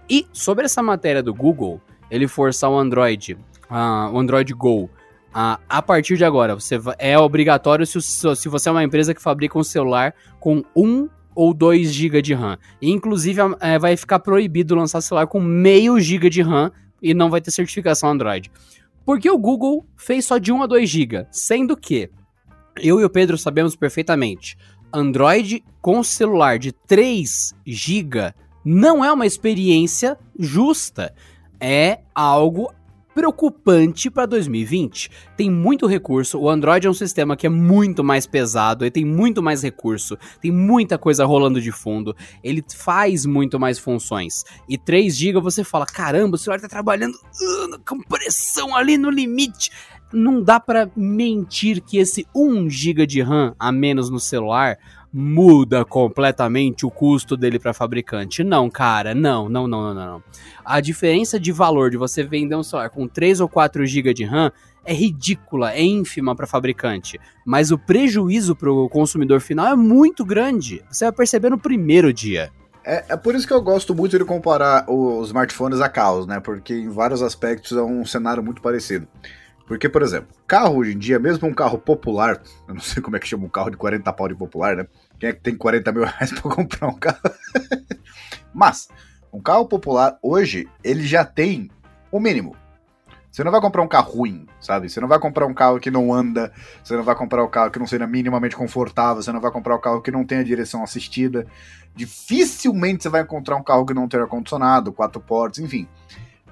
E 0.09 0.26
sobre 0.33 0.64
essa 0.64 0.83
matéria 0.83 1.22
do 1.22 1.35
Google, 1.35 1.81
ele 2.11 2.26
forçar 2.26 2.70
o 2.70 2.79
Android, 2.79 3.35
uh, 3.70 4.11
o 4.12 4.18
Android 4.18 4.52
Go, 4.55 4.85
uh, 4.85 5.61
a 5.68 5.83
partir 5.83 6.16
de 6.16 6.24
agora, 6.24 6.55
você 6.55 6.81
é 6.98 7.18
obrigatório 7.18 7.87
se, 7.87 8.00
se 8.00 8.48
você 8.48 8.68
é 8.70 8.72
uma 8.72 8.85
empresa 8.85 9.14
que 9.14 9.20
fabrica 9.20 9.59
um 9.59 9.64
celular 9.64 10.14
com 10.40 10.64
1 10.74 11.09
ou 11.35 11.52
2 11.52 11.92
GB 11.92 12.22
de 12.22 12.33
RAM. 12.33 12.57
E, 12.81 12.90
inclusive, 12.90 13.40
é, 13.61 13.79
vai 13.79 13.96
ficar 13.96 14.20
proibido 14.20 14.74
lançar 14.74 15.02
celular 15.02 15.26
com 15.26 15.40
meio 15.40 16.00
GB 16.00 16.31
de 16.31 16.40
RAM 16.40 16.72
e 17.02 17.12
não 17.12 17.29
vai 17.29 17.42
ter 17.42 17.50
certificação 17.50 18.11
Android. 18.11 18.50
Porque 19.07 19.31
o 19.31 19.38
Google 19.38 19.87
fez 19.97 20.27
só 20.27 20.37
de 20.37 20.53
1 20.53 20.64
a 20.64 20.66
2 20.66 20.90
GB, 20.90 21.27
sendo 21.31 21.77
que 21.77 22.11
eu 22.77 23.01
e 23.01 23.05
o 23.05 23.09
Pedro 23.09 23.38
sabemos 23.38 23.75
perfeitamente, 23.75 24.59
Android 24.92 25.64
com 25.81 26.03
celular 26.03 26.59
de 26.59 26.73
3 26.73 27.55
GB 27.64 28.35
não 28.64 29.05
é 29.05 29.12
uma 29.12 29.25
experiência 29.25 30.19
justa. 30.37 31.14
É 31.61 32.01
algo 32.12 32.73
preocupante 33.16 34.11
para 34.11 34.26
2020. 34.26 35.11
Tem 35.38 35.50
muito 35.50 35.87
recurso, 35.87 36.38
o 36.38 36.50
Android 36.50 36.87
é 36.87 36.90
um 36.90 36.92
sistema 36.92 37.35
que 37.35 37.46
é 37.46 37.48
muito 37.48 38.05
mais 38.05 38.26
pesado, 38.26 38.85
ele 38.85 38.90
tem 38.90 39.07
muito 39.07 39.42
mais 39.42 39.62
recurso, 39.62 40.18
tem 40.38 40.52
muita 40.52 40.98
coisa 40.98 41.24
rolando 41.24 41.59
de 41.59 41.72
fundo, 41.72 42.14
ele 42.44 42.62
faz 42.76 43.24
muito 43.24 43.59
mais 43.59 43.79
funções. 43.79 44.44
E 44.68 44.76
3 44.76 45.16
GB 45.16 45.40
você 45.40 45.64
fala, 45.64 45.87
caramba, 45.87 46.35
o 46.35 46.38
celular 46.38 46.61
tá 46.61 46.68
trabalhando 46.68 47.14
uh, 47.14 47.81
com 47.88 48.02
pressão 48.02 48.76
ali 48.76 48.98
no 48.98 49.09
limite. 49.09 49.70
Não 50.12 50.42
dá 50.42 50.61
para 50.61 50.90
mentir 50.94 51.81
que 51.81 51.96
esse 51.96 52.26
1 52.35 52.68
GB 52.68 53.07
de 53.07 53.22
RAM 53.22 53.57
a 53.59 53.72
menos 53.72 54.11
no 54.11 54.20
celular 54.20 54.76
muda 55.18 55.83
completamente 55.83 56.85
o 56.85 56.90
custo 56.90 57.38
dele 57.38 57.59
para 57.59 57.72
fabricante. 57.72 58.44
Não, 58.44 58.68
cara, 58.68 59.14
não, 59.14 59.48
não, 59.48 59.66
não, 59.66 59.94
não, 59.94 59.94
não. 59.94 60.22
A 60.62 60.79
diferença 60.79 61.40
de 61.40 61.50
valor 61.50 61.90
de 61.90 61.96
você 61.96 62.22
vender 62.22 62.55
um 62.55 62.62
celular 62.62 62.90
com 62.90 63.09
3 63.09 63.40
ou 63.40 63.48
4 63.48 63.87
GB 63.87 64.12
de 64.12 64.24
RAM 64.24 64.52
é 64.85 64.92
ridícula, 64.92 65.72
é 65.72 65.83
ínfima 65.83 66.37
para 66.37 66.46
fabricante, 66.46 67.18
mas 67.46 67.70
o 67.70 67.79
prejuízo 67.79 68.55
para 68.55 68.70
o 68.70 68.90
consumidor 68.90 69.40
final 69.40 69.66
é 69.66 69.74
muito 69.74 70.22
grande. 70.22 70.85
Você 70.90 71.07
vai 71.07 71.12
perceber 71.12 71.48
no 71.48 71.59
primeiro 71.59 72.12
dia. 72.12 72.52
É, 72.85 73.07
é, 73.09 73.16
por 73.16 73.35
isso 73.35 73.46
que 73.46 73.55
eu 73.55 73.62
gosto 73.62 73.94
muito 73.94 74.18
de 74.18 74.24
comparar 74.24 74.85
os 74.87 75.29
smartphones 75.29 75.81
a 75.81 75.88
carros, 75.88 76.26
né? 76.26 76.40
Porque 76.40 76.74
em 76.74 76.90
vários 76.90 77.22
aspectos 77.22 77.72
é 77.72 77.83
um 77.83 78.05
cenário 78.05 78.42
muito 78.42 78.61
parecido. 78.61 79.09
Porque, 79.66 79.88
por 79.88 80.02
exemplo, 80.02 80.29
carro 80.46 80.76
hoje 80.79 80.92
em 80.92 80.98
dia, 80.98 81.18
mesmo 81.18 81.48
um 81.48 81.52
carro 81.52 81.79
popular, 81.79 82.40
eu 82.68 82.74
não 82.74 82.81
sei 82.81 83.02
como 83.02 83.16
é 83.16 83.18
que 83.18 83.26
chama 83.26 83.44
um 83.44 83.48
carro 83.48 83.70
de 83.70 83.76
40 83.76 84.12
pau 84.12 84.29
de 84.29 84.35
popular, 84.35 84.76
né? 84.76 84.87
Quem 85.18 85.31
é 85.31 85.33
que 85.33 85.40
tem 85.40 85.57
40 85.57 85.92
mil 85.92 86.05
reais 86.05 86.33
pra 86.38 86.50
comprar 86.50 86.88
um 86.88 86.94
carro? 86.94 87.18
Mas, 88.52 88.88
um 89.33 89.40
carro 89.40 89.66
popular 89.66 90.18
hoje, 90.22 90.68
ele 90.83 91.07
já 91.07 91.24
tem 91.24 91.70
o 92.11 92.20
mínimo. 92.20 92.57
Você 93.37 93.44
não 93.44 93.52
vai 93.52 93.61
comprar 93.61 93.83
um 93.83 93.88
carro 93.88 94.12
ruim, 94.12 94.46
sabe? 94.59 94.88
Você 94.88 94.98
não 94.98 95.09
vai 95.09 95.18
comprar 95.18 95.46
um 95.46 95.52
carro 95.52 95.79
que 95.79 95.90
não 95.90 96.11
anda, 96.11 96.50
você 96.83 96.96
não 96.96 97.02
vai 97.02 97.14
comprar 97.14 97.44
um 97.44 97.50
carro 97.50 97.70
que 97.70 97.79
não 97.79 97.87
seja 97.87 98.07
minimamente 98.07 98.57
confortável, 98.57 99.22
você 99.22 99.31
não 99.31 99.42
vai 99.42 99.50
comprar 99.50 99.76
um 99.76 99.81
carro 99.81 100.00
que 100.00 100.11
não 100.11 100.24
tenha 100.24 100.42
direção 100.42 100.83
assistida. 100.83 101.46
Dificilmente 101.94 103.02
você 103.02 103.11
vai 103.11 103.20
encontrar 103.20 103.57
um 103.57 103.62
carro 103.62 103.85
que 103.85 103.92
não 103.92 104.09
tenha 104.09 104.22
ar-condicionado, 104.22 104.90
quatro 104.90 105.20
portas, 105.20 105.59
enfim. 105.62 105.87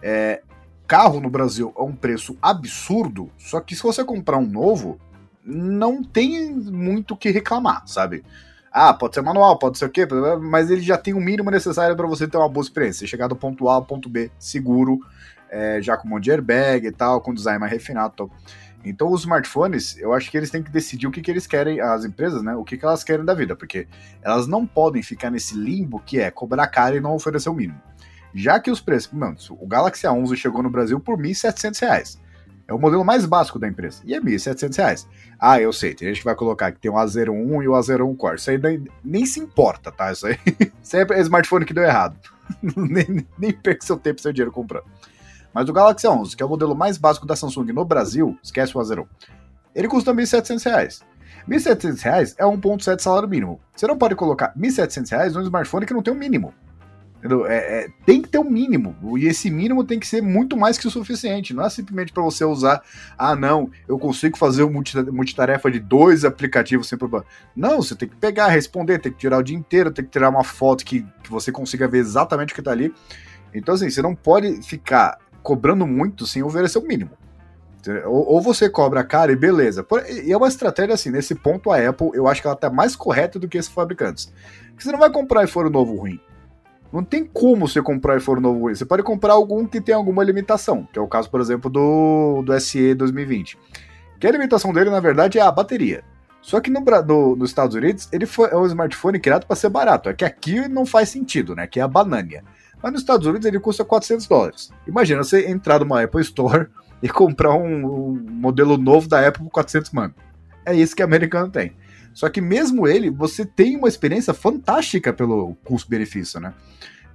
É, 0.03 0.43
carro 0.87 1.21
no 1.21 1.31
Brasil 1.31 1.73
é 1.75 1.83
um 1.83 1.97
preço 1.97 2.37
absurdo, 2.43 3.31
só 3.39 3.61
que 3.61 3.75
se 3.75 3.83
você 3.83 4.05
comprar 4.05 4.37
um 4.37 4.47
novo, 4.47 5.01
não 5.43 6.05
tem 6.05 6.53
muito 6.53 7.15
o 7.15 7.17
que 7.17 7.31
reclamar, 7.31 7.87
sabe? 7.87 8.23
Ah, 8.77 8.93
pode 8.93 9.15
ser 9.15 9.23
manual, 9.23 9.57
pode 9.57 9.79
ser 9.79 9.85
o 9.85 9.89
quê, 9.89 10.05
mas 10.43 10.69
ele 10.69 10.81
já 10.81 10.99
tem 10.99 11.15
o 11.15 11.21
mínimo 11.21 11.49
necessário 11.49 11.95
para 11.97 12.09
você 12.09 12.27
ter 12.27 12.37
uma 12.37 12.49
boa 12.49 12.65
experiência. 12.65 13.07
Chegar 13.07 13.29
do 13.29 13.37
ponto 13.37 13.69
A 13.69 13.75
ao 13.75 13.85
ponto 13.85 14.09
B 14.09 14.33
seguro, 14.37 14.99
é, 15.49 15.81
já 15.81 15.97
com 15.97 16.09
um 16.09 16.11
monte 16.11 16.25
de 16.25 16.33
airbag 16.33 16.85
e 16.85 16.91
tal, 16.91 17.21
com 17.21 17.33
design 17.33 17.61
mais 17.61 17.71
refinado. 17.71 18.29
Então, 18.85 19.13
os 19.13 19.21
smartphones, 19.21 19.97
eu 19.99 20.13
acho 20.13 20.29
que 20.29 20.37
eles 20.37 20.51
têm 20.51 20.61
que 20.61 20.73
decidir 20.73 21.07
o 21.07 21.13
que, 21.13 21.23
que 21.23 21.31
eles 21.31 21.47
querem, 21.47 21.81
as 21.81 22.05
empresas, 22.05 22.43
né? 22.43 22.57
O 22.57 22.65
que, 22.65 22.77
que 22.77 22.85
elas 22.85 23.05
querem 23.05 23.25
da 23.25 23.33
vida, 23.33 23.55
porque 23.55 23.87
elas 24.21 24.49
não 24.49 24.67
podem 24.67 25.05
ficar 25.05 25.31
nesse 25.31 25.57
limbo 25.57 26.01
que 26.01 26.19
é 26.19 26.29
cobrar 26.29 26.67
caro 26.67 26.97
e 26.97 27.01
não 27.01 27.15
oferecer 27.15 27.51
o 27.51 27.55
mínimo. 27.55 27.81
Já 28.35 28.59
que 28.59 28.73
os 28.73 28.81
preços, 28.81 29.13
mano, 29.13 29.37
o 29.51 29.69
Galaxy 29.69 30.05
A11 30.05 30.35
chegou 30.35 30.65
no 30.65 30.69
Brasil 30.69 30.99
por 30.99 31.17
R$ 31.17 31.29
1.700. 31.29 32.19
É 32.67 32.73
o 32.73 32.79
modelo 32.79 33.05
mais 33.05 33.27
básico 33.27 33.59
da 33.59 33.69
empresa. 33.69 34.01
E 34.05 34.15
é 34.15 34.19
R$ 34.19 34.25
1.700. 34.25 35.07
Ah, 35.39 35.61
eu 35.61 35.73
sei, 35.73 35.95
tem 35.95 36.09
gente 36.09 36.19
que 36.19 36.25
vai 36.25 36.35
colocar 36.35 36.73
que 36.73 36.81
tem 36.81 36.91
o 36.91 36.95
A01 36.95 37.63
e 37.63 37.69
o 37.69 37.73
A01 37.73 38.17
Core. 38.17 38.37
Isso 38.37 38.51
aí 38.51 38.59
nem, 38.59 38.85
nem 39.05 39.27
se 39.27 39.39
importa, 39.39 39.93
tá? 39.93 40.11
Isso 40.11 40.27
aí, 40.27 40.39
isso 40.83 40.97
aí 40.97 41.07
é 41.11 41.21
smartphone 41.21 41.65
que 41.65 41.75
deu 41.75 41.85
errado. 41.85 42.17
nem, 42.63 43.27
nem 43.39 43.53
perca 43.53 43.85
seu 43.85 43.99
tempo 43.99 44.19
e 44.19 44.23
seu 44.23 44.33
dinheiro 44.33 44.53
comprando. 44.53 44.85
Mas 45.53 45.69
o 45.69 45.73
Galaxy 45.73 46.07
A11, 46.07 46.35
que 46.35 46.43
é 46.43 46.47
o 46.47 46.49
modelo 46.49 46.75
mais 46.75 46.99
básico 46.99 47.27
da 47.27 47.37
Samsung 47.37 47.73
no 47.73 47.85
Brasil, 47.85 48.37
esquece 48.43 48.77
o 48.77 48.81
A01. 48.81 49.07
Ele 49.75 49.89
custa 49.89 50.13
R$ 50.13 50.23
1.700. 50.23 51.03
R$ 51.47 51.57
1.700 51.57 52.35
é 52.39 52.45
1.7 52.45 53.01
salário 53.01 53.29
mínimo. 53.29 53.61
Você 53.77 53.87
não 53.87 53.99
pode 53.99 54.15
colocar 54.15 54.55
R$ 54.57 54.69
1.700 54.69 55.33
num 55.33 55.43
smartphone 55.43 55.85
que 55.85 55.93
não 55.93 56.03
tem 56.03 56.13
o 56.13 56.17
um 56.17 56.19
mínimo. 56.19 56.55
É, 57.47 57.85
é, 57.85 57.89
tem 58.05 58.21
que 58.21 58.29
ter 58.29 58.39
um 58.39 58.51
mínimo, 58.51 58.95
e 59.17 59.25
esse 59.25 59.51
mínimo 59.51 59.83
tem 59.83 59.99
que 59.99 60.07
ser 60.07 60.21
muito 60.21 60.59
mais 60.59 60.77
que 60.77 60.87
o 60.87 60.91
suficiente. 60.91 61.55
Não 61.55 61.65
é 61.65 61.71
simplesmente 61.71 62.13
para 62.13 62.23
você 62.23 62.45
usar, 62.45 62.83
ah, 63.17 63.35
não, 63.35 63.71
eu 63.89 63.99
consigo 63.99 64.37
fazer 64.37 64.63
um 64.63 64.71
multitarefa 64.71 65.71
de 65.71 65.81
dois 65.81 66.23
aplicativos 66.25 66.87
sem 66.87 66.99
problema. 66.99 67.25
Não, 67.57 67.81
você 67.81 67.95
tem 67.95 68.09
que 68.09 68.17
pegar, 68.17 68.49
responder, 68.49 68.99
tem 68.99 69.11
que 69.11 69.19
tirar 69.19 69.39
o 69.39 69.43
dia 69.43 69.57
inteiro, 69.57 69.91
tem 69.91 70.05
que 70.05 70.11
tirar 70.11 70.29
uma 70.29 70.45
foto 70.45 70.85
que, 70.85 71.01
que 71.23 71.31
você 71.31 71.51
consiga 71.51 71.89
ver 71.89 71.99
exatamente 71.99 72.53
o 72.53 72.55
que 72.55 72.61
está 72.61 72.73
ali. 72.73 72.93
Então, 73.55 73.75
assim, 73.75 73.89
você 73.89 74.03
não 74.03 74.15
pode 74.15 74.61
ficar 74.63 75.19
cobrando 75.43 75.87
muito 75.87 76.27
sem 76.27 76.43
oferecer 76.43 76.79
o 76.79 76.83
mínimo. 76.83 77.13
Ou, 78.07 78.41
você 78.41 78.69
cobra 78.69 79.05
caro 79.05 79.33
e 79.33 79.37
beleza. 79.37 79.87
E 80.25 80.33
é 80.33 80.37
uma 80.37 80.49
estratégia 80.49 80.95
assim, 80.95 81.11
nesse 81.11 81.35
ponto 81.35 81.71
a 81.71 81.89
Apple, 81.89 82.11
eu 82.15 82.27
acho 82.27 82.41
que 82.41 82.47
ela 82.47 82.57
tá 82.57 82.71
mais 82.71 82.97
correta 82.97 83.39
do 83.39 83.47
que 83.49 83.59
esses 83.59 83.71
fabricantes. 83.71 84.33
Porque 84.69 84.83
você 84.83 84.93
não 84.93 84.99
vai 84.99 85.11
comprar 85.11 85.45
iPhone 85.45 85.71
novo 85.71 85.95
ruim. 85.95 86.19
Não 86.95 87.03
tem 87.03 87.25
como 87.25 87.67
você 87.67 87.83
comprar 87.83 88.19
iPhone 88.19 88.41
novo. 88.41 88.73
Você 88.73 88.85
pode 88.85 89.03
comprar 89.03 89.33
algum 89.33 89.67
que 89.67 89.81
tem 89.81 89.93
alguma 89.93 90.23
limitação, 90.23 90.87
que 90.93 90.97
é 90.97 91.03
o 91.03 91.09
caso, 91.09 91.29
por 91.29 91.41
exemplo, 91.41 91.69
do, 91.69 92.41
do 92.43 92.61
SE 92.61 92.95
2020. 92.95 93.59
Que 94.21 94.29
a 94.29 94.31
limitação 94.31 94.73
dele, 94.73 94.91
na 94.91 95.01
verdade, 95.01 95.37
é 95.37 95.43
a 95.43 95.51
bateria. 95.51 96.05
Só 96.41 96.61
que 96.61 96.71
no, 96.71 96.81
no, 96.81 97.35
nos 97.35 97.51
Estados 97.51 97.75
Unidos, 97.75 98.09
ele 98.13 98.27
foi, 98.27 98.49
é 98.49 98.57
um 98.57 98.65
smartphone 98.67 99.19
criado 99.19 99.45
para 99.45 99.57
ser 99.57 99.71
barato. 99.71 100.09
É 100.09 100.15
que 100.15 100.25
aqui 100.25 100.69
não 100.69 100.87
faz 100.87 101.09
sentido, 101.09 101.57
né? 101.57 101.67
Que 101.67 101.81
é 101.81 101.83
a 101.83 101.89
banânia. 101.89 102.45
Mas 102.81 102.93
nos 102.93 103.01
Estados 103.01 103.27
Unidos 103.27 103.45
ele 103.45 103.59
custa 103.59 103.85
400 103.85 104.29
dólares. 104.29 104.71
Imagina 104.87 105.25
você 105.25 105.51
entrar 105.51 105.81
numa 105.81 106.01
Apple 106.01 106.21
Store 106.21 106.69
e 107.03 107.09
comprar 107.09 107.57
um, 107.57 107.87
um 107.87 108.25
modelo 108.31 108.79
novo 108.79 109.09
da 109.09 109.27
Apple 109.27 109.43
por 109.43 109.51
400 109.51 109.91
mano. 109.91 110.15
É 110.65 110.73
isso 110.73 110.95
que 110.95 111.03
o 111.03 111.07
americano 111.07 111.51
tem. 111.51 111.73
Só 112.15 112.29
que 112.31 112.41
mesmo 112.41 112.87
ele, 112.87 113.11
você 113.11 113.45
tem 113.45 113.77
uma 113.77 113.89
experiência 113.89 114.33
fantástica 114.33 115.13
pelo 115.13 115.57
custo-benefício, 115.65 116.41
né? 116.41 116.55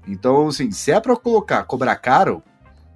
Então, 0.07 0.49
assim, 0.49 0.69
se 0.71 0.91
é 0.91 0.99
para 0.99 1.15
colocar, 1.15 1.63
cobrar 1.63 1.95
caro, 1.95 2.43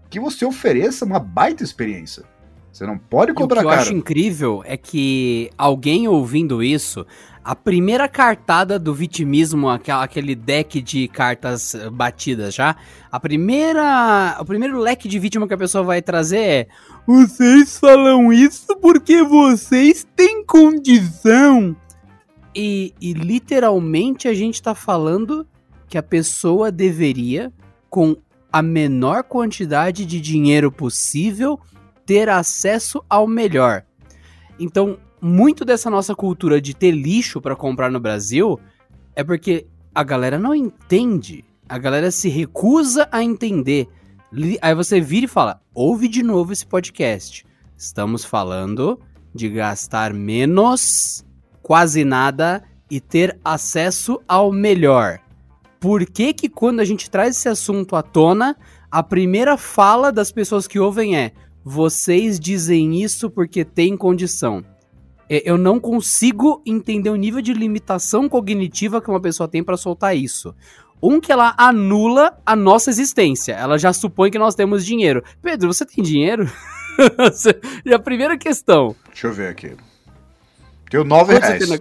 que 0.09 0.19
você 0.19 0.45
ofereça 0.45 1.05
uma 1.05 1.17
baita 1.17 1.63
experiência. 1.63 2.23
Você 2.71 2.85
não 2.85 2.97
pode 2.97 3.33
comprar 3.33 3.63
caro. 3.63 3.67
O 3.67 3.71
que 3.71 3.77
eu 3.77 3.81
acho 3.81 3.93
incrível 3.93 4.63
é 4.65 4.75
que 4.75 5.49
alguém 5.57 6.07
ouvindo 6.07 6.63
isso, 6.63 7.05
a 7.43 7.55
primeira 7.55 8.07
cartada 8.07 8.79
do 8.79 8.93
vitimismo, 8.93 9.69
aquele 9.69 10.33
deck 10.33 10.81
de 10.81 11.07
cartas 11.07 11.75
batidas 11.91 12.53
já, 12.53 12.75
a 13.11 13.19
primeira, 13.19 14.37
o 14.39 14.45
primeiro 14.45 14.79
leque 14.79 15.07
de 15.07 15.19
vítima 15.19 15.47
que 15.47 15.53
a 15.53 15.57
pessoa 15.57 15.83
vai 15.83 16.01
trazer 16.01 16.39
é: 16.39 16.67
vocês 17.05 17.77
falam 17.77 18.33
isso 18.33 18.75
porque 18.81 19.21
vocês 19.23 20.05
têm 20.15 20.43
condição. 20.43 21.75
E, 22.55 22.93
e 23.01 23.13
literalmente 23.13 24.27
a 24.27 24.33
gente 24.33 24.61
tá 24.61 24.75
falando 24.75 25.47
que 25.87 25.97
a 25.97 26.03
pessoa 26.03 26.71
deveria, 26.71 27.51
com 27.89 28.15
a 28.51 28.61
menor 28.61 29.23
quantidade 29.23 30.05
de 30.05 30.21
dinheiro 30.21 30.71
possível, 30.71 31.59
ter 32.05 32.29
acesso 32.29 33.03
ao 33.09 33.27
melhor. 33.27 33.83
Então, 34.59 34.97
muito 35.21 35.63
dessa 35.63 35.89
nossa 35.89 36.13
cultura 36.13 36.61
de 36.61 36.75
ter 36.75 36.91
lixo 36.91 37.41
para 37.41 37.55
comprar 37.55 37.89
no 37.89 37.99
Brasil 37.99 38.59
é 39.15 39.23
porque 39.23 39.65
a 39.93 40.03
galera 40.03 40.37
não 40.37 40.53
entende. 40.53 41.45
A 41.67 41.77
galera 41.77 42.11
se 42.11 42.29
recusa 42.29 43.07
a 43.11 43.23
entender. 43.23 43.87
Aí 44.61 44.75
você 44.75 44.99
vira 44.99 45.25
e 45.25 45.29
fala: 45.29 45.61
ouve 45.73 46.07
de 46.07 46.23
novo 46.23 46.51
esse 46.51 46.65
podcast. 46.65 47.45
Estamos 47.77 48.25
falando 48.25 48.99
de 49.33 49.49
gastar 49.49 50.13
menos, 50.13 51.25
quase 51.63 52.03
nada 52.05 52.61
e 52.91 52.99
ter 52.99 53.39
acesso 53.43 54.21
ao 54.27 54.51
melhor. 54.51 55.19
Por 55.79 56.05
que 56.05 56.33
que 56.33 56.47
quando 56.47 56.81
a 56.81 56.85
gente 56.85 57.09
traz 57.09 57.37
esse 57.37 57.49
assunto 57.49 57.95
à 57.95 58.03
tona, 58.03 58.55
a 58.91 59.01
primeira 59.01 59.57
fala 59.57 60.11
das 60.11 60.31
pessoas 60.31 60.67
que 60.67 60.79
ouvem 60.79 61.17
é: 61.17 61.31
vocês 61.63 62.39
dizem 62.39 63.01
isso 63.01 63.29
porque 63.29 63.65
tem 63.65 63.97
condição. 63.97 64.63
Eu 65.27 65.57
não 65.57 65.79
consigo 65.79 66.61
entender 66.65 67.09
o 67.09 67.15
nível 67.15 67.41
de 67.41 67.53
limitação 67.53 68.29
cognitiva 68.29 69.01
que 69.01 69.09
uma 69.09 69.21
pessoa 69.21 69.47
tem 69.47 69.63
para 69.63 69.77
soltar 69.77 70.15
isso. 70.15 70.53
Um 71.01 71.19
que 71.19 71.31
ela 71.31 71.55
anula 71.57 72.37
a 72.45 72.55
nossa 72.55 72.89
existência. 72.89 73.53
Ela 73.53 73.77
já 73.77 73.91
supõe 73.91 74.29
que 74.29 74.37
nós 74.37 74.53
temos 74.53 74.85
dinheiro. 74.85 75.23
Pedro, 75.41 75.73
você 75.73 75.85
tem 75.85 76.03
dinheiro? 76.03 76.49
e 77.83 77.93
a 77.93 77.99
primeira 77.99 78.37
questão. 78.37 78.95
Deixa 79.07 79.27
eu 79.27 79.33
ver 79.33 79.47
aqui. 79.47 79.75
Tenho 80.93 81.03
nove 81.03 81.39
reais. 81.39 81.67
Na... 81.67 81.79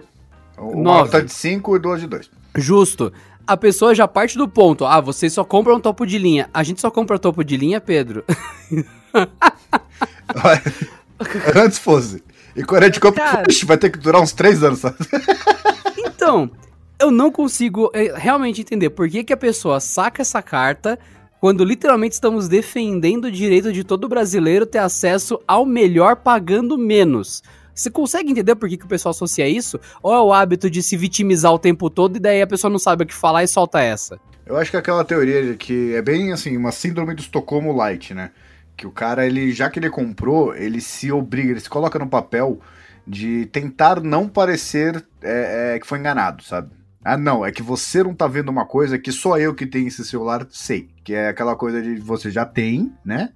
Uma 0.57 1.07
tá 1.07 1.19
de 1.19 1.31
cinco 1.31 1.75
e 1.75 1.79
duas 1.79 2.01
de 2.01 2.07
dois. 2.07 2.31
Justo. 2.55 3.13
A 3.45 3.55
pessoa 3.55 3.93
já 3.93 4.07
parte 4.07 4.39
do 4.39 4.47
ponto. 4.47 4.85
Ah, 4.85 4.99
vocês 4.99 5.31
só 5.31 5.43
compram 5.43 5.79
topo 5.79 6.03
de 6.03 6.17
linha. 6.17 6.49
A 6.51 6.63
gente 6.63 6.81
só 6.81 6.89
compra 6.89 7.19
topo 7.19 7.43
de 7.43 7.55
linha, 7.55 7.79
Pedro? 7.79 8.25
Antes 11.55 11.77
fosse. 11.77 12.23
E 12.55 12.63
quando 12.63 12.81
a 12.81 12.85
gente 12.87 12.99
compra, 12.99 13.23
Cara... 13.23 13.43
vai 13.65 13.77
ter 13.77 13.91
que 13.91 13.99
durar 13.99 14.19
uns 14.19 14.33
três 14.33 14.63
anos, 14.63 14.79
sabe? 14.79 14.97
Então, 16.15 16.49
eu 16.97 17.11
não 17.11 17.29
consigo 17.29 17.91
é, 17.93 18.13
realmente 18.15 18.61
entender 18.61 18.89
por 18.91 19.09
que, 19.09 19.25
que 19.25 19.33
a 19.33 19.37
pessoa 19.37 19.81
saca 19.81 20.21
essa 20.21 20.41
carta 20.41 20.97
quando 21.41 21.65
literalmente 21.65 22.13
estamos 22.13 22.47
defendendo 22.47 23.25
o 23.25 23.31
direito 23.31 23.73
de 23.73 23.83
todo 23.83 24.07
brasileiro 24.07 24.65
ter 24.65 24.77
acesso 24.77 25.37
ao 25.45 25.65
melhor 25.65 26.15
pagando 26.15 26.77
menos. 26.77 27.43
Você 27.73 27.89
consegue 27.89 28.31
entender 28.31 28.55
por 28.55 28.69
que, 28.69 28.77
que 28.77 28.85
o 28.85 28.89
pessoal 28.89 29.11
associa 29.11 29.47
isso? 29.47 29.79
Ou 30.01 30.13
é 30.13 30.21
o 30.21 30.31
hábito 30.31 30.69
de 30.69 30.83
se 30.83 30.95
vitimizar 30.95 31.51
o 31.51 31.59
tempo 31.59 31.89
todo 31.89 32.17
e 32.17 32.19
daí 32.19 32.41
a 32.41 32.47
pessoa 32.47 32.69
não 32.69 32.79
sabe 32.79 33.03
o 33.03 33.07
que 33.07 33.13
falar 33.13 33.43
e 33.43 33.47
solta 33.47 33.81
essa? 33.81 34.19
Eu 34.45 34.57
acho 34.57 34.69
que 34.69 34.77
é 34.77 34.79
aquela 34.79 35.03
teoria 35.03 35.43
de 35.43 35.55
que 35.55 35.95
é 35.95 36.01
bem 36.01 36.31
assim, 36.33 36.55
uma 36.55 36.71
síndrome 36.71 37.15
do 37.15 37.21
Estocolmo 37.21 37.71
Light, 37.71 38.13
né? 38.13 38.31
Que 38.75 38.85
o 38.85 38.91
cara, 38.91 39.25
ele, 39.25 39.51
já 39.51 39.69
que 39.69 39.79
ele 39.79 39.89
comprou, 39.89 40.55
ele 40.55 40.81
se 40.81 41.11
obriga, 41.11 41.51
ele 41.51 41.59
se 41.59 41.69
coloca 41.69 41.97
no 41.97 42.07
papel 42.07 42.59
de 43.07 43.45
tentar 43.47 44.01
não 44.01 44.27
parecer 44.27 45.03
é, 45.21 45.75
é, 45.75 45.79
que 45.79 45.87
foi 45.87 45.99
enganado, 45.99 46.43
sabe? 46.43 46.71
Ah, 47.03 47.17
não, 47.17 47.45
é 47.45 47.51
que 47.51 47.61
você 47.61 48.01
não 48.01 48.13
tá 48.13 48.27
vendo 48.27 48.49
uma 48.49 48.65
coisa 48.65 48.97
que 48.97 49.11
só 49.11 49.37
eu 49.37 49.53
que 49.53 49.65
tenho 49.65 49.87
esse 49.87 50.05
celular 50.05 50.47
sei. 50.49 50.89
Que 51.03 51.13
é 51.13 51.29
aquela 51.29 51.55
coisa 51.55 51.81
de 51.81 51.95
você 51.95 52.31
já 52.31 52.45
tem, 52.45 52.93
né? 53.03 53.29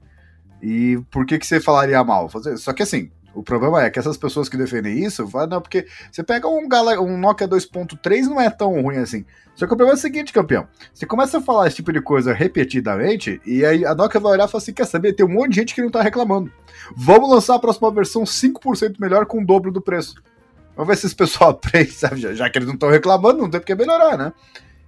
E 0.61 0.97
por 1.11 1.25
que, 1.25 1.37
que 1.37 1.45
você 1.45 1.59
falaria 1.59 2.03
mal? 2.03 2.29
Só 2.57 2.73
que 2.73 2.81
assim, 2.81 3.11
o 3.37 3.43
problema 3.43 3.83
é 3.83 3.89
que 3.91 3.99
essas 3.99 4.17
pessoas 4.17 4.49
que 4.49 4.57
defendem 4.57 5.05
isso, 5.05 5.27
falam, 5.27 5.47
não, 5.47 5.61
porque 5.61 5.85
você 6.11 6.23
pega 6.23 6.47
um, 6.47 6.67
Gala, 6.67 6.99
um 6.99 7.17
Nokia 7.19 7.47
2.3 7.47 8.23
não 8.23 8.41
é 8.41 8.49
tão 8.49 8.81
ruim 8.81 8.97
assim. 8.97 9.23
Só 9.53 9.67
que 9.67 9.73
o 9.73 9.77
problema 9.77 9.91
é 9.91 9.95
o 9.95 10.01
seguinte, 10.01 10.33
campeão. 10.33 10.67
Você 10.91 11.05
começa 11.05 11.37
a 11.37 11.41
falar 11.41 11.67
esse 11.67 11.75
tipo 11.75 11.93
de 11.93 12.01
coisa 12.01 12.33
repetidamente, 12.33 13.39
e 13.45 13.63
aí 13.63 13.85
a 13.85 13.93
Nokia 13.93 14.19
vai 14.19 14.31
olhar 14.31 14.47
e 14.47 14.51
falar 14.51 14.61
assim: 14.61 14.73
quer 14.73 14.85
saber? 14.85 15.13
Tem 15.13 15.23
um 15.23 15.29
monte 15.29 15.51
de 15.51 15.55
gente 15.57 15.75
que 15.75 15.81
não 15.83 15.91
tá 15.91 16.01
reclamando. 16.01 16.51
Vamos 16.95 17.29
lançar 17.29 17.55
a 17.55 17.59
próxima 17.59 17.91
versão 17.91 18.23
5% 18.23 18.95
melhor 18.99 19.27
com 19.27 19.39
o 19.39 19.45
dobro 19.45 19.71
do 19.71 19.81
preço. 19.81 20.15
Vamos 20.75 20.87
ver 20.87 20.97
se 20.97 21.05
esse 21.05 21.15
pessoal 21.15 21.51
aprende, 21.61 21.91
sabe? 21.91 22.17
Já, 22.19 22.33
já 22.33 22.49
que 22.49 22.57
eles 22.57 22.67
não 22.67 22.73
estão 22.73 22.89
reclamando, 22.89 23.37
não 23.37 23.49
tem 23.49 23.59
porque 23.59 23.75
melhorar, 23.75 24.17
né? 24.17 24.33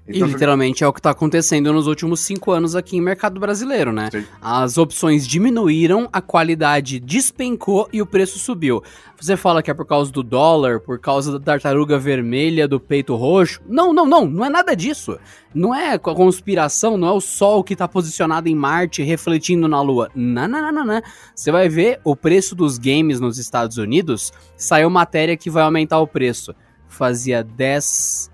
Então, 0.10 0.28
e 0.28 0.32
literalmente 0.32 0.84
é 0.84 0.88
o 0.88 0.92
que 0.92 1.00
está 1.00 1.12
acontecendo 1.12 1.72
nos 1.72 1.86
últimos 1.86 2.22
cinco 2.22 2.52
anos 2.52 2.76
aqui 2.76 2.98
em 2.98 3.02
mercado 3.02 3.40
brasileiro, 3.40 3.94
né? 3.94 4.10
Sim. 4.12 4.26
As 4.42 4.76
opções 4.80 5.28
diminuíram, 5.28 6.10
a 6.12 6.20
qualidade 6.20 7.00
despencou 7.00 7.88
e 7.94 8.02
o 8.02 8.08
preço 8.08 8.40
subiu. 8.40 8.82
Você 9.22 9.38
fala 9.38 9.62
que 9.62 9.70
é 9.70 9.74
por 9.74 9.86
causa 9.86 10.12
do 10.12 10.24
dólar, 10.24 10.80
por 10.80 10.98
causa 10.98 11.34
da 11.34 11.40
tartaruga 11.40 12.00
vermelha, 12.00 12.68
do 12.68 12.80
peito 12.80 13.16
roxo. 13.16 13.62
Não, 13.68 13.94
não, 13.94 14.08
não, 14.08 14.26
não 14.26 14.44
é 14.44 14.50
nada 14.50 14.76
disso. 14.76 15.20
Não 15.54 15.76
é 15.76 15.96
conspiração, 16.00 16.98
não 16.98 17.08
é 17.08 17.12
o 17.12 17.22
sol 17.22 17.64
que 17.64 17.74
está 17.74 17.88
posicionado 17.88 18.50
em 18.50 18.56
Marte 18.56 19.04
refletindo 19.04 19.68
na 19.68 19.80
Lua. 19.80 20.10
Não, 20.16 20.48
não, 20.48 20.60
não, 20.60 20.72
não, 20.72 20.86
não. 20.86 21.02
Você 21.36 21.52
vai 21.52 21.70
ver 21.70 22.00
o 22.04 22.16
preço 22.16 22.56
dos 22.56 22.80
games 22.80 23.20
nos 23.20 23.38
Estados 23.38 23.78
Unidos, 23.78 24.34
saiu 24.58 24.90
matéria 24.90 25.38
que 25.38 25.52
vai 25.52 25.62
aumentar 25.62 26.00
o 26.00 26.08
preço. 26.08 26.56
Fazia 26.88 27.44
10 27.44 28.32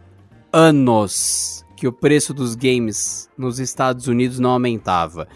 anos 0.54 1.65
que 1.76 1.88
o 1.88 1.94
preço 1.94 2.34
dos 2.34 2.56
games 2.56 3.30
nos 3.38 3.60
Estados 3.60 4.08
Unidos 4.08 4.40
não 4.40 4.52
aumentava. 4.52 5.28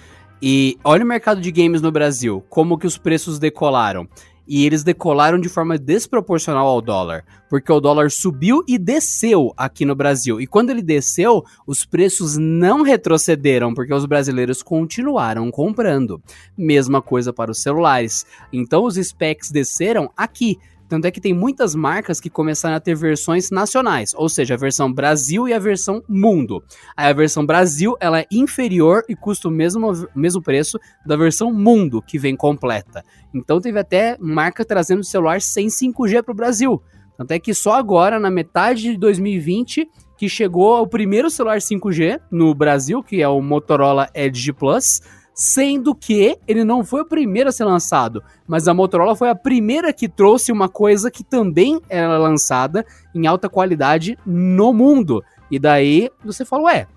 E 0.41 0.77
olha 0.83 1.03
o 1.03 1.07
mercado 1.07 1.41
de 1.41 1.51
games 1.51 1.81
no 1.81 1.91
Brasil, 1.91 2.43
como 2.49 2.77
que 2.77 2.87
os 2.87 2.97
preços 2.97 3.39
decolaram. 3.39 4.07
E 4.47 4.65
eles 4.65 4.83
decolaram 4.83 5.39
de 5.39 5.47
forma 5.47 5.77
desproporcional 5.77 6.65
ao 6.65 6.81
dólar, 6.81 7.23
porque 7.47 7.71
o 7.71 7.79
dólar 7.79 8.09
subiu 8.09 8.63
e 8.67 8.79
desceu 8.79 9.53
aqui 9.55 9.85
no 9.85 9.93
Brasil. 9.93 10.41
E 10.41 10.47
quando 10.47 10.71
ele 10.71 10.81
desceu, 10.81 11.43
os 11.67 11.85
preços 11.85 12.35
não 12.35 12.81
retrocederam, 12.81 13.75
porque 13.75 13.93
os 13.93 14.07
brasileiros 14.07 14.63
continuaram 14.63 15.51
comprando. 15.51 16.19
Mesma 16.57 16.99
coisa 16.99 17.31
para 17.31 17.51
os 17.51 17.59
celulares. 17.59 18.25
Então 18.51 18.85
os 18.85 18.95
specs 18.95 19.51
desceram 19.51 20.09
aqui, 20.17 20.57
tanto 20.89 21.05
é 21.05 21.11
que 21.11 21.21
tem 21.21 21.33
muitas 21.33 21.75
marcas 21.75 22.19
que 22.19 22.31
começaram 22.31 22.75
a 22.75 22.79
ter 22.79 22.95
versões 22.95 23.51
nacionais, 23.51 24.11
ou 24.15 24.27
seja, 24.27 24.55
a 24.55 24.57
versão 24.57 24.91
Brasil 24.91 25.47
e 25.47 25.53
a 25.53 25.59
versão 25.59 26.03
Mundo. 26.09 26.63
Aí 26.97 27.07
a 27.07 27.13
versão 27.13 27.45
Brasil 27.45 27.95
ela 27.99 28.19
é 28.19 28.25
inferior 28.31 29.03
e 29.07 29.15
custa 29.15 29.47
o 29.47 29.51
mesmo, 29.51 29.91
mesmo 30.15 30.41
preço 30.41 30.79
da 31.05 31.15
versão 31.15 31.53
Mundo, 31.53 32.01
que 32.01 32.17
vem 32.17 32.35
completa. 32.35 33.03
Então 33.33 33.61
teve 33.61 33.77
até 33.77 34.17
marca 34.19 34.65
trazendo 34.65 35.03
celular 35.03 35.39
sem 35.39 35.67
5G 35.67 36.23
para 36.23 36.31
o 36.31 36.35
Brasil. 36.35 36.81
Tanto 37.15 37.31
é 37.31 37.39
que 37.39 37.53
só 37.53 37.73
agora, 37.73 38.19
na 38.19 38.31
metade 38.31 38.81
de 38.81 38.97
2020, 38.97 39.87
que 40.17 40.27
chegou 40.27 40.81
o 40.81 40.87
primeiro 40.87 41.29
celular 41.29 41.59
5G 41.59 42.19
no 42.31 42.55
Brasil, 42.55 43.03
que 43.03 43.21
é 43.21 43.27
o 43.27 43.41
Motorola 43.41 44.09
Edge 44.15 44.51
Plus 44.53 45.01
sendo 45.39 45.95
que 45.95 46.37
ele 46.45 46.65
não 46.65 46.83
foi 46.83 46.99
o 46.99 47.05
primeiro 47.05 47.47
a 47.47 47.51
ser 47.53 47.63
lançado, 47.63 48.21
mas 48.45 48.67
a 48.67 48.73
Motorola 48.73 49.15
foi 49.15 49.29
a 49.29 49.35
primeira 49.35 49.93
que 49.93 50.09
trouxe 50.09 50.51
uma 50.51 50.67
coisa 50.67 51.09
que 51.09 51.23
também 51.23 51.79
era 51.87 52.17
lançada 52.17 52.85
em 53.15 53.25
alta 53.25 53.47
qualidade 53.47 54.17
no 54.25 54.73
mundo. 54.73 55.23
E 55.49 55.57
daí 55.57 56.11
você 56.25 56.43
fala, 56.43 56.63
ué, 56.63 56.87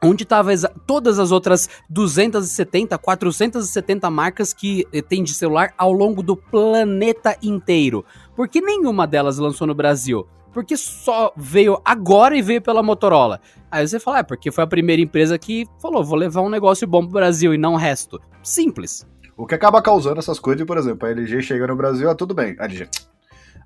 onde 0.00 0.22
estavam 0.22 0.54
todas 0.86 1.18
as 1.18 1.32
outras 1.32 1.68
270, 1.88 2.96
470 2.96 4.08
marcas 4.08 4.52
que 4.52 4.86
eh, 4.92 5.02
tem 5.02 5.24
de 5.24 5.34
celular 5.34 5.74
ao 5.76 5.90
longo 5.90 6.22
do 6.22 6.36
planeta 6.36 7.36
inteiro? 7.42 8.04
Porque 8.36 8.60
nenhuma 8.60 9.04
delas 9.04 9.36
lançou 9.38 9.66
no 9.66 9.74
Brasil 9.74 10.24
porque 10.52 10.76
só 10.76 11.32
veio 11.36 11.80
agora 11.84 12.36
e 12.36 12.42
veio 12.42 12.60
pela 12.62 12.82
Motorola. 12.82 13.40
Aí 13.70 13.86
você 13.86 14.00
fala, 14.00 14.18
é 14.18 14.22
porque 14.22 14.50
foi 14.50 14.64
a 14.64 14.66
primeira 14.66 15.00
empresa 15.00 15.38
que 15.38 15.66
falou, 15.80 16.04
vou 16.04 16.18
levar 16.18 16.42
um 16.42 16.48
negócio 16.48 16.86
bom 16.86 17.02
pro 17.02 17.12
Brasil 17.12 17.54
e 17.54 17.58
não 17.58 17.74
o 17.74 17.76
resto. 17.76 18.20
Simples. 18.42 19.06
O 19.36 19.46
que 19.46 19.54
acaba 19.54 19.80
causando 19.80 20.18
essas 20.18 20.38
coisas, 20.38 20.66
por 20.66 20.76
exemplo, 20.76 21.08
a 21.08 21.10
LG 21.10 21.42
chega 21.42 21.66
no 21.66 21.76
Brasil, 21.76 22.10
ah, 22.10 22.14
tudo 22.14 22.34
bem, 22.34 22.56
a 22.58 22.64
LG. 22.64 22.88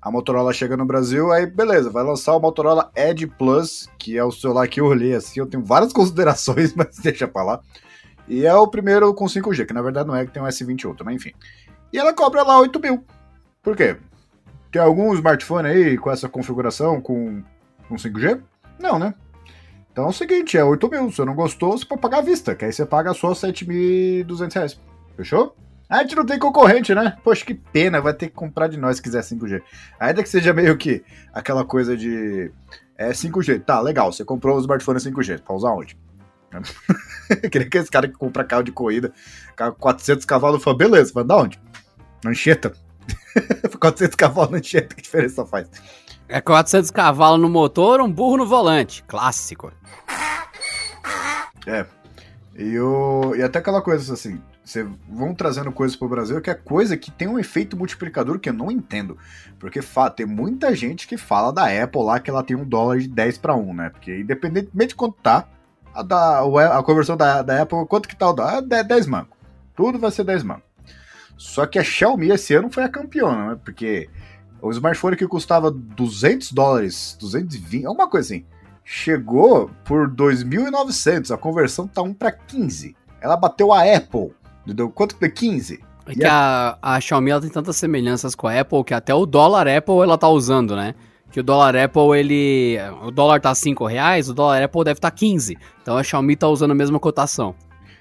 A 0.01 0.11
Motorola 0.11 0.53
chega 0.53 0.77
no 0.77 0.85
Brasil, 0.85 1.31
aí 1.31 1.47
beleza, 1.47 1.89
vai 1.89 2.03
lançar 2.03 2.35
o 2.35 2.39
Motorola 2.39 2.91
Edge 2.95 3.25
Plus, 3.25 3.89
que 3.97 4.15
é 4.17 4.23
o 4.23 4.31
celular 4.31 4.67
que 4.67 4.79
eu 4.79 4.85
olhei 4.85 5.15
assim, 5.15 5.39
eu 5.39 5.47
tenho 5.47 5.63
várias 5.63 5.91
considerações, 5.93 6.73
mas 6.75 6.97
deixa 6.99 7.27
pra 7.27 7.43
lá. 7.43 7.59
E 8.27 8.45
é 8.45 8.53
o 8.53 8.67
primeiro 8.67 9.13
com 9.13 9.25
5G, 9.25 9.65
que 9.65 9.73
na 9.73 9.81
verdade 9.81 10.07
não 10.07 10.15
é, 10.15 10.25
que 10.25 10.31
tem 10.31 10.41
um 10.41 10.45
S28, 10.45 10.97
mas 11.03 11.15
enfim. 11.15 11.31
E 11.91 11.97
ela 11.97 12.13
cobra 12.13 12.43
lá 12.43 12.59
8 12.59 12.79
mil. 12.79 13.03
Por 13.61 13.75
quê? 13.75 13.97
Tem 14.75 14.81
algum 14.81 15.13
smartphone 15.13 15.69
aí 15.69 15.97
com 15.97 16.11
essa 16.11 16.27
configuração 16.27 16.99
com, 16.99 17.41
com 17.87 17.95
5G? 17.95 18.41
Não, 18.77 18.99
né? 18.99 19.13
Então 19.89 20.03
é 20.03 20.07
o 20.09 20.11
seguinte, 20.11 20.57
é 20.57 20.65
8 20.65 20.89
mil. 20.89 21.09
Se 21.09 21.15
você 21.15 21.23
não 21.23 21.33
gostou, 21.33 21.77
você 21.77 21.85
pode 21.85 22.01
pagar 22.01 22.17
à 22.17 22.21
vista, 22.21 22.53
que 22.53 22.65
aí 22.65 22.73
você 22.73 22.85
paga 22.85 23.13
só 23.13 23.31
7.200 23.31 24.53
reais. 24.53 24.81
Fechou? 25.15 25.55
A 25.87 26.01
gente 26.01 26.17
não 26.17 26.25
tem 26.25 26.37
concorrente, 26.37 26.93
né? 26.93 27.15
Poxa, 27.23 27.45
que 27.45 27.53
pena, 27.53 28.01
vai 28.01 28.13
ter 28.13 28.27
que 28.27 28.33
comprar 28.33 28.67
de 28.67 28.75
nós 28.75 28.97
se 28.97 29.01
quiser 29.01 29.21
5G. 29.21 29.61
Ainda 29.97 30.21
que 30.21 30.27
seja 30.27 30.51
meio 30.51 30.75
que 30.75 31.05
aquela 31.31 31.63
coisa 31.63 31.95
de. 31.95 32.51
É 32.97 33.11
5G, 33.11 33.63
tá, 33.63 33.79
legal, 33.79 34.11
você 34.11 34.25
comprou 34.25 34.57
um 34.57 34.59
smartphone 34.59 34.99
5G, 34.99 35.39
pra 35.39 35.55
usar 35.55 35.69
onde? 35.69 35.97
Queria 37.49 37.63
que 37.71 37.77
esse 37.77 37.89
cara 37.89 38.09
que 38.09 38.15
compra 38.15 38.43
carro 38.43 38.63
de 38.63 38.73
corrida, 38.73 39.13
carro 39.55 39.73
400 39.79 40.25
cavalos, 40.25 40.61
fala, 40.61 40.75
beleza, 40.75 41.13
vai 41.13 41.23
dar 41.23 41.37
onde? 41.37 41.61
Anchieta. 42.25 42.73
400 43.79 44.15
cavalos 44.15 44.51
na 44.51 44.57
Anchieta, 44.57 44.95
que 44.95 45.01
diferença 45.01 45.45
faz? 45.45 45.69
É 46.27 46.41
400 46.41 46.89
cavalos 46.91 47.39
no 47.39 47.49
motor, 47.49 48.01
um 48.01 48.11
burro 48.11 48.37
no 48.37 48.45
volante. 48.45 49.03
Clássico. 49.07 49.71
É. 51.67 51.85
E, 52.55 52.79
o, 52.79 53.35
e 53.35 53.43
até 53.43 53.59
aquela 53.59 53.81
coisa 53.81 54.13
assim, 54.13 54.41
você 54.63 54.87
vão 55.07 55.35
trazendo 55.35 55.71
coisas 55.71 55.95
pro 55.95 56.09
Brasil 56.09 56.41
que 56.41 56.49
é 56.49 56.55
coisa 56.55 56.97
que 56.97 57.11
tem 57.11 57.27
um 57.27 57.37
efeito 57.37 57.77
multiplicador 57.77 58.39
que 58.39 58.49
eu 58.49 58.53
não 58.53 58.71
entendo. 58.71 59.17
Porque 59.59 59.79
tem 60.15 60.25
muita 60.25 60.73
gente 60.75 61.07
que 61.07 61.17
fala 61.17 61.51
da 61.51 61.65
Apple 61.83 62.03
lá 62.03 62.19
que 62.19 62.29
ela 62.29 62.43
tem 62.43 62.55
um 62.55 62.65
dólar 62.65 62.99
de 62.99 63.07
10 63.07 63.37
para 63.37 63.55
1, 63.55 63.73
né? 63.73 63.89
Porque 63.89 64.19
independentemente 64.19 64.89
de 64.89 64.95
quanto 64.95 65.17
tá, 65.21 65.47
a, 65.93 66.01
da, 66.01 66.39
a 66.39 66.83
conversão 66.83 67.15
da, 67.15 67.41
da 67.41 67.61
Apple, 67.61 67.85
quanto 67.87 68.07
que 68.07 68.15
tá 68.15 68.29
o 68.29 68.33
dólar? 68.33 68.63
É 68.71 68.83
10 68.83 69.07
mangos. 69.07 69.35
Tudo 69.75 69.99
vai 69.99 70.11
ser 70.11 70.23
10 70.23 70.43
mangos. 70.43 70.63
Só 71.37 71.65
que 71.65 71.77
a 71.77 71.83
Xiaomi 71.83 72.29
esse 72.29 72.53
ano 72.53 72.71
foi 72.71 72.83
a 72.83 72.89
campeona, 72.89 73.49
né? 73.49 73.59
Porque 73.63 74.09
o 74.61 74.71
smartphone 74.71 75.15
que 75.15 75.27
custava 75.27 75.69
200 75.69 76.51
dólares, 76.51 77.17
220, 77.19 77.85
alguma 77.85 78.09
coisa 78.09 78.33
assim, 78.33 78.45
chegou 78.83 79.69
por 79.83 80.09
2.900. 80.09 81.31
A 81.31 81.37
conversão 81.37 81.87
tá 81.87 82.01
1 82.01 82.13
para 82.13 82.31
15. 82.31 82.95
Ela 83.19 83.35
bateu 83.35 83.73
a 83.73 83.81
Apple. 83.81 84.31
Entendeu? 84.63 84.89
Quanto 84.89 85.15
que 85.17 85.29
15? 85.29 85.79
É 86.07 86.13
que 86.13 86.25
a, 86.25 86.77
a 86.81 86.99
Xiaomi 86.99 87.31
ela 87.31 87.41
tem 87.41 87.49
tantas 87.49 87.75
semelhanças 87.75 88.35
com 88.35 88.47
a 88.47 88.59
Apple 88.59 88.83
que 88.83 88.93
até 88.93 89.13
o 89.13 89.25
dólar 89.25 89.67
Apple 89.67 89.99
ela 90.01 90.17
tá 90.17 90.29
usando, 90.29 90.75
né? 90.75 90.93
Que 91.31 91.39
o 91.39 91.43
dólar 91.43 91.75
Apple, 91.75 92.17
ele. 92.17 92.77
O 93.03 93.11
dólar 93.11 93.41
tá 93.41 93.53
5 93.53 93.85
reais, 93.85 94.29
o 94.29 94.33
dólar 94.33 94.63
Apple 94.63 94.83
deve 94.83 94.99
estar 94.99 95.11
tá 95.11 95.17
15. 95.17 95.57
Então 95.81 95.97
a 95.97 96.03
Xiaomi 96.03 96.35
tá 96.35 96.47
usando 96.47 96.71
a 96.71 96.75
mesma 96.75 96.99
cotação. 96.99 97.55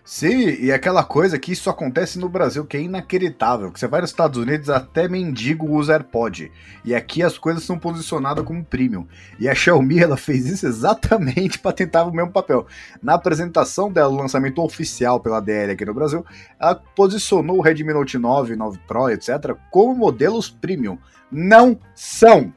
Sim, 0.07 0.59
e 0.61 0.71
aquela 0.71 1.03
coisa 1.03 1.39
que 1.39 1.51
isso 1.51 1.71
acontece 1.71 2.19
no 2.19 2.29
Brasil, 2.29 2.67
que 2.67 2.77
é 2.77 2.81
inacreditável. 2.83 3.73
Que 3.73 3.81
você 3.81 3.89
vai 3.89 4.03
nos 4.03 4.11
Estados 4.11 4.39
Unidos, 4.39 4.69
até 4.69 5.09
mendigo 5.09 5.67
usa 5.67 5.95
AirPod. 5.95 6.53
E 6.85 6.95
aqui 6.95 7.23
as 7.23 7.39
coisas 7.39 7.65
são 7.65 7.79
posicionadas 7.79 8.45
como 8.45 8.63
premium. 8.63 9.07
E 9.41 9.49
a 9.49 9.55
Xiaomi, 9.55 9.99
ela 9.99 10.19
fez 10.19 10.45
isso 10.45 10.67
exatamente 10.67 11.59
para 11.59 11.73
tentar 11.73 12.05
o 12.05 12.13
mesmo 12.13 12.31
papel. 12.31 12.67
Na 13.03 13.15
apresentação 13.15 13.91
dela, 13.91 14.13
o 14.13 14.17
lançamento 14.19 14.63
oficial 14.63 15.21
pela 15.21 15.41
DL 15.41 15.73
aqui 15.73 15.87
no 15.87 15.95
Brasil, 15.95 16.23
ela 16.61 16.75
posicionou 16.75 17.57
o 17.57 17.63
Redmi 17.63 17.95
Note 17.95 18.19
9, 18.19 18.57
9 18.57 18.79
Pro, 18.87 19.09
etc., 19.09 19.57
como 19.71 19.95
modelos 19.95 20.51
premium. 20.51 20.99
Não 21.33 21.79
são. 21.95 22.53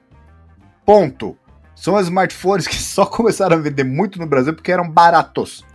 Ponto. 0.86 1.38
São 1.74 1.98
smartphones 2.02 2.68
que 2.68 2.76
só 2.84 3.06
começaram 3.06 3.56
a 3.56 3.62
vender 3.62 3.86
muito 3.86 4.20
no 4.20 4.28
Brasil 4.28 4.54
porque 4.54 4.72
eram 4.72 4.90
baratos. 4.90 5.66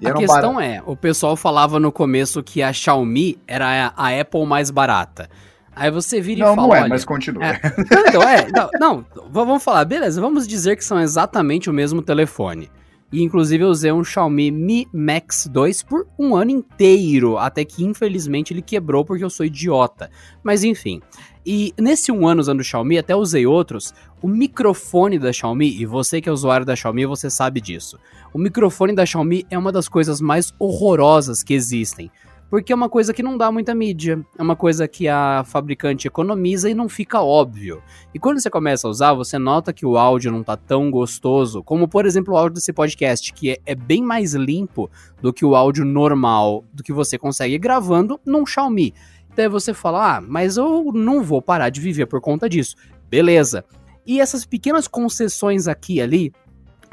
E 0.00 0.06
a 0.08 0.14
questão 0.14 0.54
bar... 0.54 0.64
é, 0.64 0.82
o 0.84 0.96
pessoal 0.96 1.36
falava 1.36 1.80
no 1.80 1.90
começo 1.90 2.42
que 2.42 2.62
a 2.62 2.72
Xiaomi 2.72 3.38
era 3.46 3.92
a, 3.96 4.08
a 4.08 4.20
Apple 4.20 4.44
mais 4.44 4.70
barata. 4.70 5.28
Aí 5.74 5.90
você 5.90 6.20
vira 6.20 6.44
não, 6.44 6.52
e 6.52 6.56
fala. 6.56 6.66
Não, 6.66 6.68
não 6.68 6.76
é, 6.76 6.80
olha, 6.80 6.88
mas 6.88 7.04
continua. 7.04 7.44
É, 7.44 7.60
então, 8.08 8.22
é. 8.22 8.48
Não, 8.50 8.70
não, 8.80 9.06
vamos 9.30 9.62
falar, 9.62 9.84
beleza, 9.84 10.20
vamos 10.20 10.46
dizer 10.48 10.76
que 10.76 10.84
são 10.84 10.98
exatamente 10.98 11.68
o 11.68 11.72
mesmo 11.72 12.00
telefone. 12.00 12.70
E 13.12 13.22
inclusive 13.22 13.62
eu 13.62 13.68
usei 13.68 13.92
um 13.92 14.02
Xiaomi 14.02 14.50
Mi 14.50 14.88
Max 14.92 15.46
2 15.46 15.82
por 15.84 16.08
um 16.18 16.34
ano 16.34 16.50
inteiro, 16.50 17.38
até 17.38 17.64
que 17.64 17.84
infelizmente 17.84 18.52
ele 18.52 18.62
quebrou 18.62 19.04
porque 19.04 19.24
eu 19.24 19.30
sou 19.30 19.46
idiota. 19.46 20.10
Mas 20.42 20.64
enfim. 20.64 21.00
E 21.44 21.72
nesse 21.78 22.10
um 22.10 22.26
ano 22.26 22.40
usando 22.40 22.58
o 22.58 22.64
Xiaomi, 22.64 22.98
até 22.98 23.14
usei 23.14 23.46
outros, 23.46 23.94
o 24.20 24.26
microfone 24.26 25.16
da 25.16 25.32
Xiaomi, 25.32 25.80
e 25.80 25.86
você 25.86 26.20
que 26.20 26.28
é 26.28 26.32
usuário 26.32 26.66
da 26.66 26.74
Xiaomi, 26.74 27.06
você 27.06 27.30
sabe 27.30 27.60
disso. 27.60 27.96
O 28.34 28.38
microfone 28.38 28.92
da 28.92 29.06
Xiaomi 29.06 29.46
é 29.48 29.56
uma 29.56 29.70
das 29.70 29.88
coisas 29.88 30.20
mais 30.20 30.52
horrorosas 30.58 31.44
que 31.44 31.54
existem. 31.54 32.10
Porque 32.48 32.72
é 32.72 32.76
uma 32.76 32.88
coisa 32.88 33.12
que 33.12 33.22
não 33.22 33.36
dá 33.36 33.50
muita 33.50 33.74
mídia, 33.74 34.24
é 34.38 34.42
uma 34.42 34.54
coisa 34.54 34.86
que 34.86 35.08
a 35.08 35.42
fabricante 35.44 36.06
economiza 36.06 36.70
e 36.70 36.74
não 36.74 36.88
fica 36.88 37.20
óbvio. 37.20 37.82
E 38.14 38.18
quando 38.18 38.40
você 38.40 38.48
começa 38.48 38.86
a 38.86 38.90
usar, 38.90 39.14
você 39.14 39.36
nota 39.36 39.72
que 39.72 39.84
o 39.84 39.96
áudio 39.96 40.30
não 40.30 40.44
tá 40.44 40.56
tão 40.56 40.90
gostoso, 40.90 41.62
como 41.62 41.88
por 41.88 42.06
exemplo 42.06 42.34
o 42.34 42.36
áudio 42.36 42.54
desse 42.54 42.72
podcast, 42.72 43.32
que 43.32 43.50
é, 43.50 43.58
é 43.66 43.74
bem 43.74 44.02
mais 44.02 44.34
limpo 44.34 44.88
do 45.20 45.32
que 45.32 45.44
o 45.44 45.56
áudio 45.56 45.84
normal, 45.84 46.64
do 46.72 46.84
que 46.84 46.92
você 46.92 47.18
consegue 47.18 47.58
gravando 47.58 48.20
num 48.24 48.46
Xiaomi. 48.46 48.94
Daí 49.34 49.48
você 49.48 49.74
fala, 49.74 50.16
ah, 50.16 50.20
mas 50.20 50.56
eu 50.56 50.92
não 50.94 51.22
vou 51.22 51.42
parar 51.42 51.68
de 51.68 51.80
viver 51.80 52.06
por 52.06 52.20
conta 52.20 52.48
disso. 52.48 52.76
Beleza. 53.10 53.64
E 54.06 54.20
essas 54.20 54.46
pequenas 54.46 54.86
concessões 54.86 55.66
aqui 55.66 55.94
e 55.94 56.00
ali, 56.00 56.32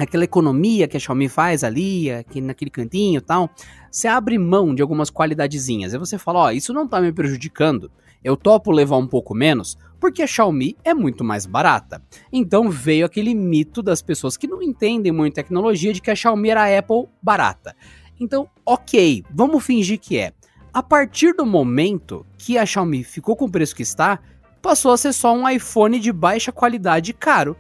aquela 0.04 0.24
economia 0.24 0.88
que 0.88 0.98
a 0.98 1.00
Xiaomi 1.00 1.28
faz 1.28 1.64
ali, 1.64 2.12
aqui 2.12 2.40
naquele 2.42 2.72
cantinho 2.72 3.18
e 3.18 3.22
tal, 3.22 3.50
você 3.92 4.08
abre 4.08 4.38
mão 4.38 4.74
de 4.74 4.82
algumas 4.82 5.10
qualidadezinhas. 5.10 5.94
Aí 5.94 6.00
você 6.00 6.18
fala, 6.18 6.40
ó, 6.40 6.46
oh, 6.48 6.52
isso 6.52 6.74
não 6.74 6.88
tá 6.88 7.02
me 7.02 7.12
prejudicando. 7.12 7.92
Eu 8.24 8.38
topo 8.38 8.72
levar 8.72 8.98
um 8.98 9.08
pouco 9.08 9.36
menos, 9.36 9.78
porque 10.00 10.22
a 10.22 10.28
Xiaomi 10.28 10.78
é 10.84 10.94
muito 10.94 11.24
mais 11.24 11.46
barata. 11.46 12.02
Então 12.32 12.70
veio 12.70 13.06
aquele 13.06 13.36
mito 13.36 13.82
das 13.82 14.02
pessoas 14.02 14.38
que 14.38 14.48
não 14.48 14.62
entendem 14.62 15.12
muito 15.12 15.34
tecnologia 15.34 15.92
de 15.92 16.02
que 16.02 16.12
a 16.12 16.16
Xiaomi 16.16 16.50
era 16.50 16.64
a 16.64 16.80
Apple 16.80 17.08
barata. 17.22 17.76
Então, 18.20 18.48
ok, 18.66 19.24
vamos 19.30 19.66
fingir 19.66 20.00
que 20.00 20.18
é. 20.18 20.34
A 20.74 20.82
partir 20.82 21.34
do 21.34 21.46
momento 21.46 22.26
que 22.38 22.58
a 22.58 22.66
Xiaomi 22.66 23.04
ficou 23.04 23.36
com 23.36 23.46
o 23.46 23.52
preço 23.52 23.76
que 23.76 23.84
está, 23.84 24.20
passou 24.62 24.92
a 24.92 24.98
ser 24.98 25.14
só 25.14 25.34
um 25.34 25.48
iPhone 25.48 26.00
de 26.00 26.12
baixa 26.12 26.52
qualidade 26.52 27.14
caro. 27.14 27.56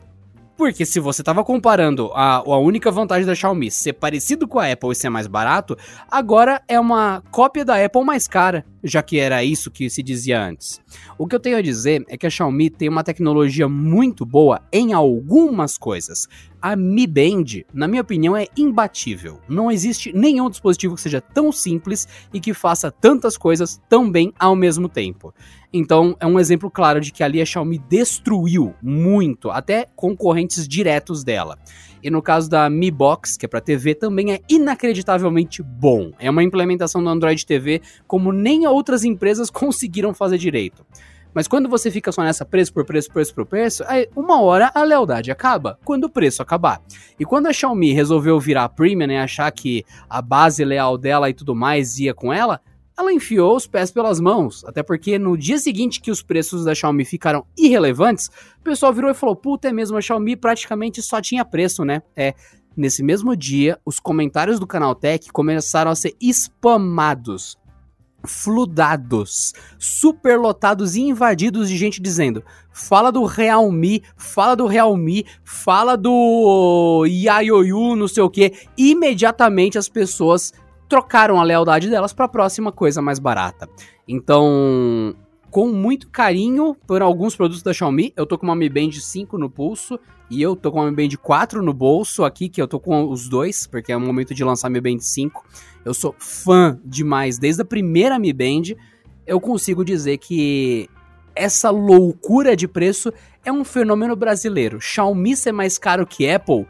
Porque 0.55 0.85
se 0.85 0.99
você 0.99 1.21
estava 1.21 1.43
comparando 1.43 2.11
a, 2.13 2.37
a 2.37 2.57
única 2.57 2.91
vantagem 2.91 3.25
da 3.25 3.33
Xiaomi 3.33 3.71
ser 3.71 3.93
parecido 3.93 4.47
com 4.47 4.59
a 4.59 4.71
Apple 4.71 4.91
e 4.91 4.95
ser 4.95 5.09
mais 5.09 5.27
barato, 5.27 5.77
agora 6.09 6.61
é 6.67 6.79
uma 6.79 7.23
cópia 7.31 7.65
da 7.65 7.83
Apple 7.83 8.03
mais 8.03 8.27
cara, 8.27 8.63
já 8.83 9.01
que 9.01 9.17
era 9.17 9.43
isso 9.43 9.71
que 9.71 9.89
se 9.89 10.03
dizia 10.03 10.43
antes. 10.43 10.81
O 11.17 11.27
que 11.27 11.35
eu 11.35 11.39
tenho 11.39 11.57
a 11.57 11.61
dizer 11.61 12.03
é 12.07 12.17
que 12.17 12.27
a 12.27 12.29
Xiaomi 12.29 12.69
tem 12.69 12.89
uma 12.89 13.03
tecnologia 13.03 13.67
muito 13.69 14.25
boa 14.25 14.61
em 14.71 14.93
algumas 14.93 15.77
coisas. 15.77 16.27
A 16.61 16.75
Mi 16.75 17.05
Band, 17.07 17.63
na 17.73 17.87
minha 17.87 18.01
opinião, 18.01 18.35
é 18.35 18.47
imbatível. 18.57 19.39
Não 19.49 19.71
existe 19.71 20.13
nenhum 20.13 20.49
dispositivo 20.49 20.95
que 20.95 21.01
seja 21.01 21.19
tão 21.19 21.51
simples 21.51 22.07
e 22.33 22.39
que 22.39 22.53
faça 22.53 22.91
tantas 22.91 23.37
coisas 23.37 23.81
tão 23.89 24.09
bem 24.09 24.33
ao 24.39 24.55
mesmo 24.55 24.87
tempo. 24.87 25.33
Então, 25.73 26.15
é 26.19 26.27
um 26.27 26.39
exemplo 26.39 26.69
claro 26.69 27.01
de 27.01 27.11
que 27.11 27.23
ali 27.23 27.41
a 27.41 27.45
Xiaomi 27.45 27.79
destruiu 27.89 28.73
muito, 28.81 29.49
até 29.49 29.87
concorrentes 29.95 30.67
diretos 30.67 31.23
dela. 31.23 31.57
E 32.03 32.09
no 32.09 32.21
caso 32.21 32.49
da 32.49 32.69
Mi 32.69 32.91
Box, 32.91 33.37
que 33.37 33.45
é 33.45 33.47
para 33.47 33.61
TV, 33.61 33.95
também 33.95 34.33
é 34.33 34.41
inacreditavelmente 34.49 35.63
bom. 35.63 36.11
É 36.19 36.29
uma 36.29 36.43
implementação 36.43 37.01
do 37.01 37.09
Android 37.09 37.45
TV 37.45 37.81
como 38.05 38.33
nem 38.33 38.67
outras 38.67 39.03
empresas 39.05 39.49
conseguiram 39.51 40.13
fazer 40.13 40.37
direito. 40.37 40.85
Mas 41.33 41.47
quando 41.47 41.67
você 41.67 41.89
fica 41.89 42.11
só 42.11 42.21
nessa 42.21 42.45
preço 42.45 42.71
por 42.71 42.85
preço, 42.85 43.11
preço 43.11 43.33
por 43.33 43.45
preço, 43.45 43.83
aí 43.87 44.07
uma 44.15 44.39
hora 44.41 44.71
a 44.75 44.83
lealdade 44.83 45.31
acaba, 45.31 45.79
quando 45.83 46.03
o 46.03 46.09
preço 46.09 46.41
acabar. 46.43 46.79
E 47.19 47.25
quando 47.25 47.47
a 47.47 47.53
Xiaomi 47.53 47.91
resolveu 47.91 48.39
virar 48.39 48.69
premium 48.69 49.09
e 49.09 49.17
achar 49.17 49.49
que 49.51 49.83
a 50.07 50.21
base 50.21 50.63
leal 50.63 50.97
dela 50.97 51.29
e 51.29 51.33
tudo 51.33 51.55
mais 51.55 51.97
ia 51.97 52.13
com 52.13 52.31
ela, 52.31 52.61
ela 52.97 53.11
enfiou 53.11 53.55
os 53.55 53.65
pés 53.65 53.91
pelas 53.91 54.19
mãos, 54.19 54.63
até 54.65 54.83
porque 54.83 55.17
no 55.17 55.37
dia 55.37 55.57
seguinte 55.57 55.99
que 55.99 56.11
os 56.11 56.21
preços 56.21 56.63
da 56.63 56.75
Xiaomi 56.75 57.03
ficaram 57.05 57.45
irrelevantes, 57.57 58.27
o 58.59 58.63
pessoal 58.63 58.93
virou 58.93 59.09
e 59.09 59.15
falou: 59.15 59.35
puta, 59.35 59.67
é 59.67 59.73
mesmo, 59.73 59.97
a 59.97 60.01
Xiaomi 60.01 60.35
praticamente 60.35 61.01
só 61.01 61.21
tinha 61.21 61.43
preço, 61.43 61.83
né? 61.83 62.01
É. 62.15 62.33
Nesse 62.75 63.03
mesmo 63.03 63.35
dia, 63.35 63.79
os 63.85 63.99
comentários 63.99 64.59
do 64.59 64.65
canal 64.65 64.95
Tech 64.95 65.31
começaram 65.31 65.91
a 65.91 65.95
ser 65.95 66.15
spamados, 66.19 67.55
fludados, 68.25 69.53
superlotados 69.77 70.95
e 70.95 71.01
invadidos 71.01 71.69
de 71.69 71.77
gente 71.77 72.01
dizendo: 72.01 72.43
fala 72.71 73.11
do 73.11 73.25
Realme, 73.25 74.01
fala 74.17 74.55
do 74.55 74.65
Realme, 74.65 75.25
fala 75.43 75.95
do 75.95 77.05
Yaoyu, 77.07 77.95
não 77.95 78.07
sei 78.07 78.23
o 78.23 78.29
que. 78.29 78.53
Imediatamente 78.75 79.77
as 79.77 79.87
pessoas 79.87 80.51
trocaram 80.93 81.41
a 81.41 81.43
lealdade 81.43 81.89
delas 81.89 82.13
para 82.13 82.25
a 82.25 82.29
próxima 82.29 82.71
coisa 82.71 83.01
mais 83.01 83.17
barata. 83.17 83.67
Então, 84.07 85.15
com 85.49 85.67
muito 85.69 86.07
carinho 86.07 86.77
por 86.85 87.01
alguns 87.01 87.35
produtos 87.35 87.63
da 87.63 87.73
Xiaomi, 87.73 88.13
eu 88.15 88.27
tô 88.27 88.37
com 88.37 88.45
uma 88.45 88.55
Mi 88.55 88.69
Band 88.69 88.91
5 88.91 89.35
no 89.39 89.49
pulso 89.49 89.99
e 90.29 90.39
eu 90.39 90.55
tô 90.55 90.71
com 90.71 90.81
uma 90.81 90.91
Mi 90.91 90.95
Band 90.95 91.17
4 91.19 91.63
no 91.63 91.73
bolso 91.73 92.23
aqui, 92.23 92.47
que 92.47 92.61
eu 92.61 92.67
tô 92.67 92.79
com 92.79 93.09
os 93.09 93.27
dois, 93.27 93.65
porque 93.65 93.91
é 93.91 93.97
o 93.97 93.99
momento 93.99 94.35
de 94.35 94.43
lançar 94.43 94.69
Mi 94.69 94.79
Band 94.79 94.99
5. 94.99 95.43
Eu 95.83 95.95
sou 95.95 96.13
fã 96.19 96.79
demais, 96.85 97.39
desde 97.39 97.63
a 97.63 97.65
primeira 97.65 98.19
Mi 98.19 98.31
Band, 98.31 98.75
eu 99.25 99.41
consigo 99.41 99.83
dizer 99.83 100.19
que 100.19 100.87
essa 101.35 101.71
loucura 101.71 102.55
de 102.55 102.67
preço 102.67 103.11
é 103.43 103.51
um 103.51 103.63
fenômeno 103.63 104.15
brasileiro. 104.15 104.79
Xiaomi 104.79 105.35
ser 105.35 105.53
mais 105.53 105.79
caro 105.79 106.05
que 106.05 106.29
Apple 106.29 106.67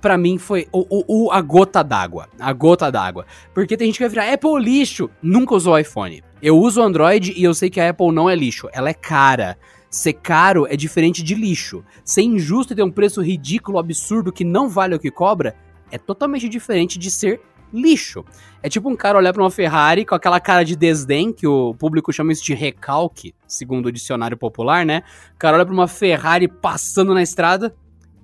pra 0.00 0.16
mim 0.16 0.38
foi 0.38 0.66
o, 0.72 0.86
o, 0.88 1.26
o 1.26 1.32
a 1.32 1.40
gota 1.40 1.82
d'água. 1.82 2.28
A 2.38 2.52
gota 2.52 2.90
d'água. 2.90 3.26
Porque 3.54 3.76
tem 3.76 3.88
gente 3.88 3.98
que 3.98 4.04
vai 4.04 4.10
virar 4.10 4.32
Apple 4.32 4.62
lixo. 4.62 5.10
Nunca 5.22 5.54
usou 5.54 5.78
iPhone. 5.78 6.22
Eu 6.42 6.58
uso 6.58 6.82
Android 6.82 7.34
e 7.36 7.44
eu 7.44 7.52
sei 7.54 7.68
que 7.68 7.80
a 7.80 7.90
Apple 7.90 8.12
não 8.12 8.28
é 8.28 8.34
lixo. 8.34 8.68
Ela 8.72 8.90
é 8.90 8.94
cara. 8.94 9.58
Ser 9.90 10.14
caro 10.14 10.66
é 10.68 10.76
diferente 10.76 11.22
de 11.22 11.34
lixo. 11.34 11.84
Ser 12.04 12.22
injusto 12.22 12.72
e 12.72 12.76
ter 12.76 12.82
um 12.82 12.90
preço 12.90 13.20
ridículo, 13.20 13.78
absurdo, 13.78 14.32
que 14.32 14.44
não 14.44 14.68
vale 14.68 14.94
o 14.94 15.00
que 15.00 15.10
cobra, 15.10 15.54
é 15.90 15.98
totalmente 15.98 16.48
diferente 16.48 16.98
de 16.98 17.10
ser 17.10 17.40
lixo. 17.72 18.24
É 18.62 18.68
tipo 18.68 18.88
um 18.88 18.96
cara 18.96 19.18
olhar 19.18 19.32
para 19.32 19.42
uma 19.42 19.50
Ferrari 19.50 20.04
com 20.04 20.14
aquela 20.14 20.38
cara 20.38 20.64
de 20.64 20.76
desdém, 20.76 21.32
que 21.32 21.46
o 21.46 21.74
público 21.74 22.12
chama 22.12 22.32
isso 22.32 22.44
de 22.44 22.54
recalque, 22.54 23.34
segundo 23.46 23.86
o 23.86 23.92
dicionário 23.92 24.36
popular, 24.36 24.84
né? 24.84 25.02
O 25.34 25.38
cara 25.38 25.56
olha 25.56 25.66
pra 25.66 25.74
uma 25.74 25.88
Ferrari 25.88 26.46
passando 26.46 27.14
na 27.14 27.22
estrada, 27.22 27.74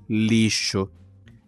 lixo. 0.09 0.89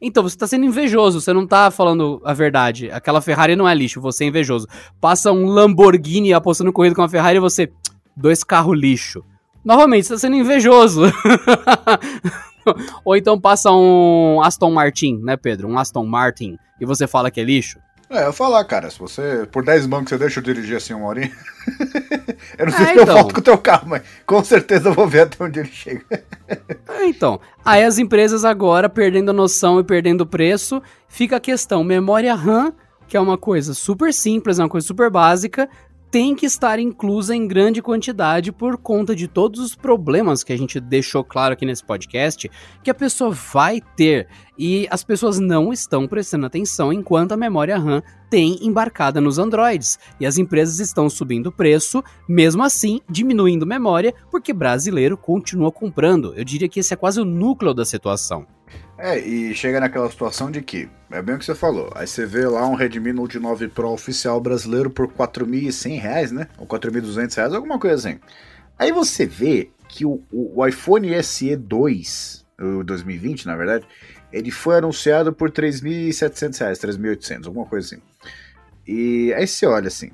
Então, 0.01 0.23
você 0.23 0.37
tá 0.37 0.47
sendo 0.47 0.65
invejoso, 0.65 1.21
você 1.21 1.33
não 1.33 1.47
tá 1.47 1.71
falando 1.71 2.21
a 2.25 2.33
verdade. 2.33 2.91
Aquela 2.91 3.21
Ferrari 3.21 3.57
não 3.57 3.69
é 3.69 3.75
lixo, 3.75 4.01
você 4.01 4.25
é 4.25 4.29
invejoso. 4.29 4.69
Passa 5.01 5.33
um 5.33 5.47
Lamborghini 5.47 6.33
apostando 6.33 6.73
corrida 6.73 6.95
com 6.95 7.03
uma 7.03 7.09
Ferrari 7.09 7.39
e 7.39 7.41
você, 7.41 7.71
dois 8.17 8.45
carros 8.45 8.79
lixo. 8.79 9.25
Novamente, 9.65 10.07
você 10.07 10.15
tá 10.15 10.19
sendo 10.19 10.37
invejoso. 10.37 11.03
Ou 13.05 13.17
então 13.17 13.41
passa 13.41 13.71
um 13.73 14.41
Aston 14.43 14.71
Martin, 14.71 15.19
né, 15.23 15.37
Pedro? 15.37 15.69
Um 15.69 15.79
Aston 15.79 16.07
Martin, 16.07 16.57
e 16.81 16.87
você 16.87 17.07
fala 17.07 17.31
que 17.31 17.41
é 17.41 17.45
lixo. 17.45 17.79
É, 18.11 18.27
eu 18.27 18.33
falar, 18.33 18.65
cara, 18.65 18.91
se 18.91 18.99
você, 18.99 19.47
por 19.53 19.63
10 19.63 19.87
bancos, 19.87 20.09
você 20.09 20.19
deixa 20.19 20.41
eu 20.41 20.45
dirigir 20.45 20.77
assim 20.77 20.95
uma 20.95 21.07
horinha. 21.07 21.31
eu 22.57 22.67
não 22.67 22.73
sei 22.73 22.85
é, 22.85 22.87
se 22.87 22.93
então. 22.93 23.07
eu 23.07 23.15
volto 23.15 23.35
com 23.35 23.41
o 23.41 23.45
teu 23.45 23.59
carro, 23.59 23.89
mas 23.89 24.03
com 24.25 24.43
certeza 24.43 24.89
eu 24.89 24.95
vou 24.95 25.07
ver 25.07 25.23
até 25.23 25.45
onde 25.45 25.61
ele 25.61 25.69
chega. 25.69 26.05
é, 26.89 27.05
então. 27.05 27.39
Aí 27.63 27.85
as 27.85 27.99
empresas 27.99 28.47
agora, 28.47 28.89
perdendo 28.89 29.31
a 29.31 29.35
noção 29.35 29.79
e 29.79 29.85
perdendo 29.85 30.23
o 30.23 30.27
preço, 30.27 30.83
fica 31.07 31.37
a 31.37 31.41
questão, 31.41 31.85
memória 31.85 32.35
RAM, 32.35 32.73
que 33.07 33.17
é 33.17 33.21
uma 33.21 33.37
coisa 33.37 33.75
super 33.75 34.13
simples, 34.13 34.59
é 34.59 34.63
uma 34.63 34.71
coisa 34.71 34.87
super 34.87 35.11
básica, 35.11 35.69
tem 36.11 36.35
que 36.35 36.47
estar 36.47 36.79
inclusa 36.79 37.35
em 37.35 37.47
grande 37.47 37.83
quantidade 37.83 38.51
por 38.51 38.79
conta 38.79 39.15
de 39.15 39.29
todos 39.29 39.61
os 39.61 39.75
problemas 39.75 40.43
que 40.43 40.53
a 40.53 40.57
gente 40.57 40.81
deixou 40.81 41.23
claro 41.23 41.53
aqui 41.53 41.67
nesse 41.67 41.85
podcast 41.85 42.51
que 42.83 42.91
a 42.91 42.95
pessoa 42.95 43.31
vai 43.31 43.81
ter 43.97 44.27
e 44.59 44.89
as 44.91 45.05
pessoas 45.05 45.39
não 45.39 45.73
estão 45.73 46.09
prestando 46.09 46.47
atenção 46.47 46.93
enquanto 46.93 47.33
a 47.33 47.37
memória 47.37 47.79
RAM 47.79 48.03
tem 48.31 48.59
embarcada 48.61 49.21
nos 49.21 49.39
Androids 49.39 49.99
e 50.19 50.27
as 50.27 50.39
empresas 50.39 50.81
estão 50.81 51.09
subindo 51.09 51.49
o 51.49 51.53
preço, 51.53 52.03
mesmo 52.29 52.63
assim 52.63 53.01
diminuindo 53.09 53.67
memória, 53.67 54.15
porque 54.31 54.53
brasileiro 54.53 55.17
continua 55.17 55.73
comprando. 55.73 56.35
Eu 56.35 56.45
diria 56.45 56.69
que 56.69 56.81
esse 56.81 56.93
é 56.93 56.97
quase 56.97 57.21
o 57.21 57.25
núcleo 57.25 57.73
da 57.73 57.85
situação. 57.85 58.58
É, 58.97 59.19
e 59.19 59.55
chega 59.55 59.81
naquela 59.81 60.11
situação 60.11 60.51
de 60.51 60.61
que, 60.61 60.89
é 61.11 61.23
bem 61.23 61.37
o 61.37 61.39
que 61.39 61.45
você 61.45 61.55
falou, 61.55 61.91
aí 61.95 62.07
você 62.07 62.27
vê 62.27 62.47
lá 62.47 62.67
um 62.67 62.75
Redmi 62.75 63.13
Note 63.13 63.39
9 63.39 63.69
Pro 63.69 63.91
oficial 63.91 64.41
brasileiro 64.41 64.91
por 64.91 65.07
4.100 65.09 66.01
reais, 66.01 66.33
né? 66.33 66.49
Ou 66.59 66.67
4.200 66.67 67.37
reais, 67.37 67.55
alguma 67.55 67.79
coisa 67.79 67.97
assim. 67.97 68.21
Aí 68.79 68.93
você 68.93 69.27
vê 69.27 69.71
que 69.89 70.05
o, 70.05 70.23
o, 70.33 70.61
o 70.61 70.67
iPhone 70.67 71.23
SE 71.23 71.57
2, 71.57 72.47
o 72.61 72.85
2020 72.85 73.47
na 73.47 73.57
verdade, 73.57 73.87
ele 74.33 74.51
foi 74.51 74.77
anunciado 74.77 75.33
por 75.33 75.51
3.700 75.51 76.59
reais, 76.61 76.79
3.800, 76.79 77.47
alguma 77.47 77.67
coisa 77.67 77.87
assim. 77.87 78.03
E 78.87 79.33
aí 79.35 79.47
você 79.47 79.67
olha 79.67 79.89
assim, 79.89 80.11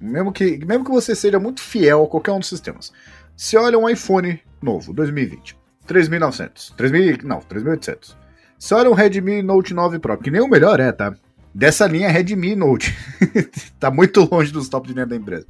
mesmo 0.00 0.32
que, 0.32 0.64
mesmo 0.64 0.84
que 0.84 0.90
você 0.90 1.14
seja 1.14 1.38
muito 1.38 1.60
fiel 1.60 2.04
a 2.04 2.08
qualquer 2.08 2.32
um 2.32 2.38
dos 2.38 2.48
sistemas, 2.48 2.92
você 3.36 3.56
olha 3.56 3.78
um 3.78 3.88
iPhone 3.88 4.40
novo, 4.62 4.92
2020, 4.92 5.56
3.900, 5.88 6.74
3.000, 6.76 7.22
não, 7.24 7.40
3.800. 7.40 8.14
Você 8.58 8.74
olha 8.74 8.90
um 8.90 8.94
Redmi 8.94 9.42
Note 9.42 9.72
9 9.72 9.98
Pro, 9.98 10.18
que 10.18 10.30
nem 10.30 10.40
o 10.40 10.48
melhor 10.48 10.78
é, 10.80 10.92
tá? 10.92 11.14
Dessa 11.54 11.86
linha 11.86 12.08
Redmi 12.08 12.54
Note. 12.54 12.96
tá 13.80 13.90
muito 13.90 14.28
longe 14.30 14.52
dos 14.52 14.68
top 14.68 14.86
de 14.86 14.94
linha 14.94 15.06
da 15.06 15.16
empresa. 15.16 15.46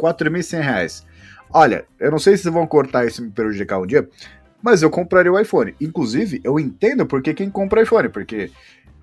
4.100 0.00 0.60
reais. 0.60 1.06
Olha, 1.50 1.84
eu 1.98 2.10
não 2.10 2.18
sei 2.18 2.36
se 2.36 2.48
vão 2.48 2.66
cortar 2.66 3.06
isso 3.06 3.20
e 3.20 3.24
me 3.24 3.30
prejudicar 3.30 3.78
um 3.78 3.86
dia, 3.86 4.08
mas 4.62 4.82
eu 4.82 4.90
compraria 4.90 5.32
o 5.32 5.38
iPhone. 5.38 5.74
Inclusive, 5.80 6.40
eu 6.44 6.58
entendo 6.58 7.06
porque 7.06 7.34
quem 7.34 7.50
compra 7.50 7.82
iPhone, 7.82 8.08
porque 8.08 8.50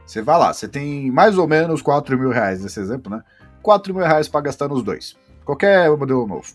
você 0.05 0.21
vai 0.21 0.37
lá, 0.37 0.53
você 0.53 0.67
tem 0.67 1.11
mais 1.11 1.37
ou 1.37 1.47
menos 1.47 1.81
4 1.81 2.17
mil 2.17 2.29
reais 2.29 2.63
nesse 2.63 2.79
exemplo, 2.79 3.15
né? 3.15 3.21
4 3.61 3.93
mil 3.93 4.03
reais 4.03 4.27
pra 4.27 4.41
gastar 4.41 4.67
nos 4.67 4.83
dois. 4.83 5.17
Qualquer 5.43 5.89
modelo 5.89 6.27
novo. 6.27 6.53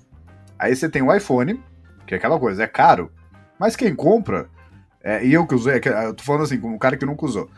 Aí 0.58 0.74
você 0.74 0.88
tem 0.88 1.02
o 1.02 1.14
iPhone, 1.14 1.62
que 2.06 2.14
é 2.14 2.16
aquela 2.16 2.38
coisa, 2.38 2.62
é 2.62 2.66
caro, 2.66 3.10
mas 3.60 3.76
quem 3.76 3.94
compra, 3.94 4.48
é, 5.04 5.22
e 5.22 5.34
eu 5.34 5.46
que 5.46 5.54
usei, 5.54 5.74
é 5.74 6.06
eu 6.06 6.14
tô 6.14 6.24
falando 6.24 6.44
assim, 6.44 6.58
como 6.58 6.74
um 6.74 6.78
cara 6.78 6.96
que 6.96 7.04
nunca 7.04 7.26
usou. 7.26 7.50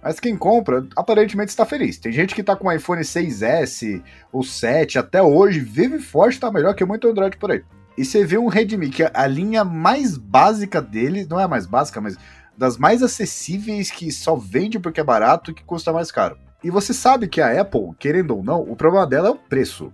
Mas 0.00 0.20
quem 0.20 0.36
compra, 0.36 0.86
aparentemente 0.94 1.50
está 1.50 1.66
feliz. 1.66 1.98
Tem 1.98 2.12
gente 2.12 2.32
que 2.32 2.44
tá 2.44 2.54
com 2.54 2.68
o 2.68 2.72
iPhone 2.72 3.02
6S 3.02 4.00
ou 4.30 4.44
7 4.44 5.00
até 5.00 5.20
hoje, 5.20 5.58
vive 5.58 5.98
forte, 5.98 6.38
tá 6.38 6.48
melhor 6.52 6.76
que 6.76 6.84
muito 6.84 7.08
Android 7.08 7.36
por 7.38 7.50
aí. 7.50 7.64
E 7.96 8.04
você 8.04 8.24
vê 8.24 8.38
um 8.38 8.46
Redmi, 8.46 8.88
que 8.88 9.02
a 9.12 9.26
linha 9.26 9.64
mais 9.64 10.16
básica 10.16 10.80
dele, 10.80 11.26
não 11.28 11.40
é 11.40 11.42
a 11.42 11.48
mais 11.48 11.66
básica, 11.66 12.00
mas 12.00 12.16
das 12.56 12.78
mais 12.78 13.02
acessíveis 13.02 13.90
que 13.90 14.12
só 14.12 14.36
vende 14.36 14.78
porque 14.78 15.00
é 15.00 15.04
barato 15.04 15.50
e 15.50 15.54
que 15.54 15.64
custa 15.64 15.92
mais 15.92 16.12
caro. 16.12 16.38
E 16.62 16.70
você 16.70 16.94
sabe 16.94 17.26
que 17.26 17.40
a 17.40 17.60
Apple, 17.60 17.90
querendo 17.98 18.36
ou 18.36 18.44
não, 18.44 18.60
o 18.60 18.76
problema 18.76 19.08
dela 19.08 19.26
é 19.26 19.32
o 19.32 19.36
preço. 19.36 19.92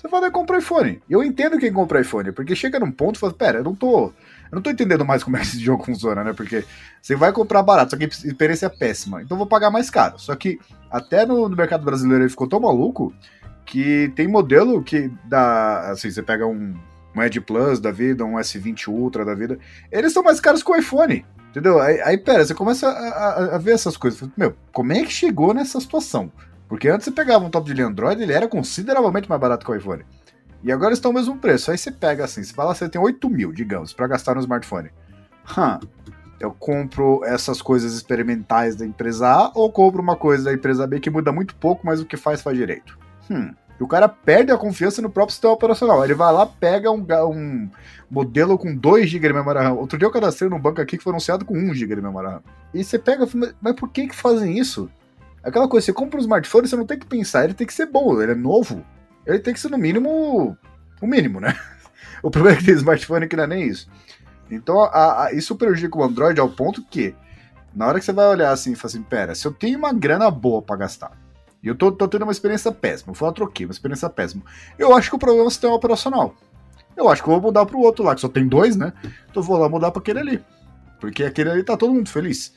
Você 0.00 0.08
fala, 0.08 0.30
compra 0.30 0.58
iPhone. 0.58 1.02
Eu 1.10 1.22
entendo 1.22 1.58
quem 1.58 1.70
compra 1.70 2.00
iPhone, 2.00 2.32
porque 2.32 2.56
chega 2.56 2.80
num 2.80 2.90
ponto 2.90 3.16
e 3.16 3.18
fala, 3.18 3.34
pera, 3.34 3.58
eu 3.58 3.64
não 3.64 3.74
tô. 3.74 4.06
Eu 4.06 4.56
não 4.56 4.62
tô 4.62 4.70
entendendo 4.70 5.04
mais 5.04 5.22
como 5.22 5.36
é 5.36 5.40
que 5.40 5.46
esse 5.46 5.60
jogo 5.62 5.84
funciona, 5.84 6.24
né? 6.24 6.32
Porque 6.32 6.64
você 7.02 7.14
vai 7.14 7.32
comprar 7.32 7.62
barato, 7.62 7.90
só 7.90 7.96
que 7.98 8.04
a 8.04 8.08
experiência 8.08 8.64
é 8.64 8.70
péssima. 8.70 9.20
Então 9.20 9.36
vou 9.36 9.46
pagar 9.46 9.70
mais 9.70 9.90
caro. 9.90 10.18
Só 10.18 10.34
que 10.34 10.58
até 10.90 11.26
no, 11.26 11.50
no 11.50 11.54
mercado 11.54 11.84
brasileiro 11.84 12.22
ele 12.22 12.30
ficou 12.30 12.48
tão 12.48 12.60
maluco 12.60 13.12
que 13.66 14.10
tem 14.16 14.26
modelo 14.26 14.82
que 14.82 15.12
dá. 15.26 15.90
Assim, 15.90 16.10
você 16.10 16.22
pega 16.22 16.46
um, 16.46 16.74
um 17.14 17.22
Edge 17.22 17.40
Plus 17.42 17.78
da 17.78 17.92
vida, 17.92 18.24
um 18.24 18.36
S20 18.36 18.88
Ultra 18.88 19.22
da 19.22 19.34
vida, 19.34 19.58
eles 19.92 20.14
são 20.14 20.22
mais 20.22 20.40
caros 20.40 20.62
que 20.62 20.72
o 20.72 20.76
iPhone. 20.76 21.26
Entendeu? 21.50 21.78
Aí, 21.78 22.00
aí 22.00 22.16
pera, 22.16 22.46
você 22.46 22.54
começa 22.54 22.88
a, 22.88 22.92
a, 22.92 23.56
a, 23.56 23.58
ver 23.58 23.72
essas 23.72 23.98
coisas. 23.98 24.26
Meu, 24.34 24.56
como 24.72 24.94
é 24.94 25.02
que 25.02 25.12
chegou 25.12 25.52
nessa 25.52 25.78
situação? 25.78 26.32
Porque 26.70 26.88
antes 26.88 27.04
você 27.04 27.10
pegava 27.10 27.44
um 27.44 27.50
top 27.50 27.74
de 27.74 27.82
Android, 27.82 28.22
ele 28.22 28.32
era 28.32 28.46
consideravelmente 28.46 29.28
mais 29.28 29.40
barato 29.40 29.66
que 29.66 29.72
o 29.72 29.74
iPhone. 29.74 30.04
E 30.62 30.70
agora 30.70 30.94
estão 30.94 31.08
ao 31.08 31.14
mesmo 31.16 31.36
preço. 31.36 31.68
Aí 31.72 31.76
você 31.76 31.90
pega 31.90 32.24
assim, 32.24 32.44
você 32.44 32.54
fala, 32.54 32.72
você 32.72 32.88
tem 32.88 33.00
8 33.00 33.28
mil, 33.28 33.52
digamos, 33.52 33.92
para 33.92 34.06
gastar 34.06 34.36
no 34.36 34.40
smartphone. 34.40 34.88
Hum, 35.58 35.80
eu 36.38 36.52
compro 36.52 37.24
essas 37.24 37.60
coisas 37.60 37.92
experimentais 37.92 38.76
da 38.76 38.86
empresa 38.86 39.28
A 39.28 39.52
ou 39.52 39.72
compro 39.72 40.00
uma 40.00 40.14
coisa 40.14 40.44
da 40.44 40.52
empresa 40.52 40.86
B 40.86 41.00
que 41.00 41.10
muda 41.10 41.32
muito 41.32 41.56
pouco, 41.56 41.84
mas 41.84 42.00
o 42.00 42.06
que 42.06 42.16
faz 42.16 42.40
faz 42.40 42.56
direito. 42.56 42.96
Hum, 43.28 43.52
e 43.80 43.82
o 43.82 43.88
cara 43.88 44.08
perde 44.08 44.52
a 44.52 44.56
confiança 44.56 45.02
no 45.02 45.10
próprio 45.10 45.32
sistema 45.32 45.54
operacional. 45.54 46.04
Ele 46.04 46.14
vai 46.14 46.32
lá, 46.32 46.46
pega 46.46 46.92
um, 46.92 47.04
um 47.32 47.68
modelo 48.08 48.56
com 48.56 48.72
2 48.76 49.10
GB 49.10 49.26
de 49.26 49.34
memória 49.34 49.60
RAM. 49.60 49.72
Outro 49.72 49.98
dia 49.98 50.06
eu 50.06 50.12
cadastrei 50.12 50.48
num 50.48 50.60
banco 50.60 50.80
aqui 50.80 50.96
que 50.96 51.02
foi 51.02 51.10
anunciado 51.10 51.44
com 51.44 51.58
1 51.58 51.74
GB 51.74 51.96
de 51.96 52.02
memória 52.02 52.30
RAM. 52.30 52.42
E 52.72 52.84
você 52.84 52.96
pega, 52.96 53.26
mas 53.60 53.74
por 53.74 53.88
que 53.88 54.06
que 54.06 54.14
fazem 54.14 54.56
isso? 54.56 54.88
Aquela 55.42 55.68
coisa, 55.68 55.86
você 55.86 55.92
compra 55.92 56.18
um 56.18 56.22
smartphone, 56.22 56.68
você 56.68 56.76
não 56.76 56.86
tem 56.86 56.98
que 56.98 57.06
pensar, 57.06 57.44
ele 57.44 57.54
tem 57.54 57.66
que 57.66 57.72
ser 57.72 57.86
bom, 57.86 58.20
ele 58.20 58.32
é 58.32 58.34
novo. 58.34 58.84
Ele 59.26 59.38
tem 59.38 59.54
que 59.54 59.60
ser 59.60 59.70
no 59.70 59.78
mínimo 59.78 60.56
o 61.00 61.06
mínimo, 61.06 61.40
né? 61.40 61.58
O 62.22 62.30
problema 62.30 62.58
é 62.58 62.60
que 62.60 62.66
tem 62.66 62.74
smartphone 62.74 63.26
que 63.26 63.34
não 63.34 63.44
é 63.44 63.46
nem 63.46 63.66
isso. 63.66 63.88
Então, 64.50 64.82
a, 64.82 65.24
a, 65.24 65.32
isso 65.32 65.56
prejudica 65.56 65.96
o 65.96 66.02
Android 66.02 66.38
ao 66.38 66.50
ponto 66.50 66.84
que, 66.84 67.14
na 67.74 67.86
hora 67.86 67.98
que 67.98 68.04
você 68.04 68.12
vai 68.12 68.26
olhar 68.26 68.50
assim 68.50 68.72
e 68.72 68.76
fala 68.76 68.90
assim, 68.90 69.02
pera, 69.02 69.34
se 69.34 69.46
eu 69.46 69.52
tenho 69.52 69.78
uma 69.78 69.90
grana 69.90 70.30
boa 70.30 70.60
para 70.60 70.76
gastar, 70.76 71.12
e 71.62 71.68
eu 71.68 71.74
tô, 71.74 71.90
tô, 71.92 72.08
tendo 72.08 72.22
uma 72.22 72.32
experiência 72.32 72.72
péssima. 72.72 73.14
Foi 73.14 73.28
uma 73.28 73.34
troquei, 73.34 73.66
uma 73.66 73.72
experiência 73.72 74.08
péssima. 74.10 74.42
Eu 74.78 74.94
acho 74.94 75.10
que 75.10 75.16
o 75.16 75.18
problema 75.18 75.44
é 75.44 75.46
o 75.46 75.50
sistema 75.50 75.74
operacional. 75.74 76.34
Eu 76.96 77.08
acho 77.08 77.22
que 77.22 77.28
eu 77.28 77.32
vou 77.32 77.42
mudar 77.42 77.64
pro 77.64 77.78
outro 77.80 78.04
lá, 78.04 78.14
que 78.14 78.20
só 78.20 78.28
tem 78.28 78.46
dois, 78.46 78.76
né? 78.76 78.92
Então 79.30 79.42
eu 79.42 79.42
vou 79.42 79.56
lá 79.56 79.68
mudar 79.68 79.90
para 79.90 80.00
aquele 80.00 80.18
ali. 80.18 80.44
Porque 81.00 81.24
aquele 81.24 81.50
ali 81.50 81.62
tá 81.62 81.76
todo 81.76 81.94
mundo 81.94 82.08
feliz. 82.08 82.54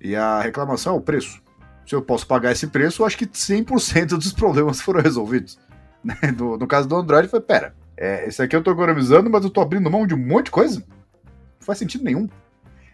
E 0.00 0.14
a 0.14 0.40
reclamação 0.40 0.94
é 0.94 0.96
o 0.98 1.00
preço. 1.00 1.41
Se 1.86 1.94
eu 1.94 2.02
posso 2.02 2.26
pagar 2.26 2.52
esse 2.52 2.66
preço, 2.66 3.02
eu 3.02 3.06
acho 3.06 3.18
que 3.18 3.26
100% 3.26 4.08
dos 4.10 4.32
problemas 4.32 4.80
foram 4.80 5.00
resolvidos. 5.00 5.58
Né? 6.04 6.16
No, 6.36 6.58
no 6.58 6.66
caso 6.66 6.88
do 6.88 6.96
Android, 6.96 7.28
foi: 7.28 7.40
pera, 7.40 7.76
é, 7.96 8.26
esse 8.26 8.42
aqui 8.42 8.56
eu 8.56 8.62
tô 8.64 8.72
economizando, 8.72 9.30
mas 9.30 9.44
eu 9.44 9.50
tô 9.50 9.60
abrindo 9.60 9.88
mão 9.88 10.04
de 10.04 10.14
um 10.14 10.18
monte 10.18 10.46
de 10.46 10.50
coisa? 10.50 10.80
Não 10.80 11.64
faz 11.64 11.78
sentido 11.78 12.02
nenhum. 12.02 12.28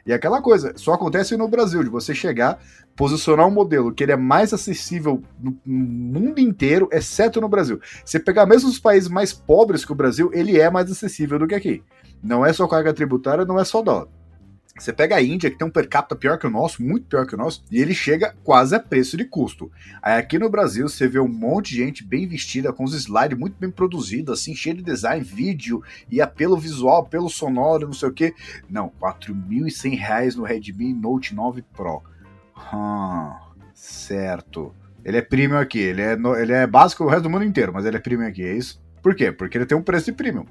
E 0.04 0.12
aquela 0.12 0.40
coisa, 0.40 0.72
só 0.76 0.94
acontece 0.94 1.36
no 1.36 1.48
Brasil, 1.48 1.82
de 1.82 1.90
você 1.90 2.14
chegar, 2.14 2.58
posicionar 2.96 3.46
um 3.46 3.50
modelo 3.50 3.92
que 3.92 4.02
ele 4.02 4.12
é 4.12 4.16
mais 4.16 4.54
acessível 4.54 5.22
no 5.38 5.58
mundo 5.66 6.38
inteiro, 6.38 6.88
exceto 6.90 7.40
no 7.40 7.48
Brasil. 7.48 7.78
Você 8.04 8.18
pegar 8.18 8.46
mesmo 8.46 8.70
os 8.70 8.78
países 8.78 9.08
mais 9.08 9.34
pobres 9.34 9.84
que 9.84 9.92
o 9.92 9.94
Brasil, 9.94 10.30
ele 10.32 10.58
é 10.58 10.70
mais 10.70 10.90
acessível 10.90 11.38
do 11.38 11.46
que 11.46 11.54
aqui. 11.54 11.82
Não 12.22 12.44
é 12.44 12.52
só 12.54 12.66
carga 12.66 12.94
tributária, 12.94 13.44
não 13.44 13.60
é 13.60 13.64
só 13.64 13.82
dólar. 13.82 14.08
Você 14.78 14.92
pega 14.92 15.16
a 15.16 15.22
Índia, 15.22 15.50
que 15.50 15.58
tem 15.58 15.66
um 15.66 15.70
per 15.70 15.88
capita 15.88 16.14
pior 16.14 16.38
que 16.38 16.46
o 16.46 16.50
nosso, 16.50 16.82
muito 16.82 17.06
pior 17.06 17.26
que 17.26 17.34
o 17.34 17.38
nosso, 17.38 17.64
e 17.70 17.80
ele 17.80 17.94
chega 17.94 18.34
quase 18.44 18.74
a 18.74 18.80
preço 18.80 19.16
de 19.16 19.24
custo. 19.24 19.70
Aí 20.00 20.18
aqui 20.18 20.38
no 20.38 20.48
Brasil 20.48 20.88
você 20.88 21.08
vê 21.08 21.18
um 21.18 21.28
monte 21.28 21.70
de 21.70 21.78
gente 21.78 22.04
bem 22.04 22.26
vestida, 22.26 22.72
com 22.72 22.84
os 22.84 22.94
slides 22.94 23.38
muito 23.38 23.56
bem 23.58 23.70
produzidos, 23.70 24.38
assim, 24.38 24.54
cheio 24.54 24.76
de 24.76 24.82
design, 24.82 25.22
vídeo 25.24 25.82
e 26.10 26.20
apelo 26.20 26.56
visual, 26.56 27.02
apelo 27.02 27.28
sonoro, 27.28 27.86
não 27.86 27.92
sei 27.92 28.08
o 28.08 28.12
que. 28.12 28.34
Não, 28.70 28.86
R$ 28.86 28.92
4.100 29.00 30.36
no 30.36 30.44
Redmi 30.44 30.94
Note 30.94 31.34
9 31.34 31.62
Pro. 31.74 32.02
Hum, 32.72 33.32
certo. 33.74 34.74
Ele 35.04 35.16
é 35.16 35.22
premium 35.22 35.58
aqui, 35.58 35.78
ele 35.78 36.02
é, 36.02 36.16
no, 36.16 36.36
ele 36.36 36.52
é 36.52 36.66
básico 36.66 37.04
o 37.04 37.08
resto 37.08 37.24
do 37.24 37.30
mundo 37.30 37.44
inteiro, 37.44 37.72
mas 37.72 37.84
ele 37.84 37.96
é 37.96 38.00
premium 38.00 38.26
aqui, 38.26 38.42
é 38.42 38.52
isso? 38.52 38.80
Por 39.02 39.14
quê? 39.14 39.32
Porque 39.32 39.56
ele 39.56 39.66
tem 39.66 39.76
um 39.76 39.82
preço 39.82 40.06
de 40.06 40.12
premium. 40.12 40.44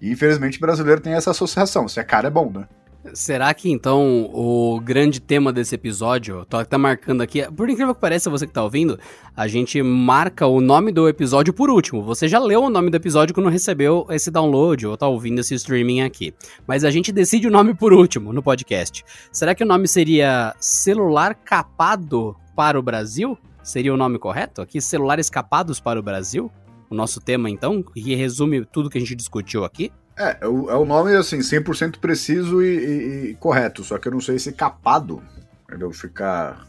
E 0.00 0.10
infelizmente 0.10 0.58
o 0.58 0.60
brasileiro 0.60 1.00
tem 1.00 1.14
essa 1.14 1.30
associação. 1.30 1.88
Se 1.88 1.98
é 1.98 2.04
caro, 2.04 2.26
é 2.26 2.30
bom, 2.30 2.50
né? 2.50 2.68
Será 3.14 3.52
que 3.54 3.70
então 3.70 4.30
o 4.32 4.80
grande 4.80 5.20
tema 5.20 5.52
desse 5.52 5.74
episódio, 5.74 6.44
tô 6.46 6.78
marcando 6.78 7.20
aqui, 7.20 7.42
por 7.52 7.68
incrível 7.68 7.94
que 7.94 8.00
pareça 8.00 8.30
você 8.30 8.46
que 8.46 8.52
tá 8.52 8.62
ouvindo, 8.62 8.98
a 9.36 9.46
gente 9.46 9.82
marca 9.82 10.46
o 10.46 10.60
nome 10.60 10.92
do 10.92 11.08
episódio 11.08 11.52
por 11.52 11.70
último. 11.70 12.02
Você 12.02 12.28
já 12.28 12.38
leu 12.38 12.62
o 12.62 12.70
nome 12.70 12.90
do 12.90 12.96
episódio 12.96 13.34
quando 13.34 13.48
recebeu 13.48 14.06
esse 14.10 14.30
download 14.30 14.86
ou 14.86 14.96
tá 14.96 15.06
ouvindo 15.06 15.40
esse 15.40 15.54
streaming 15.54 16.02
aqui. 16.02 16.34
Mas 16.66 16.84
a 16.84 16.90
gente 16.90 17.12
decide 17.12 17.46
o 17.46 17.50
nome 17.50 17.74
por 17.74 17.92
último 17.92 18.32
no 18.32 18.42
podcast. 18.42 19.04
Será 19.32 19.54
que 19.54 19.64
o 19.64 19.66
nome 19.66 19.86
seria 19.88 20.54
celular 20.60 21.34
capado 21.34 22.36
para 22.56 22.78
o 22.78 22.82
Brasil? 22.82 23.38
Seria 23.62 23.92
o 23.92 23.96
nome 23.96 24.18
correto? 24.18 24.62
Aqui, 24.62 24.80
celulares 24.80 25.28
capados 25.28 25.78
para 25.80 26.00
o 26.00 26.02
Brasil? 26.02 26.50
O 26.90 26.94
nosso 26.94 27.20
tema 27.20 27.50
então, 27.50 27.82
que 27.82 28.14
resume 28.14 28.64
tudo 28.64 28.88
que 28.88 28.96
a 28.96 29.00
gente 29.00 29.14
discutiu 29.14 29.64
aqui? 29.64 29.92
É, 30.18 30.38
é 30.40 30.48
o, 30.48 30.68
é 30.68 30.74
o 30.74 30.84
nome, 30.84 31.14
assim, 31.14 31.38
100% 31.38 31.98
preciso 31.98 32.60
e, 32.60 32.66
e, 32.66 33.30
e, 33.30 33.34
correto, 33.34 33.84
só 33.84 33.98
que 33.98 34.08
eu 34.08 34.12
não 34.12 34.20
sei 34.20 34.38
se 34.38 34.52
capado, 34.52 35.22
entendeu? 35.64 35.92
Ficar 35.92 36.66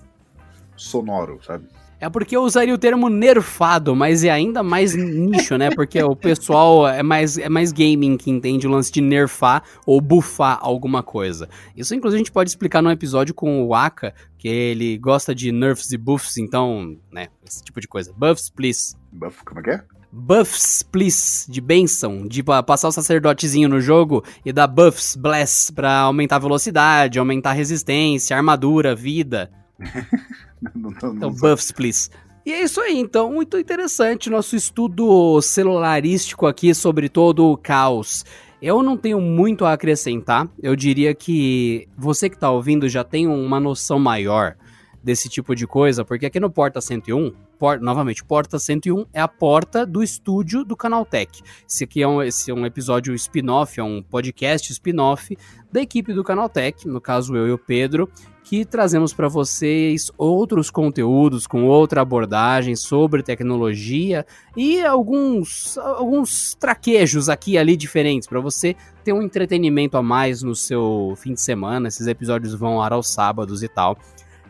sonoro, 0.77 1.39
sabe? 1.43 1.67
É 2.01 2.09
porque 2.09 2.37
eu 2.37 2.43
usaria 2.43 2.73
o 2.73 2.77
termo 2.77 3.09
nerfado, 3.09 3.93
mas 3.93 4.23
é 4.23 4.29
ainda 4.29 4.63
mais 4.63 4.95
nicho, 4.95 5.57
né? 5.57 5.69
Porque 5.69 6.01
o 6.01 6.15
pessoal 6.15 6.87
é 6.87 7.03
mais, 7.03 7.37
é 7.37 7.49
mais 7.49 7.73
gaming 7.73 8.15
que 8.15 8.31
entende 8.31 8.65
o 8.65 8.69
lance 8.69 8.89
de 8.89 9.01
nerfar 9.01 9.63
ou 9.85 9.99
buffar 9.99 10.59
alguma 10.61 11.03
coisa. 11.03 11.49
Isso, 11.75 11.93
inclusive, 11.93 12.15
a 12.15 12.23
gente 12.23 12.31
pode 12.31 12.49
explicar 12.49 12.81
num 12.81 12.89
episódio 12.89 13.33
com 13.33 13.65
o 13.65 13.75
Aka, 13.75 14.13
que 14.37 14.47
ele 14.47 14.97
gosta 14.97 15.35
de 15.35 15.51
nerfs 15.51 15.91
e 15.91 15.97
buffs, 15.97 16.37
então, 16.37 16.95
né? 17.11 17.27
Esse 17.45 17.61
tipo 17.61 17.81
de 17.81 17.87
coisa. 17.87 18.13
Buffs, 18.15 18.49
please. 18.49 18.95
Buff, 19.11 19.43
como 19.43 19.59
é 19.59 19.63
que 19.63 19.69
é? 19.71 19.83
Buffs, 20.11 20.83
please, 20.83 21.49
de 21.49 21.61
benção, 21.61 22.27
de 22.27 22.43
passar 22.43 22.87
o 22.87 22.91
sacerdotezinho 22.91 23.69
no 23.69 23.79
jogo 23.79 24.23
e 24.45 24.51
dar 24.51 24.67
buffs, 24.67 25.15
bless, 25.15 25.71
pra 25.71 25.99
aumentar 25.99 26.37
a 26.37 26.39
velocidade, 26.39 27.19
aumentar 27.19 27.51
a 27.51 27.53
resistência, 27.53 28.35
armadura, 28.35 28.95
vida. 28.95 29.51
não, 30.75 30.91
não, 31.01 31.15
então, 31.15 31.31
buffs, 31.31 31.71
please. 31.71 32.09
E 32.45 32.51
é 32.51 32.63
isso 32.63 32.81
aí, 32.81 32.97
então, 32.97 33.31
muito 33.31 33.57
interessante 33.59 34.29
nosso 34.29 34.55
estudo 34.55 35.41
celularístico 35.41 36.47
aqui 36.47 36.73
sobre 36.73 37.07
todo 37.07 37.45
o 37.45 37.57
caos. 37.57 38.25
Eu 38.61 38.81
não 38.83 38.97
tenho 38.97 39.21
muito 39.21 39.65
a 39.65 39.73
acrescentar, 39.73 40.49
eu 40.61 40.75
diria 40.75 41.13
que 41.13 41.87
você 41.97 42.29
que 42.29 42.35
está 42.35 42.49
ouvindo 42.51 42.89
já 42.89 43.03
tem 43.03 43.27
uma 43.27 43.59
noção 43.59 43.99
maior 43.99 44.55
desse 45.03 45.29
tipo 45.29 45.55
de 45.55 45.65
coisa, 45.65 46.03
porque 46.03 46.25
aqui 46.25 46.39
no 46.39 46.49
Porta 46.49 46.81
101, 46.81 47.31
por, 47.57 47.79
novamente, 47.79 48.23
Porta 48.23 48.59
101 48.59 49.05
é 49.13 49.21
a 49.21 49.27
porta 49.27 49.85
do 49.85 50.03
estúdio 50.03 50.63
do 50.63 50.75
Canaltech. 50.75 51.41
Esse 51.67 51.83
aqui 51.83 52.01
é 52.01 52.07
um, 52.07 52.21
esse 52.21 52.51
é 52.51 52.53
um 52.53 52.65
episódio 52.65 53.13
spin-off, 53.15 53.79
é 53.79 53.83
um 53.83 54.01
podcast 54.01 54.71
spin-off 54.71 55.37
da 55.71 55.81
equipe 55.81 56.13
do 56.13 56.23
Canaltech, 56.23 56.87
no 56.87 56.99
caso 56.99 57.35
eu 57.35 57.47
e 57.47 57.51
o 57.51 57.57
Pedro, 57.57 58.09
que 58.49 58.65
trazemos 58.65 59.13
para 59.13 59.27
vocês 59.27 60.09
outros 60.17 60.71
conteúdos 60.71 61.45
com 61.45 61.65
outra 61.65 62.01
abordagem 62.01 62.75
sobre 62.75 63.21
tecnologia 63.21 64.25
e 64.57 64.81
alguns, 64.81 65.77
alguns 65.77 66.55
traquejos 66.55 67.29
aqui 67.29 67.59
ali 67.59 67.77
diferentes 67.77 68.27
para 68.27 68.39
você 68.39 68.75
ter 69.03 69.13
um 69.13 69.21
entretenimento 69.21 69.97
a 69.97 70.01
mais 70.01 70.41
no 70.41 70.55
seu 70.55 71.13
fim 71.17 71.33
de 71.33 71.41
semana. 71.41 71.89
Esses 71.89 72.07
episódios 72.07 72.55
vão 72.55 72.81
ar 72.81 72.91
aos 72.91 73.11
sábados 73.11 73.61
e 73.61 73.67
tal. 73.67 73.95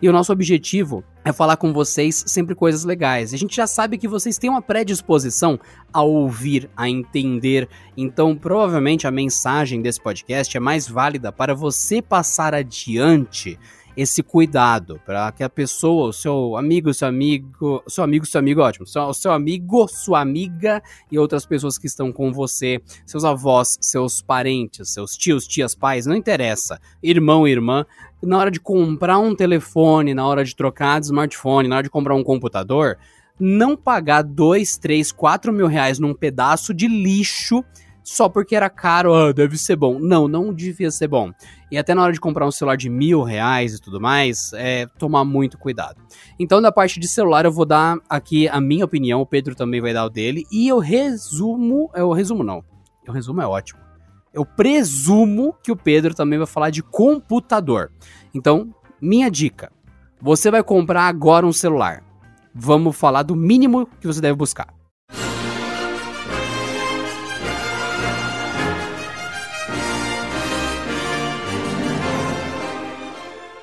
E 0.02 0.08
o 0.08 0.14
nosso 0.14 0.32
objetivo 0.32 1.04
é 1.26 1.34
falar 1.34 1.58
com 1.58 1.74
vocês 1.74 2.24
sempre 2.26 2.56
coisas 2.56 2.86
legais. 2.86 3.34
A 3.34 3.38
gente 3.38 3.56
já 3.56 3.68
sabe 3.68 3.98
que 3.98 4.08
vocês 4.08 4.38
têm 4.38 4.50
uma 4.50 4.62
predisposição 4.62 5.60
a 5.92 6.02
ouvir, 6.02 6.70
a 6.76 6.90
entender. 6.90 7.68
Então, 7.98 8.36
provavelmente 8.36 9.06
a 9.06 9.12
mensagem 9.12 9.82
desse 9.82 10.02
podcast 10.02 10.56
é 10.56 10.60
mais 10.60 10.88
válida 10.88 11.32
para 11.32 11.54
você 11.54 12.02
passar 12.02 12.54
adiante 12.54 13.60
esse 14.02 14.24
cuidado 14.24 15.02
para 15.06 15.30
que 15.32 15.44
a 15.44 15.50
pessoa, 15.50 16.08
o 16.08 16.14
seu 16.14 16.56
amigo, 16.56 16.94
seu 16.94 17.08
amigo, 17.08 17.84
seu 17.86 18.04
amigo, 18.04 18.26
seu 18.26 18.40
amigo, 18.40 18.62
ótimo, 18.62 18.86
seu, 18.86 19.14
seu 19.14 19.32
amigo, 19.34 19.88
sua 19.90 20.22
amiga 20.22 20.82
e 21.12 21.20
outras 21.20 21.46
pessoas 21.46 21.78
que 21.78 21.88
estão 21.88 22.10
com 22.12 22.32
você, 22.32 22.82
seus 23.06 23.26
avós, 23.26 23.78
seus 23.82 24.22
parentes, 24.22 24.94
seus 24.94 25.18
tios, 25.18 25.46
tias, 25.46 25.76
pais, 25.76 26.06
não 26.06 26.16
interessa, 26.16 26.80
irmão, 27.04 27.46
irmã, 27.46 27.86
na 28.22 28.38
hora 28.38 28.52
de 28.52 28.60
comprar 28.60 29.20
um 29.20 29.36
telefone, 29.36 30.14
na 30.14 30.26
hora 30.28 30.44
de 30.44 30.56
trocar 30.56 31.00
de 31.00 31.08
smartphone, 31.08 31.68
na 31.68 31.76
hora 31.76 31.84
de 31.84 31.90
comprar 31.90 32.16
um 32.16 32.24
computador, 32.24 32.98
não 33.40 33.76
pagar 33.78 34.22
dois, 34.22 34.78
três, 34.78 35.12
quatro 35.12 35.54
mil 35.54 35.68
reais 35.68 36.00
num 36.00 36.14
pedaço 36.14 36.74
de 36.74 36.88
lixo 36.88 37.64
só 38.10 38.28
porque 38.28 38.56
era 38.56 38.70
caro, 38.70 39.14
ah, 39.14 39.32
deve 39.32 39.56
ser 39.56 39.76
bom. 39.76 40.00
Não, 40.00 40.28
não 40.28 40.52
devia 40.52 40.90
ser 40.90 41.08
bom. 41.08 41.32
E 41.72 41.78
até 41.78 41.94
na 41.94 42.02
hora 42.02 42.12
de 42.12 42.20
comprar 42.20 42.48
um 42.48 42.52
celular 42.52 42.76
de 42.76 42.90
mil 42.90 43.22
reais 43.22 43.76
e 43.76 43.80
tudo 43.82 44.02
mais, 44.02 44.52
é 44.54 44.88
tomar 44.98 45.24
muito 45.24 45.60
cuidado. 45.60 46.02
Então, 46.40 46.60
da 46.60 46.72
parte 46.72 47.00
de 47.00 47.08
celular, 47.08 47.46
eu 47.46 47.52
vou 47.52 47.66
dar 47.66 47.98
aqui 48.10 48.48
a 48.48 48.60
minha 48.60 48.84
opinião, 48.84 49.22
o 49.22 49.28
Pedro 49.28 49.54
também 49.54 49.80
vai 49.80 49.94
dar 49.94 50.06
o 50.06 50.10
dele, 50.10 50.44
e 50.52 50.68
eu 50.68 50.80
resumo. 50.80 51.92
Eu 51.94 52.12
resumo, 52.12 52.44
não. 52.44 52.64
Eu 53.06 53.14
resumo 53.14 53.42
é 53.42 53.48
ótimo. 53.48 53.89
Eu 54.34 54.46
presumo 54.46 55.56
que 55.64 55.72
o 55.72 55.76
Pedro 55.76 56.14
também 56.14 56.38
vai 56.38 56.48
falar 56.48 56.70
de 56.70 56.84
computador. 56.84 57.92
Então, 58.34 58.74
minha 59.02 59.30
dica: 59.30 59.72
você 60.22 60.52
vai 60.52 60.64
comprar 60.64 61.04
agora 61.04 61.46
um 61.46 61.54
celular. 61.54 62.04
Vamos 62.54 62.96
falar 62.96 63.24
do 63.24 63.36
mínimo 63.36 63.88
que 64.00 64.08
você 64.08 64.22
deve 64.22 64.36
buscar. 64.36 64.79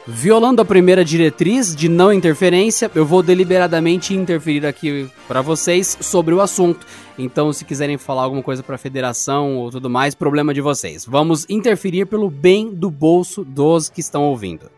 Violando 0.08 0.62
a 0.62 0.64
primeira 0.64 1.04
diretriz 1.04 1.74
de 1.74 1.88
não 1.88 2.12
interferência, 2.12 2.88
eu 2.94 3.04
vou 3.04 3.24
deliberadamente 3.24 4.14
interferir 4.14 4.64
aqui 4.64 5.10
para 5.26 5.42
vocês 5.42 5.98
sobre 6.00 6.32
o 6.32 6.40
assunto. 6.40 6.86
Então, 7.18 7.52
se 7.52 7.64
quiserem 7.64 7.98
falar 7.98 8.22
alguma 8.22 8.42
coisa 8.42 8.62
para 8.62 8.76
a 8.76 8.78
federação 8.78 9.56
ou 9.56 9.68
tudo 9.68 9.90
mais, 9.90 10.14
problema 10.14 10.54
de 10.54 10.60
vocês. 10.60 11.04
Vamos 11.04 11.44
interferir 11.50 12.06
pelo 12.06 12.30
bem 12.30 12.72
do 12.72 12.88
bolso 12.88 13.44
dos 13.44 13.88
que 13.88 14.00
estão 14.00 14.22
ouvindo. 14.22 14.70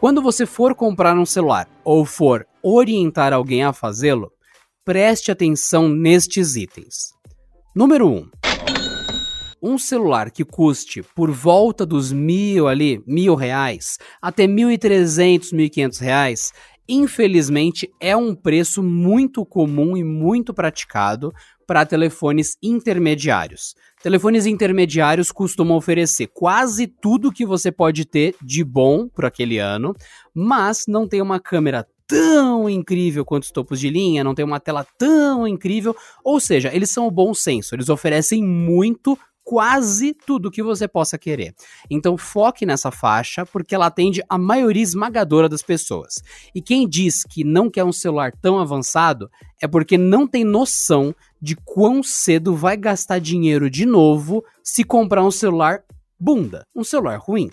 Quando 0.00 0.22
você 0.22 0.46
for 0.46 0.74
comprar 0.74 1.14
um 1.14 1.26
celular 1.26 1.68
ou 1.84 2.06
for 2.06 2.46
orientar 2.62 3.34
alguém 3.34 3.62
a 3.62 3.74
fazê-lo, 3.74 4.32
preste 4.86 5.30
atenção 5.30 5.86
nestes 5.86 6.56
itens. 6.56 7.12
Número 7.76 8.08
1. 8.08 8.10
Um, 8.16 8.30
um 9.62 9.78
celular 9.78 10.30
que 10.30 10.44
custe 10.44 11.02
por 11.14 11.30
volta 11.30 11.84
dos 11.84 12.12
mil 12.12 12.68
ali, 12.68 13.02
mil 13.06 13.34
reais, 13.34 13.98
até 14.20 14.46
mil 14.46 14.70
e 14.70 14.78
trezentos, 14.78 15.52
mil 15.52 15.66
e 15.66 15.70
quinhentos 15.70 15.98
reais, 15.98 16.52
infelizmente 16.88 17.90
é 18.00 18.16
um 18.16 18.34
preço 18.34 18.82
muito 18.82 19.44
comum 19.44 19.96
e 19.96 20.02
muito 20.02 20.54
praticado 20.54 21.32
para 21.66 21.84
telefones 21.84 22.56
intermediários. 22.62 23.74
Telefones 24.02 24.46
intermediários 24.46 25.30
costumam 25.30 25.76
oferecer 25.76 26.28
quase 26.28 26.86
tudo 26.86 27.32
que 27.32 27.44
você 27.44 27.70
pode 27.70 28.06
ter 28.06 28.34
de 28.42 28.64
bom 28.64 29.06
para 29.06 29.28
aquele 29.28 29.58
ano, 29.58 29.94
mas 30.34 30.84
não 30.88 31.06
tem 31.06 31.20
uma 31.20 31.38
câmera 31.38 31.86
tão 32.06 32.70
incrível 32.70 33.22
quanto 33.22 33.42
os 33.42 33.50
topos 33.50 33.78
de 33.78 33.90
linha, 33.90 34.24
não 34.24 34.34
tem 34.34 34.44
uma 34.44 34.58
tela 34.58 34.86
tão 34.96 35.46
incrível, 35.46 35.94
ou 36.24 36.40
seja, 36.40 36.74
eles 36.74 36.90
são 36.90 37.06
o 37.06 37.10
bom 37.10 37.34
senso, 37.34 37.74
eles 37.74 37.90
oferecem 37.90 38.42
muito 38.42 39.16
quase 39.48 40.12
tudo 40.12 40.50
que 40.50 40.62
você 40.62 40.86
possa 40.86 41.16
querer. 41.16 41.54
Então 41.88 42.18
foque 42.18 42.66
nessa 42.66 42.90
faixa 42.90 43.46
porque 43.46 43.74
ela 43.74 43.86
atende 43.86 44.22
a 44.28 44.36
maioria 44.36 44.82
esmagadora 44.82 45.48
das 45.48 45.62
pessoas. 45.62 46.16
E 46.54 46.60
quem 46.60 46.86
diz 46.86 47.24
que 47.24 47.44
não 47.44 47.70
quer 47.70 47.82
um 47.82 47.92
celular 47.92 48.30
tão 48.42 48.58
avançado 48.58 49.30
é 49.58 49.66
porque 49.66 49.96
não 49.96 50.26
tem 50.26 50.44
noção 50.44 51.14
de 51.40 51.56
quão 51.56 52.02
cedo 52.02 52.54
vai 52.54 52.76
gastar 52.76 53.20
dinheiro 53.20 53.70
de 53.70 53.86
novo 53.86 54.44
se 54.62 54.84
comprar 54.84 55.24
um 55.24 55.30
celular 55.30 55.82
bunda, 56.20 56.66
um 56.76 56.84
celular 56.84 57.18
ruim. 57.18 57.50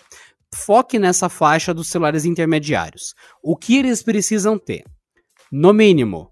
Foque 0.53 0.99
nessa 0.99 1.29
faixa 1.29 1.73
dos 1.73 1.87
celulares 1.87 2.25
intermediários. 2.25 3.13
O 3.41 3.55
que 3.55 3.77
eles 3.77 4.03
precisam 4.03 4.59
ter? 4.59 4.83
No 5.49 5.71
mínimo, 5.71 6.29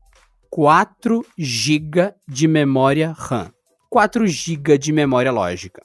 4 0.50 1.26
GB 1.38 2.14
de 2.28 2.50
memória 2.50 3.14
RAM. 3.18 3.53
4 3.94 4.26
GB 4.26 4.80
de 4.80 4.92
memória 4.92 5.32
lógica 5.32 5.84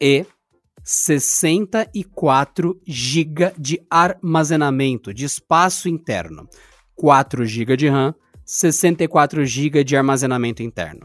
e 0.00 0.24
64 0.82 2.80
GB 2.86 3.52
de 3.58 3.78
armazenamento, 3.90 5.12
de 5.12 5.26
espaço 5.26 5.86
interno. 5.86 6.48
4 6.96 7.44
GB 7.44 7.76
de 7.76 7.88
RAM, 7.90 8.14
64 8.46 9.44
GB 9.44 9.84
de 9.84 9.94
armazenamento 9.94 10.62
interno. 10.62 11.02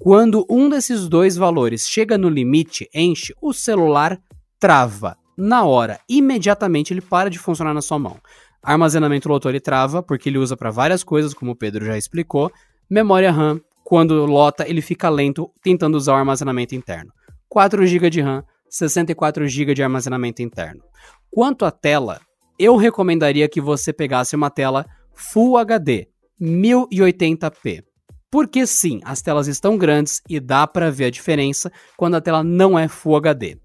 Quando 0.00 0.46
um 0.48 0.70
desses 0.70 1.06
dois 1.10 1.36
valores 1.36 1.86
chega 1.86 2.16
no 2.16 2.30
limite, 2.30 2.88
enche, 2.94 3.34
o 3.42 3.52
celular 3.52 4.18
trava. 4.58 5.18
Na 5.36 5.62
hora, 5.64 6.00
imediatamente 6.08 6.94
ele 6.94 7.02
para 7.02 7.28
de 7.28 7.38
funcionar 7.38 7.74
na 7.74 7.82
sua 7.82 7.98
mão. 7.98 8.16
Armazenamento 8.62 9.28
lotou 9.28 9.50
ele 9.50 9.60
trava, 9.60 10.02
porque 10.02 10.30
ele 10.30 10.38
usa 10.38 10.56
para 10.56 10.70
várias 10.70 11.04
coisas, 11.04 11.34
como 11.34 11.50
o 11.50 11.56
Pedro 11.56 11.84
já 11.84 11.98
explicou. 11.98 12.50
Memória 12.88 13.30
RAM, 13.30 13.60
quando 13.92 14.24
lota, 14.24 14.66
ele 14.66 14.80
fica 14.80 15.10
lento 15.10 15.52
tentando 15.62 15.96
usar 15.96 16.14
o 16.14 16.16
armazenamento 16.16 16.74
interno. 16.74 17.12
4 17.46 17.86
GB 17.86 18.08
de 18.08 18.22
RAM, 18.22 18.42
64 18.66 19.46
GB 19.46 19.74
de 19.74 19.82
armazenamento 19.82 20.40
interno. 20.40 20.82
Quanto 21.30 21.66
à 21.66 21.70
tela, 21.70 22.18
eu 22.58 22.74
recomendaria 22.76 23.46
que 23.50 23.60
você 23.60 23.92
pegasse 23.92 24.34
uma 24.34 24.48
tela 24.48 24.86
Full 25.12 25.58
HD, 25.58 26.08
1080p. 26.40 27.84
Porque 28.30 28.66
sim, 28.66 28.98
as 29.04 29.20
telas 29.20 29.46
estão 29.46 29.76
grandes 29.76 30.22
e 30.26 30.40
dá 30.40 30.66
para 30.66 30.90
ver 30.90 31.04
a 31.04 31.10
diferença 31.10 31.70
quando 31.94 32.14
a 32.14 32.20
tela 32.22 32.42
não 32.42 32.78
é 32.78 32.88
Full 32.88 33.16
HD. 33.16 33.58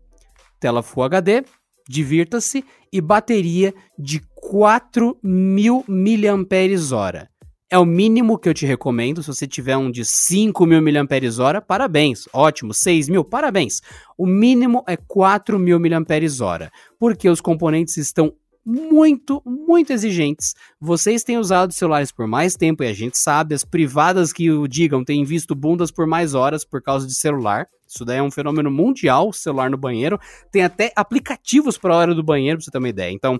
Tela 0.59 0.83
Full 0.83 1.03
HD, 1.03 1.45
divirta-se 1.87 2.65
e 2.91 2.99
bateria 2.99 3.73
de 3.97 4.19
4000 4.41 5.85
mAh. 5.87 7.27
É 7.69 7.77
o 7.77 7.85
mínimo 7.85 8.37
que 8.37 8.47
eu 8.47 8.53
te 8.53 8.65
recomendo. 8.65 9.21
Se 9.21 9.27
você 9.27 9.45
tiver 9.45 9.75
um 9.75 9.91
de 9.91 10.03
5.000 10.03 10.81
mAh, 10.81 11.61
parabéns. 11.61 12.27
Ótimo. 12.31 12.71
6.000, 12.71 13.23
parabéns. 13.25 13.81
O 14.17 14.25
mínimo 14.25 14.83
é 14.87 14.95
4.000 14.95 15.79
mAh. 15.79 16.71
Porque 16.97 17.29
os 17.29 17.41
componentes 17.41 17.97
estão 17.97 18.33
muito, 18.65 19.41
muito 19.45 19.91
exigentes. 19.91 20.53
Vocês 20.79 21.23
têm 21.23 21.37
usado 21.37 21.73
celulares 21.73 22.11
por 22.11 22.27
mais 22.27 22.55
tempo 22.55 22.83
e 22.83 22.87
a 22.87 22.93
gente 22.93 23.17
sabe, 23.17 23.55
as 23.55 23.63
privadas 23.63 24.33
que 24.33 24.51
o 24.51 24.67
digam 24.67 25.05
têm 25.05 25.23
visto 25.23 25.55
bundas 25.55 25.89
por 25.89 26.05
mais 26.05 26.33
horas 26.33 26.65
por 26.65 26.81
causa 26.81 27.07
de 27.07 27.15
celular. 27.15 27.67
Isso 27.87 28.03
daí 28.03 28.17
é 28.17 28.23
um 28.23 28.31
fenômeno 28.31 28.69
mundial, 28.69 29.31
celular 29.31 29.69
no 29.69 29.77
banheiro. 29.77 30.19
Tem 30.51 30.63
até 30.63 30.91
aplicativos 30.95 31.77
para 31.77 31.93
a 31.93 31.97
hora 31.97 32.15
do 32.15 32.21
banheiro, 32.21 32.57
pra 32.57 32.65
você 32.65 32.71
ter 32.71 32.77
uma 32.77 32.89
ideia. 32.89 33.11
Então, 33.11 33.39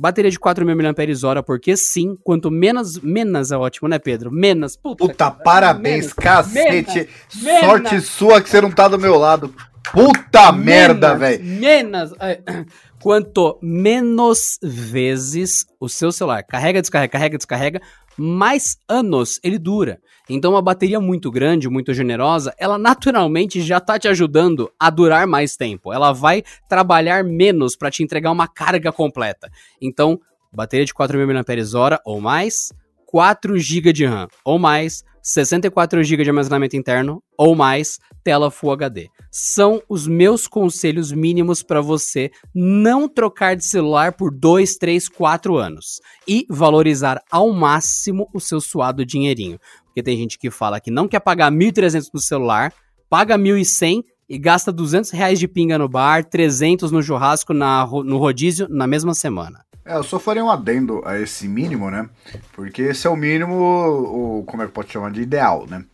Bateria 0.00 0.30
de 0.30 0.38
4.000 0.38 1.34
mAh, 1.34 1.42
porque 1.42 1.76
sim, 1.76 2.16
quanto 2.24 2.50
menos, 2.50 2.98
menos 3.00 3.52
é 3.52 3.56
ótimo, 3.58 3.86
né, 3.86 3.98
Pedro? 3.98 4.32
Menos. 4.32 4.74
Puta, 4.74 5.06
Puta 5.06 5.30
parabéns, 5.30 6.06
menos, 6.06 6.12
cacete. 6.14 7.06
Menos, 7.42 7.60
Sorte 7.60 7.90
menos. 7.90 8.06
sua 8.06 8.40
que 8.40 8.48
você 8.48 8.62
não 8.62 8.70
tá 8.70 8.88
do 8.88 8.98
meu 8.98 9.18
lado. 9.18 9.54
Puta 9.92 10.52
merda, 10.52 11.14
velho. 11.14 11.44
Menos. 11.44 12.12
Quanto 13.02 13.58
menos 13.60 14.58
vezes 14.62 15.66
o 15.78 15.86
seu 15.86 16.10
celular 16.10 16.44
carrega, 16.44 16.80
descarrega, 16.80 17.12
carrega, 17.12 17.36
descarrega, 17.36 17.82
mais 18.16 18.78
anos 18.88 19.38
ele 19.44 19.58
dura. 19.58 20.00
Então, 20.32 20.52
uma 20.52 20.62
bateria 20.62 21.00
muito 21.00 21.28
grande, 21.28 21.68
muito 21.68 21.92
generosa, 21.92 22.54
ela 22.56 22.78
naturalmente 22.78 23.60
já 23.60 23.78
está 23.78 23.98
te 23.98 24.06
ajudando 24.06 24.70
a 24.78 24.88
durar 24.88 25.26
mais 25.26 25.56
tempo. 25.56 25.92
Ela 25.92 26.12
vai 26.12 26.44
trabalhar 26.68 27.24
menos 27.24 27.74
para 27.74 27.90
te 27.90 28.04
entregar 28.04 28.30
uma 28.30 28.46
carga 28.46 28.92
completa. 28.92 29.50
Então, 29.82 30.20
bateria 30.52 30.86
de 30.86 30.94
4.000 30.94 31.34
mAh 31.34 32.00
ou 32.04 32.20
mais, 32.20 32.72
4 33.06 33.58
GB 33.58 33.92
de 33.92 34.06
RAM 34.06 34.28
ou 34.44 34.56
mais, 34.56 35.02
64 35.22 36.02
GB 36.02 36.22
de 36.22 36.30
armazenamento 36.30 36.76
interno 36.76 37.22
ou 37.36 37.54
mais, 37.54 37.98
tela 38.22 38.50
Full 38.50 38.72
HD. 38.72 39.08
São 39.30 39.82
os 39.88 40.06
meus 40.06 40.46
conselhos 40.46 41.12
mínimos 41.12 41.62
para 41.62 41.80
você 41.80 42.30
não 42.54 43.08
trocar 43.08 43.56
de 43.56 43.64
celular 43.64 44.12
por 44.12 44.30
2, 44.30 44.76
3, 44.76 45.08
4 45.08 45.56
anos 45.56 46.00
e 46.26 46.46
valorizar 46.48 47.22
ao 47.30 47.52
máximo 47.52 48.28
o 48.32 48.40
seu 48.40 48.60
suado 48.60 49.04
dinheirinho. 49.04 49.58
Porque 49.90 50.02
tem 50.02 50.16
gente 50.16 50.38
que 50.38 50.50
fala 50.50 50.80
que 50.80 50.90
não 50.90 51.08
quer 51.08 51.20
pagar 51.20 51.50
1.300 51.50 52.08
no 52.14 52.20
celular, 52.20 52.72
paga 53.08 53.36
1.100 53.36 54.04
e 54.28 54.38
gasta 54.38 54.70
200 54.70 55.10
reais 55.10 55.38
de 55.40 55.48
pinga 55.48 55.76
no 55.76 55.88
bar, 55.88 56.24
300 56.24 56.92
no 56.92 57.02
churrasco, 57.02 57.52
na, 57.52 57.84
no 57.84 58.16
rodízio 58.16 58.68
na 58.70 58.86
mesma 58.86 59.12
semana. 59.12 59.64
É, 59.84 59.96
eu 59.96 60.04
só 60.04 60.20
faria 60.20 60.44
um 60.44 60.50
adendo 60.50 61.02
a 61.04 61.18
esse 61.18 61.48
mínimo, 61.48 61.90
né? 61.90 62.08
Porque 62.52 62.82
esse 62.82 63.08
é 63.08 63.10
o 63.10 63.16
mínimo, 63.16 63.56
o, 63.56 64.44
como 64.44 64.62
é 64.62 64.66
que 64.66 64.72
pode 64.72 64.92
chamar 64.92 65.10
de 65.10 65.20
ideal, 65.20 65.66
né? 65.68 65.84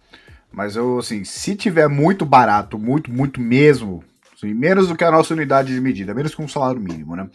Mas 0.52 0.76
eu, 0.76 0.98
assim, 0.98 1.24
se 1.24 1.56
tiver 1.56 1.88
muito 1.88 2.26
barato, 2.26 2.78
muito, 2.78 3.10
muito 3.10 3.40
mesmo, 3.40 4.04
assim, 4.34 4.52
menos 4.52 4.88
do 4.88 4.96
que 4.96 5.04
a 5.04 5.10
nossa 5.10 5.32
unidade 5.32 5.74
de 5.74 5.80
medida, 5.80 6.14
menos 6.14 6.34
que 6.34 6.42
um 6.42 6.48
salário 6.48 6.80
mínimo, 6.80 7.16
né? 7.16 7.28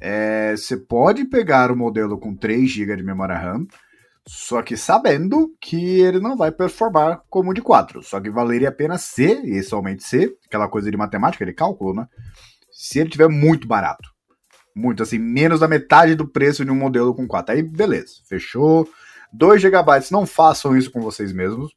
É, 0.00 0.54
você 0.56 0.76
pode 0.76 1.24
pegar 1.24 1.70
o 1.70 1.76
modelo 1.76 2.18
com 2.18 2.34
3 2.34 2.68
GB 2.68 2.96
de 2.96 3.02
memória 3.04 3.36
RAM, 3.36 3.66
só 4.26 4.62
que 4.62 4.76
sabendo 4.76 5.54
que 5.60 6.00
ele 6.00 6.18
não 6.18 6.36
vai 6.36 6.50
performar 6.50 7.22
como 7.30 7.54
de 7.54 7.62
4. 7.62 8.02
Só 8.02 8.20
que 8.20 8.30
valeria 8.30 8.70
a 8.70 8.72
pena 8.72 8.98
ser, 8.98 9.44
e 9.44 9.62
somente 9.62 10.02
ser, 10.02 10.36
aquela 10.46 10.68
coisa 10.68 10.90
de 10.90 10.96
matemática, 10.96 11.46
de 11.46 11.52
cálculo, 11.52 11.94
né? 11.94 12.06
Se 12.70 12.98
ele 12.98 13.10
tiver 13.10 13.28
muito 13.28 13.66
barato 13.66 14.16
muito, 14.76 15.02
assim, 15.02 15.18
menos 15.18 15.60
da 15.60 15.66
metade 15.66 16.14
do 16.14 16.28
preço 16.28 16.62
de 16.62 16.70
um 16.70 16.76
modelo 16.76 17.14
com 17.14 17.26
4. 17.26 17.54
Aí, 17.54 17.62
beleza, 17.62 18.16
fechou. 18.28 18.86
2 19.32 19.60
GB, 19.60 19.74
não 20.10 20.26
façam 20.26 20.76
isso 20.76 20.90
com 20.90 21.00
vocês 21.00 21.32
mesmos. 21.32 21.74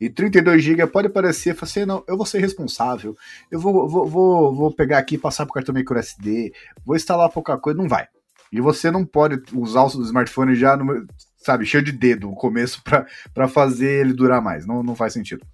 E 0.00 0.08
32 0.08 0.64
GB 0.64 0.86
pode 0.86 1.10
parecer, 1.10 1.54
assim, 1.60 1.84
não, 1.84 2.02
eu 2.08 2.16
vou 2.16 2.24
ser 2.24 2.38
responsável, 2.38 3.14
eu 3.50 3.60
vou, 3.60 3.86
vou, 3.86 4.08
vou, 4.08 4.54
vou 4.54 4.74
pegar 4.74 4.96
aqui, 4.96 5.18
passar 5.18 5.44
pro 5.44 5.52
cartão 5.52 5.74
micro 5.74 5.98
SD, 5.98 6.54
vou 6.86 6.96
instalar 6.96 7.28
pouca 7.28 7.58
coisa, 7.58 7.78
não 7.78 7.86
vai. 7.86 8.08
E 8.50 8.62
você 8.62 8.90
não 8.90 9.04
pode 9.04 9.42
usar 9.52 9.82
o 9.82 10.02
smartphone 10.02 10.54
já, 10.54 10.74
no, 10.74 11.06
sabe, 11.40 11.66
cheio 11.66 11.82
de 11.82 11.92
dedo 11.92 12.28
no 12.28 12.34
começo 12.34 12.82
para 13.34 13.48
fazer 13.48 14.00
ele 14.00 14.12
durar 14.12 14.42
mais, 14.42 14.66
não, 14.66 14.82
não 14.82 14.94
faz 14.94 15.12
sentido. 15.12 15.44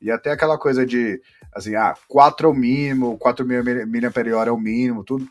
E 0.00 0.10
até 0.10 0.32
aquela 0.32 0.58
coisa 0.58 0.84
de, 0.84 1.20
assim, 1.54 1.74
ah, 1.74 1.94
4 2.08 2.46
é 2.46 2.50
o 2.50 2.54
mínimo, 2.54 3.16
4 3.18 3.46
mAh 3.46 4.46
é 4.46 4.50
o 4.50 4.58
mínimo, 4.58 5.02
tudo. 5.02 5.26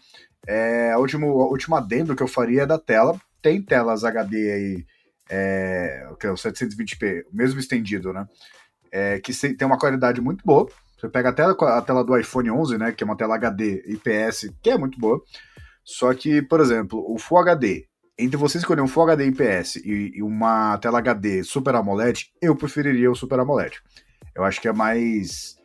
É, 0.47 0.91
a 0.91 0.97
último, 0.97 1.27
a 1.41 1.47
última 1.47 1.77
adendo 1.77 2.15
que 2.15 2.23
eu 2.23 2.27
faria 2.27 2.63
é 2.63 2.65
da 2.65 2.79
tela. 2.79 3.19
Tem 3.41 3.61
telas 3.61 4.03
HD 4.03 4.51
aí, 4.51 4.85
é, 5.29 6.09
que 6.19 6.25
é 6.25 6.31
o 6.31 6.35
720p, 6.35 7.25
mesmo 7.31 7.59
estendido, 7.59 8.11
né? 8.11 8.27
É, 8.91 9.19
que 9.19 9.31
tem 9.53 9.67
uma 9.67 9.77
qualidade 9.77 10.21
muito 10.21 10.43
boa. 10.45 10.67
Você 10.97 11.09
pega 11.09 11.29
a 11.29 11.33
tela, 11.33 11.53
a 11.77 11.81
tela 11.81 12.03
do 12.03 12.17
iPhone 12.17 12.49
11, 12.49 12.77
né? 12.77 12.91
Que 12.91 13.03
é 13.03 13.05
uma 13.05 13.17
tela 13.17 13.35
HD 13.35 13.83
IPS, 13.87 14.49
que 14.61 14.69
é 14.69 14.77
muito 14.77 14.99
boa. 14.99 15.21
Só 15.83 16.13
que, 16.13 16.41
por 16.41 16.61
exemplo, 16.61 17.03
o 17.07 17.19
Full 17.19 17.39
HD, 17.39 17.85
entre 18.17 18.37
você 18.37 18.57
escolher 18.57 18.81
um 18.81 18.87
Full 18.87 19.03
HD 19.03 19.27
IPS 19.27 19.75
e, 19.77 20.11
e 20.15 20.23
uma 20.23 20.77
tela 20.77 20.99
HD 20.99 21.43
Super 21.43 21.75
AMOLED, 21.75 22.31
eu 22.41 22.55
preferiria 22.55 23.11
o 23.11 23.15
Super 23.15 23.39
AMOLED. 23.39 23.81
Eu 24.35 24.43
acho 24.43 24.61
que 24.61 24.67
é 24.67 24.73
mais. 24.73 25.55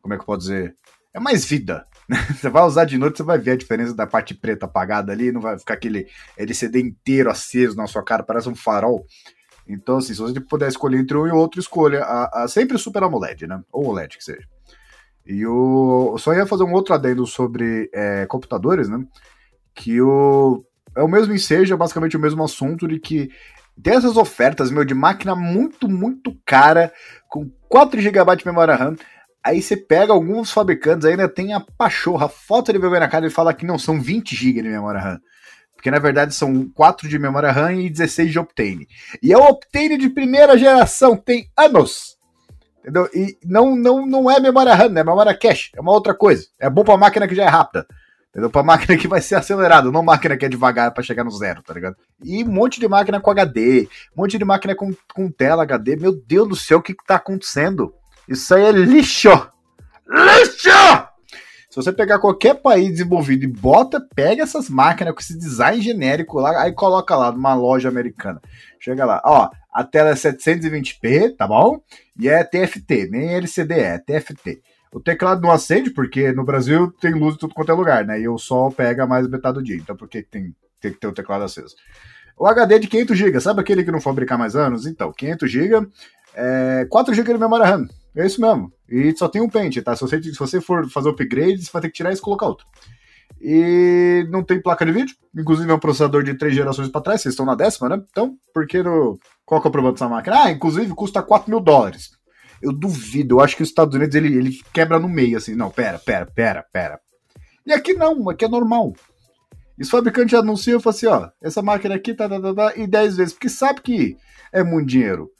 Como 0.00 0.14
é 0.14 0.16
que 0.16 0.22
eu 0.22 0.26
posso 0.26 0.40
dizer? 0.40 0.76
É 1.12 1.20
mais 1.20 1.44
vida, 1.44 1.86
Você 2.34 2.48
vai 2.48 2.62
usar 2.62 2.84
de 2.84 2.96
noite, 2.96 3.18
você 3.18 3.22
vai 3.22 3.38
ver 3.38 3.52
a 3.52 3.56
diferença 3.56 3.94
da 3.94 4.06
parte 4.06 4.34
preta 4.34 4.64
apagada 4.64 5.12
ali, 5.12 5.30
não 5.30 5.40
vai 5.40 5.58
ficar 5.58 5.74
aquele 5.74 6.06
LCD 6.36 6.80
inteiro 6.80 7.30
aceso 7.30 7.76
na 7.76 7.86
sua 7.86 8.02
cara, 8.02 8.22
parece 8.22 8.48
um 8.48 8.54
farol. 8.54 9.04
Então, 9.66 9.98
assim, 9.98 10.14
se 10.14 10.20
você 10.20 10.40
puder 10.40 10.68
escolher 10.68 10.98
entre 10.98 11.16
um 11.16 11.26
e 11.26 11.30
outro, 11.30 11.60
escolha 11.60 12.02
a, 12.02 12.44
a 12.44 12.48
sempre 12.48 12.76
o 12.76 12.78
Super 12.78 13.02
AMOLED, 13.02 13.46
né? 13.46 13.62
Ou 13.70 13.88
OLED 13.88 14.16
que 14.16 14.24
seja. 14.24 14.48
E 15.26 15.46
o 15.46 16.16
só 16.16 16.32
ia 16.32 16.46
fazer 16.46 16.64
um 16.64 16.72
outro 16.72 16.94
adendo 16.94 17.26
sobre 17.26 17.90
é, 17.92 18.24
computadores, 18.24 18.88
né? 18.88 19.04
Que 19.74 20.00
o 20.00 20.64
é 20.98 21.02
o 21.02 21.08
mesmo 21.08 21.32
ensejo, 21.32 21.72
é 21.72 21.76
basicamente 21.76 22.16
o 22.16 22.20
mesmo 22.20 22.42
assunto 22.42 22.86
de 22.88 22.98
que 22.98 23.30
tem 23.82 23.94
essas 23.94 24.16
ofertas, 24.16 24.70
meu, 24.70 24.84
de 24.84 24.94
máquina 24.94 25.36
muito, 25.36 25.88
muito 25.88 26.36
cara, 26.44 26.92
com 27.28 27.48
4 27.68 28.00
GB 28.00 28.36
de 28.36 28.46
memória 28.46 28.74
RAM, 28.74 28.96
Aí 29.44 29.62
você 29.62 29.76
pega 29.76 30.12
alguns 30.12 30.50
fabricantes, 30.50 31.06
ainda 31.06 31.28
tem 31.28 31.54
a 31.54 31.60
pachorra, 31.60 32.26
a 32.26 32.28
foto 32.28 32.72
de 32.72 32.78
vergonha 32.78 33.00
na 33.00 33.08
cara 33.08 33.26
e 33.26 33.30
fala 33.30 33.54
que 33.54 33.64
não 33.64 33.78
são 33.78 34.00
20 34.00 34.34
GB 34.34 34.62
de 34.62 34.68
memória 34.68 35.00
RAM. 35.00 35.20
Porque 35.74 35.90
na 35.90 35.98
verdade 35.98 36.34
são 36.34 36.68
4 36.74 37.08
de 37.08 37.18
memória 37.18 37.52
RAM 37.52 37.72
e 37.74 37.88
16 37.88 38.32
de 38.32 38.38
Optane. 38.38 38.88
E 39.22 39.32
é 39.32 39.38
o 39.38 39.48
Optane 39.48 39.96
de 39.96 40.10
primeira 40.10 40.58
geração, 40.58 41.16
tem 41.16 41.48
anos. 41.56 42.18
Entendeu? 42.80 43.08
E 43.14 43.38
não, 43.44 43.76
não, 43.76 44.06
não 44.06 44.30
é 44.30 44.40
memória 44.40 44.74
RAM, 44.74 44.86
é 44.86 45.04
memória 45.04 45.38
cache, 45.38 45.70
é 45.74 45.80
uma 45.80 45.92
outra 45.92 46.14
coisa. 46.14 46.46
É 46.58 46.68
bom 46.68 46.82
pra 46.82 46.96
máquina 46.96 47.28
que 47.28 47.34
já 47.34 47.44
é 47.44 47.48
rápida. 47.48 47.86
Entendeu? 48.30 48.50
Pra 48.50 48.62
máquina 48.62 48.96
que 48.96 49.08
vai 49.08 49.20
ser 49.20 49.36
acelerada, 49.36 49.90
não 49.90 50.02
máquina 50.02 50.36
que 50.36 50.44
é 50.44 50.48
devagar 50.48 50.92
para 50.92 51.02
chegar 51.02 51.24
no 51.24 51.30
zero, 51.30 51.62
tá 51.62 51.72
ligado? 51.72 51.96
E 52.22 52.44
um 52.44 52.52
monte 52.52 52.78
de 52.78 52.86
máquina 52.86 53.20
com 53.20 53.30
HD, 53.30 53.88
um 54.16 54.22
monte 54.22 54.38
de 54.38 54.44
máquina 54.44 54.74
com, 54.74 54.92
com 55.14 55.30
tela 55.30 55.62
HD. 55.62 55.96
Meu 55.96 56.12
Deus 56.12 56.48
do 56.48 56.56
céu, 56.56 56.78
o 56.78 56.82
que, 56.82 56.94
que 56.94 57.04
tá 57.04 57.16
acontecendo? 57.16 57.94
Isso 58.28 58.54
aí 58.54 58.64
é 58.64 58.72
lixo! 58.72 59.30
Lixo! 60.08 61.08
Se 61.70 61.76
você 61.76 61.92
pegar 61.92 62.18
qualquer 62.18 62.54
país 62.54 62.90
desenvolvido 62.90 63.44
e 63.44 63.46
bota, 63.46 64.00
pega 64.14 64.42
essas 64.42 64.68
máquinas 64.68 65.14
com 65.14 65.20
esse 65.20 65.38
design 65.38 65.80
genérico 65.80 66.40
lá, 66.40 66.62
aí 66.62 66.72
coloca 66.72 67.14
lá 67.14 67.30
numa 67.30 67.54
loja 67.54 67.88
americana. 67.88 68.40
Chega 68.80 69.04
lá, 69.04 69.20
ó, 69.24 69.50
a 69.72 69.84
tela 69.84 70.10
é 70.10 70.14
720p, 70.14 71.36
tá 71.36 71.46
bom? 71.46 71.80
E 72.18 72.28
é 72.28 72.42
TFT, 72.42 73.08
nem 73.10 73.34
LCD 73.34 73.74
é, 73.78 73.98
TFT. 73.98 74.60
O 74.92 75.00
teclado 75.00 75.42
não 75.42 75.50
acende, 75.50 75.90
porque 75.90 76.32
no 76.32 76.44
Brasil 76.44 76.90
tem 77.00 77.12
luz 77.12 77.34
em 77.34 77.38
tudo 77.38 77.54
quanto 77.54 77.70
é 77.70 77.74
lugar, 77.74 78.04
né? 78.04 78.20
E 78.20 78.28
o 78.28 78.38
sol 78.38 78.70
pega 78.70 79.06
mais 79.06 79.28
metade 79.28 79.54
do 79.54 79.62
dia. 79.62 79.76
Então 79.76 79.96
por 79.96 80.08
que 80.08 80.22
tem, 80.22 80.54
tem 80.80 80.92
que 80.92 80.98
ter 80.98 81.06
o 81.06 81.12
teclado 81.12 81.44
aceso? 81.44 81.74
O 82.38 82.46
HD 82.46 82.78
de 82.78 82.86
500 82.86 83.18
GB, 83.18 83.40
sabe 83.40 83.60
aquele 83.60 83.82
que 83.82 83.90
não 83.90 84.00
fabricar 84.00 84.38
mais 84.38 84.54
anos? 84.54 84.86
Então, 84.86 85.12
500 85.12 85.50
GB, 85.50 85.88
é, 86.34 86.86
4 86.88 87.12
GB 87.12 87.32
de 87.32 87.38
memória 87.38 87.66
RAM. 87.66 87.88
É 88.14 88.24
isso 88.24 88.40
mesmo. 88.40 88.72
E 88.88 89.14
só 89.16 89.28
tem 89.28 89.42
um 89.42 89.48
pente, 89.48 89.82
tá? 89.82 89.94
Se 89.96 90.02
você, 90.02 90.22
se 90.22 90.38
você 90.38 90.60
for 90.60 90.88
fazer 90.88 91.08
upgrade, 91.08 91.64
você 91.64 91.70
vai 91.72 91.82
ter 91.82 91.88
que 91.88 91.94
tirar 91.94 92.12
isso 92.12 92.22
e 92.22 92.24
colocar 92.24 92.46
outro. 92.46 92.64
E 93.40 94.26
não 94.30 94.42
tem 94.42 94.60
placa 94.60 94.86
de 94.86 94.92
vídeo, 94.92 95.14
inclusive 95.36 95.70
é 95.70 95.74
um 95.74 95.78
processador 95.78 96.22
de 96.22 96.34
três 96.34 96.54
gerações 96.54 96.88
para 96.88 97.00
trás, 97.00 97.20
vocês 97.22 97.32
estão 97.32 97.46
na 97.46 97.54
décima, 97.54 97.88
né? 97.88 98.02
Então, 98.10 98.36
porque 98.54 98.82
no... 98.82 99.18
qual 99.44 99.60
que 99.60 99.66
é 99.66 99.70
o 99.70 99.72
problema 99.72 99.92
dessa 99.92 100.08
máquina? 100.08 100.44
Ah, 100.44 100.50
inclusive 100.50 100.92
custa 100.94 101.22
4 101.22 101.50
mil 101.50 101.60
dólares. 101.60 102.17
Eu 102.60 102.72
duvido, 102.72 103.36
eu 103.36 103.40
acho 103.40 103.56
que 103.56 103.62
os 103.62 103.68
Estados 103.68 103.94
Unidos 103.94 104.14
ele, 104.14 104.36
ele 104.36 104.60
quebra 104.72 104.98
no 104.98 105.08
meio, 105.08 105.36
assim, 105.36 105.54
não, 105.54 105.70
pera, 105.70 105.98
pera, 105.98 106.26
pera, 106.26 106.64
pera. 106.72 107.00
E 107.64 107.72
aqui 107.72 107.94
não, 107.94 108.28
aqui 108.28 108.44
é 108.44 108.48
normal. 108.48 108.94
E 109.78 109.82
os 109.82 109.90
fabricantes 109.90 110.34
anunciam 110.34 110.78
e 110.78 110.82
falam 110.82 110.96
assim, 110.96 111.06
ó, 111.06 111.30
essa 111.40 111.62
máquina 111.62 111.94
aqui 111.94 112.14
tá, 112.14 112.28
tá, 112.28 112.40
tá, 112.40 112.54
tá, 112.54 112.72
e 112.76 112.86
10 112.86 113.16
vezes, 113.16 113.32
porque 113.32 113.48
sabe 113.48 113.80
que 113.80 114.16
é 114.52 114.64
muito 114.64 114.88
dinheiro. 114.88 115.30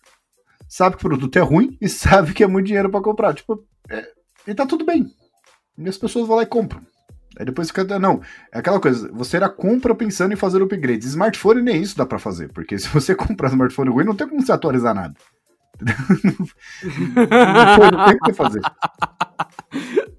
Sabe 0.68 0.96
que 0.96 1.04
o 1.04 1.08
produto 1.08 1.36
é 1.36 1.40
ruim 1.40 1.76
e 1.80 1.88
sabe 1.88 2.34
que 2.34 2.44
é 2.44 2.46
muito 2.46 2.66
dinheiro 2.66 2.90
para 2.90 3.00
comprar. 3.00 3.34
Tipo, 3.34 3.64
é, 3.90 4.06
e 4.46 4.54
tá 4.54 4.66
tudo 4.66 4.84
bem. 4.84 5.06
E 5.76 5.88
as 5.88 5.96
pessoas 5.96 6.26
vão 6.26 6.36
lá 6.36 6.42
e 6.42 6.46
compram. 6.46 6.82
Aí 7.38 7.44
depois 7.44 7.68
fica. 7.68 7.98
Não, 7.98 8.20
é 8.52 8.58
aquela 8.58 8.80
coisa, 8.80 9.10
você 9.12 9.36
era 9.36 9.48
compra 9.48 9.94
pensando 9.94 10.32
em 10.32 10.36
fazer 10.36 10.62
upgrades. 10.62 11.08
Smartphone 11.08 11.62
nem 11.62 11.80
isso 11.80 11.96
dá 11.96 12.04
para 12.04 12.18
fazer, 12.18 12.52
porque 12.52 12.78
se 12.78 12.88
você 12.88 13.14
comprar 13.16 13.48
smartphone 13.48 13.90
ruim, 13.90 14.04
não 14.04 14.14
tem 14.14 14.28
como 14.28 14.42
você 14.42 14.52
atualizar 14.52 14.94
nada. 14.94 15.14
Não, 17.90 18.06
tem 18.06 18.16
o 18.16 18.20
que 18.20 18.32
fazer. 18.32 18.60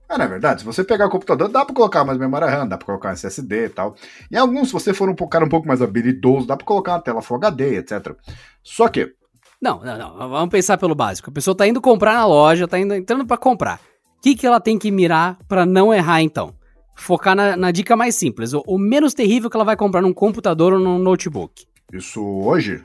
É, 0.09 0.17
na 0.17 0.25
verdade, 0.25 0.61
se 0.61 0.65
você 0.65 0.83
pegar 0.83 1.05
o 1.05 1.09
computador, 1.09 1.49
dá 1.49 1.63
pra 1.63 1.75
colocar 1.75 2.03
mais 2.03 2.17
memória 2.17 2.47
RAM, 2.47 2.67
dá 2.67 2.77
pra 2.77 2.85
colocar 2.85 3.11
SSD 3.11 3.65
e 3.65 3.69
tal. 3.69 3.95
E 4.31 4.37
alguns, 4.37 4.69
se 4.69 4.73
você 4.73 4.93
for 4.93 5.09
um 5.09 5.15
cara 5.15 5.45
um 5.45 5.49
pouco 5.49 5.67
mais 5.67 5.81
habilidoso, 5.81 6.47
dá 6.47 6.57
pra 6.57 6.65
colocar 6.65 6.93
uma 6.93 7.01
tela 7.01 7.21
Full 7.21 7.37
HD, 7.37 7.77
etc. 7.77 8.15
Só 8.63 8.87
que. 8.87 9.13
Não, 9.61 9.81
não, 9.83 9.97
não. 9.97 10.29
Vamos 10.29 10.49
pensar 10.49 10.77
pelo 10.77 10.95
básico. 10.95 11.29
A 11.29 11.33
pessoa 11.33 11.55
tá 11.55 11.67
indo 11.67 11.81
comprar 11.81 12.13
na 12.13 12.25
loja, 12.25 12.67
tá 12.67 12.79
indo, 12.79 12.95
entrando 12.95 13.25
para 13.25 13.37
comprar. 13.37 13.79
O 14.17 14.21
que, 14.21 14.35
que 14.35 14.47
ela 14.47 14.59
tem 14.59 14.79
que 14.79 14.89
mirar 14.89 15.37
para 15.47 15.65
não 15.65 15.93
errar, 15.93 16.21
então? 16.21 16.55
Focar 16.95 17.35
na, 17.35 17.55
na 17.55 17.71
dica 17.71 17.95
mais 17.95 18.15
simples, 18.15 18.51
o, 18.51 18.61
o, 18.67 18.77
menos 18.77 19.13
terrível 19.13 19.49
que 19.49 19.55
ela 19.55 19.63
vai 19.63 19.77
comprar 19.77 20.01
num 20.01 20.11
computador 20.11 20.73
ou 20.73 20.79
num 20.79 20.99
notebook. 20.99 21.65
Isso 21.93 22.21
hoje? 22.21 22.83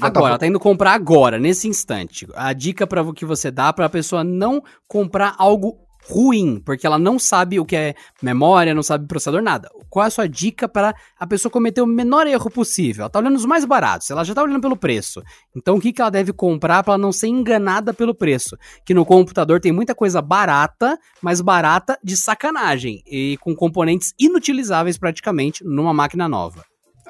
Agora, 0.00 0.28
ela 0.30 0.38
tá 0.38 0.46
indo 0.46 0.58
comprar 0.58 0.92
agora, 0.92 1.38
nesse 1.38 1.68
instante. 1.68 2.26
A 2.34 2.52
dica 2.52 2.86
para 2.86 3.04
que 3.12 3.24
você 3.24 3.50
dá 3.50 3.72
para 3.72 3.86
a 3.86 3.90
pessoa 3.90 4.24
não 4.24 4.62
comprar 4.88 5.34
algo 5.38 5.78
ruim, 6.08 6.60
porque 6.64 6.86
ela 6.86 6.98
não 6.98 7.18
sabe 7.18 7.60
o 7.60 7.64
que 7.64 7.76
é 7.76 7.94
memória, 8.20 8.74
não 8.74 8.82
sabe 8.82 9.06
processador, 9.06 9.40
nada. 9.40 9.68
Qual 9.88 10.04
é 10.04 10.08
a 10.08 10.10
sua 10.10 10.28
dica 10.28 10.68
para 10.68 10.94
a 11.18 11.26
pessoa 11.26 11.50
cometer 11.50 11.80
o 11.80 11.86
menor 11.86 12.26
erro 12.26 12.50
possível? 12.50 13.02
Ela 13.02 13.10
tá 13.10 13.18
olhando 13.18 13.36
os 13.36 13.44
mais 13.44 13.64
baratos, 13.64 14.10
ela 14.10 14.24
já 14.24 14.34
tá 14.34 14.42
olhando 14.42 14.60
pelo 14.60 14.76
preço. 14.76 15.22
Então 15.56 15.76
o 15.76 15.80
que, 15.80 15.92
que 15.92 16.00
ela 16.00 16.10
deve 16.10 16.32
comprar 16.32 16.82
para 16.82 16.98
não 16.98 17.12
ser 17.12 17.28
enganada 17.28 17.94
pelo 17.94 18.14
preço? 18.14 18.56
Que 18.84 18.94
no 18.94 19.04
computador 19.04 19.60
tem 19.60 19.72
muita 19.72 19.94
coisa 19.94 20.20
barata, 20.20 20.98
mas 21.20 21.40
barata 21.40 21.98
de 22.02 22.16
sacanagem 22.16 23.02
e 23.06 23.38
com 23.40 23.54
componentes 23.54 24.12
inutilizáveis 24.18 24.98
praticamente 24.98 25.62
numa 25.64 25.94
máquina 25.94 26.28
nova. 26.28 26.64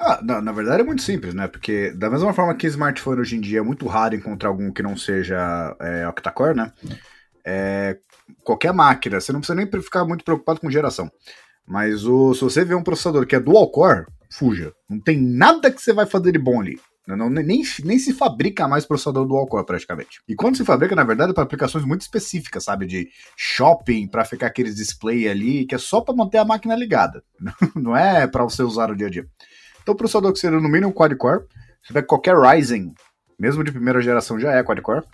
Ah, 0.05 0.19
na, 0.21 0.41
na, 0.41 0.51
verdade 0.51 0.81
é 0.81 0.85
muito 0.85 1.01
simples, 1.01 1.33
né? 1.33 1.47
Porque 1.47 1.91
da 1.91 2.09
mesma 2.09 2.33
forma 2.33 2.53
que 2.53 2.67
smartphone 2.67 3.21
hoje 3.21 3.37
em 3.37 3.41
dia 3.41 3.59
é 3.59 3.63
muito 3.63 3.87
raro 3.87 4.13
encontrar 4.13 4.49
algum 4.49 4.69
que 4.69 4.83
não 4.83 4.97
seja 4.97 5.75
é, 5.79 6.05
octa-core, 6.05 6.57
né? 6.57 6.73
É, 7.45 7.97
qualquer 8.43 8.73
máquina, 8.73 9.21
você 9.21 9.31
não 9.31 9.39
precisa 9.39 9.55
nem 9.55 9.81
ficar 9.81 10.03
muito 10.03 10.25
preocupado 10.25 10.59
com 10.59 10.69
geração. 10.69 11.09
Mas 11.65 12.05
o, 12.05 12.33
se 12.33 12.41
você 12.41 12.65
vê 12.65 12.75
um 12.75 12.83
processador 12.83 13.25
que 13.25 13.35
é 13.35 13.39
dual 13.39 13.71
core, 13.71 14.05
fuja. 14.29 14.73
Não 14.89 14.99
tem 14.99 15.21
nada 15.21 15.71
que 15.71 15.81
você 15.81 15.93
vai 15.93 16.05
fazer 16.05 16.33
de 16.33 16.39
bom 16.39 16.59
ali. 16.59 16.77
Não, 17.05 17.29
nem, 17.29 17.63
nem 17.83 17.99
se 17.99 18.13
fabrica 18.13 18.67
mais 18.67 18.85
processador 18.85 19.25
dual 19.25 19.45
core 19.47 19.65
praticamente. 19.65 20.21
E 20.27 20.35
quando 20.35 20.55
se 20.55 20.65
fabrica, 20.65 20.95
na 20.95 21.03
verdade, 21.03 21.31
é 21.31 21.33
para 21.33 21.43
aplicações 21.43 21.85
muito 21.85 22.01
específicas, 22.01 22.63
sabe? 22.63 22.85
De 22.85 23.09
shopping, 23.37 24.07
para 24.07 24.25
ficar 24.25 24.47
aqueles 24.47 24.75
display 24.75 25.27
ali, 25.27 25.65
que 25.65 25.75
é 25.75 25.77
só 25.77 26.01
para 26.01 26.15
manter 26.15 26.37
a 26.37 26.45
máquina 26.45 26.75
ligada. 26.75 27.23
Não 27.75 27.95
é 27.95 28.27
para 28.27 28.43
você 28.43 28.63
usar 28.63 28.87
no 28.87 28.95
dia 28.95 29.07
a 29.07 29.09
dia. 29.09 29.27
Então, 29.83 29.93
o 29.93 29.97
processador 29.97 30.33
que 30.33 30.39
seria 30.39 30.59
no 30.59 30.69
mínimo 30.69 30.91
quad-core, 30.91 31.43
você 31.83 31.93
vê 31.93 32.01
qualquer 32.01 32.35
Ryzen, 32.35 32.93
mesmo 33.37 33.63
de 33.63 33.71
primeira 33.71 34.01
geração, 34.01 34.39
já 34.39 34.53
é 34.53 34.63
quad-core. 34.63 35.05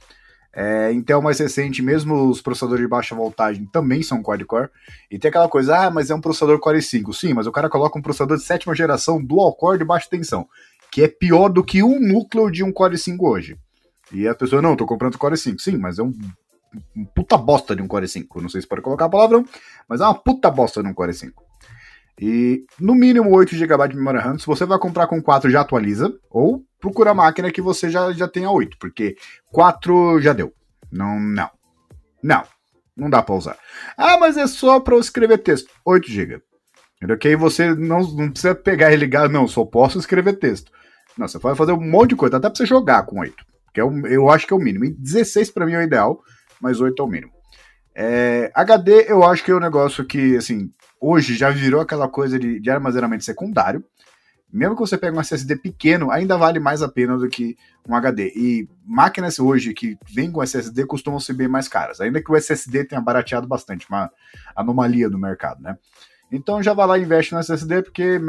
É, 0.51 0.91
Intel 0.91 1.21
mais 1.21 1.39
recente, 1.39 1.81
mesmo 1.81 2.27
os 2.27 2.41
processadores 2.41 2.83
de 2.83 2.89
baixa 2.89 3.13
voltagem 3.15 3.65
também 3.65 4.01
são 4.01 4.21
quad-core. 4.21 4.69
E 5.09 5.19
tem 5.19 5.29
aquela 5.29 5.47
coisa, 5.47 5.77
ah, 5.77 5.89
mas 5.91 6.09
é 6.09 6.15
um 6.15 6.21
processador 6.21 6.59
Core 6.59 6.81
5. 6.81 7.13
Sim, 7.13 7.33
mas 7.33 7.47
o 7.47 7.51
cara 7.51 7.69
coloca 7.69 7.97
um 7.97 8.01
processador 8.01 8.37
de 8.37 8.43
sétima 8.43 8.75
geração 8.75 9.23
dual-core 9.23 9.79
de 9.79 9.85
baixa 9.85 10.07
tensão, 10.09 10.47
que 10.91 11.03
é 11.03 11.07
pior 11.07 11.49
do 11.49 11.63
que 11.63 11.83
um 11.83 11.99
núcleo 11.99 12.49
de 12.51 12.63
um 12.63 12.71
Core 12.71 12.97
5 12.97 13.27
hoje. 13.27 13.57
E 14.11 14.27
a 14.27 14.33
pessoa, 14.33 14.61
não, 14.61 14.75
tô 14.75 14.85
comprando 14.85 15.17
Core 15.17 15.37
5. 15.37 15.59
Sim, 15.59 15.77
mas 15.77 15.99
é 15.99 16.03
um, 16.03 16.13
um 16.95 17.05
puta 17.05 17.37
bosta 17.37 17.75
de 17.75 17.81
um 17.81 17.87
Core 17.87 18.07
5. 18.07 18.41
Não 18.41 18.49
sei 18.49 18.61
se 18.61 18.67
pode 18.67 18.81
colocar 18.81 19.07
palavrão, 19.07 19.45
mas 19.87 20.01
é 20.01 20.03
uma 20.03 20.15
puta 20.15 20.49
bosta 20.49 20.81
de 20.81 20.89
um 20.89 20.93
Core 20.93 21.13
5. 21.13 21.48
E 22.21 22.65
no 22.77 22.93
mínimo 22.93 23.33
8 23.33 23.55
GB 23.55 23.87
de 23.87 23.95
memória 23.95 24.19
RAM. 24.19 24.37
Se 24.37 24.45
você 24.45 24.65
vai 24.65 24.77
comprar 24.77 25.07
com 25.07 25.21
4, 25.21 25.49
já 25.49 25.61
atualiza. 25.61 26.13
Ou 26.29 26.61
procura 26.79 27.11
a 27.11 27.13
máquina 27.13 27.51
que 27.51 27.61
você 27.61 27.89
já, 27.89 28.11
já 28.11 28.27
tenha 28.27 28.51
8, 28.51 28.77
porque 28.77 29.15
4 29.51 30.19
já 30.19 30.33
deu. 30.33 30.53
Não, 30.91 31.17
não. 31.17 31.49
Não. 32.21 32.43
Não 32.95 33.09
dá 33.09 33.23
para 33.23 33.35
usar. 33.35 33.57
Ah, 33.97 34.17
mas 34.19 34.35
é 34.35 34.45
só 34.47 34.81
para 34.81 34.97
escrever 34.97 35.37
texto. 35.37 35.69
8 35.85 36.11
GB. 36.11 36.41
Aí 37.23 37.35
você 37.37 37.73
não, 37.73 38.01
não 38.01 38.29
precisa 38.29 38.53
pegar 38.53 38.91
e 38.91 38.97
ligar, 38.97 39.29
não, 39.29 39.47
só 39.47 39.63
posso 39.63 39.97
escrever 39.97 40.33
texto. 40.33 40.69
Não, 41.17 41.25
você 41.25 41.39
pode 41.39 41.57
fazer 41.57 41.71
um 41.71 41.79
monte 41.79 42.09
de 42.09 42.15
coisa, 42.17 42.35
até 42.35 42.49
para 42.49 42.57
você 42.57 42.65
jogar 42.65 43.03
com 43.05 43.21
8. 43.21 43.33
Que 43.73 43.79
é 43.79 43.83
o, 43.83 44.05
eu 44.05 44.29
acho 44.29 44.45
que 44.45 44.51
é 44.51 44.55
o 44.55 44.59
mínimo. 44.59 44.83
E 44.83 44.89
16 44.89 45.51
para 45.51 45.65
mim 45.65 45.73
é 45.73 45.79
o 45.79 45.83
ideal, 45.83 46.21
mas 46.61 46.81
8 46.81 47.01
é 47.01 47.05
o 47.05 47.07
mínimo. 47.07 47.31
É, 47.95 48.51
HD 48.53 49.05
eu 49.07 49.23
acho 49.23 49.43
que 49.43 49.51
é 49.51 49.55
um 49.55 49.61
negócio 49.61 50.05
que, 50.05 50.35
assim, 50.35 50.69
hoje 50.99 51.35
já 51.35 51.49
virou 51.49 51.81
aquela 51.81 52.07
coisa 52.07 52.39
de, 52.39 52.59
de 52.59 52.69
armazenamento 52.69 53.23
secundário. 53.23 53.83
Mesmo 54.51 54.75
que 54.75 54.81
você 54.81 54.97
pegue 54.97 55.15
um 55.15 55.21
SSD 55.21 55.57
pequeno, 55.57 56.09
ainda 56.09 56.35
vale 56.35 56.59
mais 56.59 56.81
a 56.81 56.89
pena 56.89 57.15
do 57.17 57.29
que 57.29 57.55
um 57.87 57.93
HD. 57.93 58.33
E 58.35 58.69
máquinas 58.83 59.37
hoje 59.37 59.75
que 59.75 59.95
vêm 60.11 60.31
com 60.31 60.41
SSD 60.41 60.87
costumam 60.87 61.19
ser 61.19 61.33
bem 61.33 61.47
mais 61.47 61.67
caras, 61.67 62.01
ainda 62.01 62.21
que 62.21 62.31
o 62.31 62.35
SSD 62.35 62.85
tenha 62.85 62.99
barateado 62.99 63.47
bastante, 63.47 63.87
uma 63.87 64.09
anomalia 64.55 65.07
do 65.07 65.19
mercado, 65.19 65.61
né? 65.61 65.77
Então 66.31 66.63
já 66.63 66.73
vai 66.73 66.87
lá 66.87 66.97
e 66.97 67.03
investe 67.03 67.33
no 67.33 67.39
SSD, 67.39 67.83
porque 67.83 68.19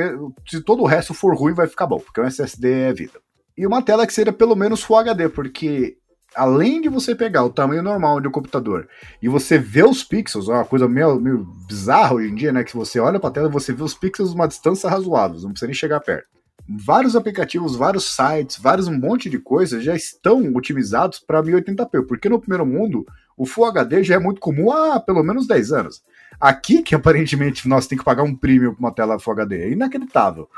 se 0.47 0.63
todo 0.63 0.83
o 0.83 0.87
resto 0.87 1.15
for 1.15 1.35
ruim, 1.35 1.55
vai 1.55 1.67
ficar 1.67 1.87
bom, 1.87 1.99
porque 1.99 2.21
o 2.21 2.25
SSD 2.25 2.71
é 2.71 2.93
vida. 2.93 3.19
E 3.57 3.67
uma 3.67 3.83
tela 3.83 4.07
que 4.07 4.13
seria 4.13 4.33
pelo 4.33 4.57
menos 4.57 4.83
Full 4.83 4.97
HD, 4.97 5.29
porque 5.29 5.99
além 6.35 6.81
de 6.81 6.89
você 6.89 7.15
pegar 7.15 7.45
o 7.45 7.51
tamanho 7.51 7.83
normal 7.83 8.21
de 8.21 8.29
um 8.29 8.31
computador 8.31 8.89
e 9.21 9.29
você 9.29 9.59
vê 9.59 9.83
os 9.83 10.05
pixels, 10.05 10.49
é 10.49 10.53
uma 10.53 10.65
coisa 10.65 10.89
meio, 10.89 11.21
meio 11.21 11.45
bizarra 11.67 12.15
hoje 12.15 12.31
em 12.31 12.35
dia, 12.35 12.53
né? 12.53 12.65
Que 12.65 12.77
você 12.77 13.01
olha 13.01 13.19
para 13.19 13.31
a 13.31 13.33
tela 13.33 13.49
e 13.49 13.53
você 13.53 13.73
vê 13.73 13.83
os 13.83 13.95
pixels 13.95 14.33
uma 14.33 14.49
distância 14.49 14.89
razoável, 14.89 15.41
não 15.41 15.51
precisa 15.51 15.67
nem 15.67 15.75
chegar 15.75 16.01
perto. 16.01 16.29
Vários 16.69 17.17
aplicativos, 17.17 17.75
vários 17.75 18.15
sites, 18.15 18.59
vários 18.59 18.87
um 18.87 18.97
monte 18.97 19.29
de 19.29 19.39
coisas 19.39 19.83
já 19.83 19.95
estão 19.95 20.55
otimizados 20.55 21.19
para 21.19 21.43
1080p, 21.43 22.07
porque 22.07 22.29
no 22.29 22.41
primeiro 22.41 22.65
mundo 22.65 23.05
o 23.37 23.45
Full 23.45 23.65
HD 23.65 24.05
já 24.05 24.15
é 24.15 24.19
muito 24.19 24.41
comum 24.41 24.71
há 24.71 25.01
pelo 25.01 25.23
menos 25.23 25.47
10 25.47 25.73
anos. 25.73 26.03
Aqui, 26.41 26.83
que 26.83 26.95
aparentemente 26.97 27.67
nós 27.67 27.87
temos 27.87 28.03
que 28.03 28.05
pagar 28.05 28.23
um 28.23 28.37
premium 28.37 28.73
para 28.75 28.81
uma 28.81 28.95
tela 28.95 29.19
Full 29.19 29.33
HD, 29.33 29.63
é 29.63 29.71
inacreditável. 29.71 30.49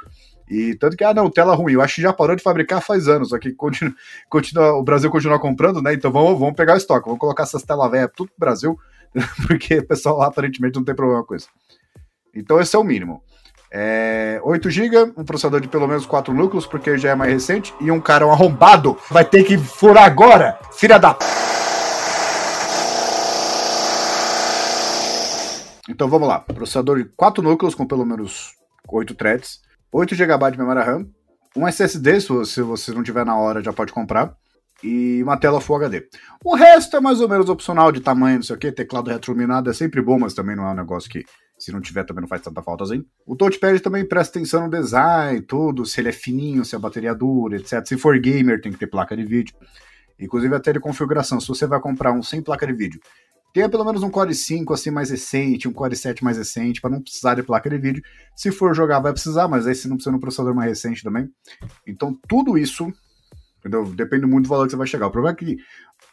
E 0.49 0.75
tanto 0.75 0.97
que, 0.97 1.05
ah, 1.05 1.15
não, 1.15 1.31
tela 1.31 1.55
ruim. 1.55 1.75
Eu 1.75 1.83
acho 1.83 1.97
que 1.97 2.03
já 2.03 2.13
parou 2.13 2.37
de 2.37 2.43
fabricar 2.43 2.83
faz 2.83 3.09
anos. 3.09 3.31
Só 3.31 3.39
que 3.39 3.53
continua, 3.53 3.95
continua, 4.29 4.73
o 4.75 4.83
Brasil 4.83 5.11
continua 5.11 5.39
comprando, 5.39 5.81
né? 5.81 5.95
Então 5.95 6.11
vamos, 6.11 6.39
vamos 6.39 6.55
pegar 6.55 6.75
o 6.75 6.77
estoque, 6.77 7.07
vamos 7.07 7.21
colocar 7.21 7.45
essas 7.45 7.63
telas 7.63 7.91
velhas 7.91 8.11
tudo 8.15 8.29
pro 8.29 8.47
Brasil, 8.47 8.79
porque 9.47 9.79
o 9.79 9.87
pessoal 9.87 10.19
lá 10.19 10.27
aparentemente 10.27 10.77
não 10.77 10.85
tem 10.85 10.95
problema 10.95 11.25
com 11.25 11.35
isso. 11.35 11.49
Então 12.35 12.61
esse 12.61 12.75
é 12.75 12.79
o 12.79 12.85
mínimo. 12.85 13.23
É, 13.75 14.39
8 14.45 14.69
GB, 14.69 15.15
um 15.17 15.25
processador 15.25 15.59
de 15.59 15.67
pelo 15.67 15.89
menos 15.89 16.05
4 16.05 16.35
núcleos, 16.35 16.67
porque 16.67 16.99
já 16.99 17.11
é 17.11 17.15
mais 17.15 17.33
recente, 17.33 17.73
e 17.81 17.91
um 17.91 18.03
cara 18.03 18.27
um 18.27 18.31
arrombado 18.31 18.99
vai 19.11 19.25
ter 19.25 19.45
que 19.45 19.57
furar 19.57 20.05
agora, 20.05 20.59
filha 20.73 20.99
da. 20.99 21.17
Então 25.89 26.07
vamos 26.07 26.29
lá, 26.29 26.41
processador 26.41 26.99
de 26.99 27.07
4 27.17 27.43
núcleos 27.43 27.75
com 27.75 27.87
pelo 27.87 28.05
menos 28.05 28.53
8 28.87 29.15
threads, 29.15 29.61
8 29.95 30.15
GB 30.15 30.51
de 30.53 30.59
memória 30.59 30.83
RAM, 30.83 31.07
um 31.55 31.69
SSD, 31.69 32.21
se 32.47 32.63
você 32.63 32.93
não 32.93 33.03
tiver 33.03 33.27
na 33.27 33.37
hora, 33.37 33.63
já 33.63 33.75
pode 33.75 33.93
comprar, 33.93 34.35
e 34.83 35.23
uma 35.23 35.37
tela 35.37 35.61
Full 35.61 35.77
HD. 35.77 36.09
O 36.43 36.57
resto 36.57 36.97
é 36.97 37.01
mais 37.01 37.21
ou 37.21 37.29
menos 37.29 37.51
opcional 37.51 37.93
de 37.93 38.01
tamanho, 38.01 38.37
não 38.37 38.43
sei 38.43 38.57
o 38.57 38.59
que, 38.59 38.73
teclado 38.73 39.11
retroiluminado 39.11 39.69
é 39.69 39.75
sempre 39.75 40.01
bom, 40.01 40.19
mas 40.19 40.33
também 40.33 40.57
não 40.57 40.67
é 40.67 40.71
um 40.71 40.75
negócio 40.75 41.11
que, 41.11 41.27
se 41.59 41.71
não 41.71 41.79
tiver, 41.79 42.05
também 42.05 42.23
não 42.23 42.29
faz 42.29 42.41
tanta 42.41 42.63
falta 42.63 42.85
assim. 42.85 43.05
O 43.27 43.37
touchpad 43.37 43.81
também 43.81 44.03
presta 44.03 44.39
atenção 44.39 44.63
no 44.63 44.71
design, 44.71 45.43
tudo, 45.43 45.85
se 45.85 46.01
ele 46.01 46.09
é 46.09 46.13
fininho, 46.13 46.65
se 46.65 46.75
a 46.75 46.79
bateria 46.79 47.15
dura, 47.15 47.57
etc. 47.57 47.87
Se 47.87 47.99
for 47.99 48.19
gamer, 48.19 48.63
tem 48.63 48.73
que 48.73 48.79
ter 48.79 48.87
placa 48.87 49.15
de 49.15 49.25
vídeo. 49.25 49.55
Inclusive 50.19 50.57
até 50.57 50.73
de 50.73 50.81
configuração, 50.81 51.39
se 51.39 51.47
você 51.47 51.67
vai 51.67 51.81
comprar 51.81 52.13
um 52.13 52.23
sem 52.23 52.41
placa 52.41 52.67
de 52.67 52.73
vídeo 52.73 52.99
Tenha 53.53 53.69
pelo 53.69 53.85
menos 53.85 54.03
um 54.03 54.11
Core 54.11 54.35
5 54.35 54.73
assim 54.73 54.91
mais 54.91 55.11
recente, 55.11 55.69
um 55.69 55.73
Core 55.73 55.95
7 55.95 56.25
mais 56.25 56.39
recente, 56.39 56.81
para 56.81 56.91
não 56.91 57.03
precisar 57.03 57.35
de 57.35 57.43
placa 57.43 57.69
de 57.69 57.79
vídeo. 57.79 58.03
Se 58.35 58.51
for 58.51 58.75
jogar, 58.75 59.01
vai 59.01 59.13
precisar, 59.13 59.47
mas 59.49 59.67
aí 59.67 59.75
você 59.75 59.89
não 59.89 59.97
precisa 59.97 60.11
de 60.11 60.17
um 60.17 60.21
processador 60.21 60.55
mais 60.55 60.69
recente 60.71 61.03
também. 61.03 61.29
Então, 61.87 62.19
tudo 62.29 62.57
isso 62.57 62.93
entendeu? 63.61 63.85
depende 63.85 64.27
muito 64.27 64.47
do 64.47 64.49
valor 64.49 64.65
que 64.65 64.71
você 64.71 64.77
vai 64.77 64.87
chegar. 64.87 65.07
O 65.07 65.11
problema 65.11 65.37
é 65.37 65.39
que 65.39 65.57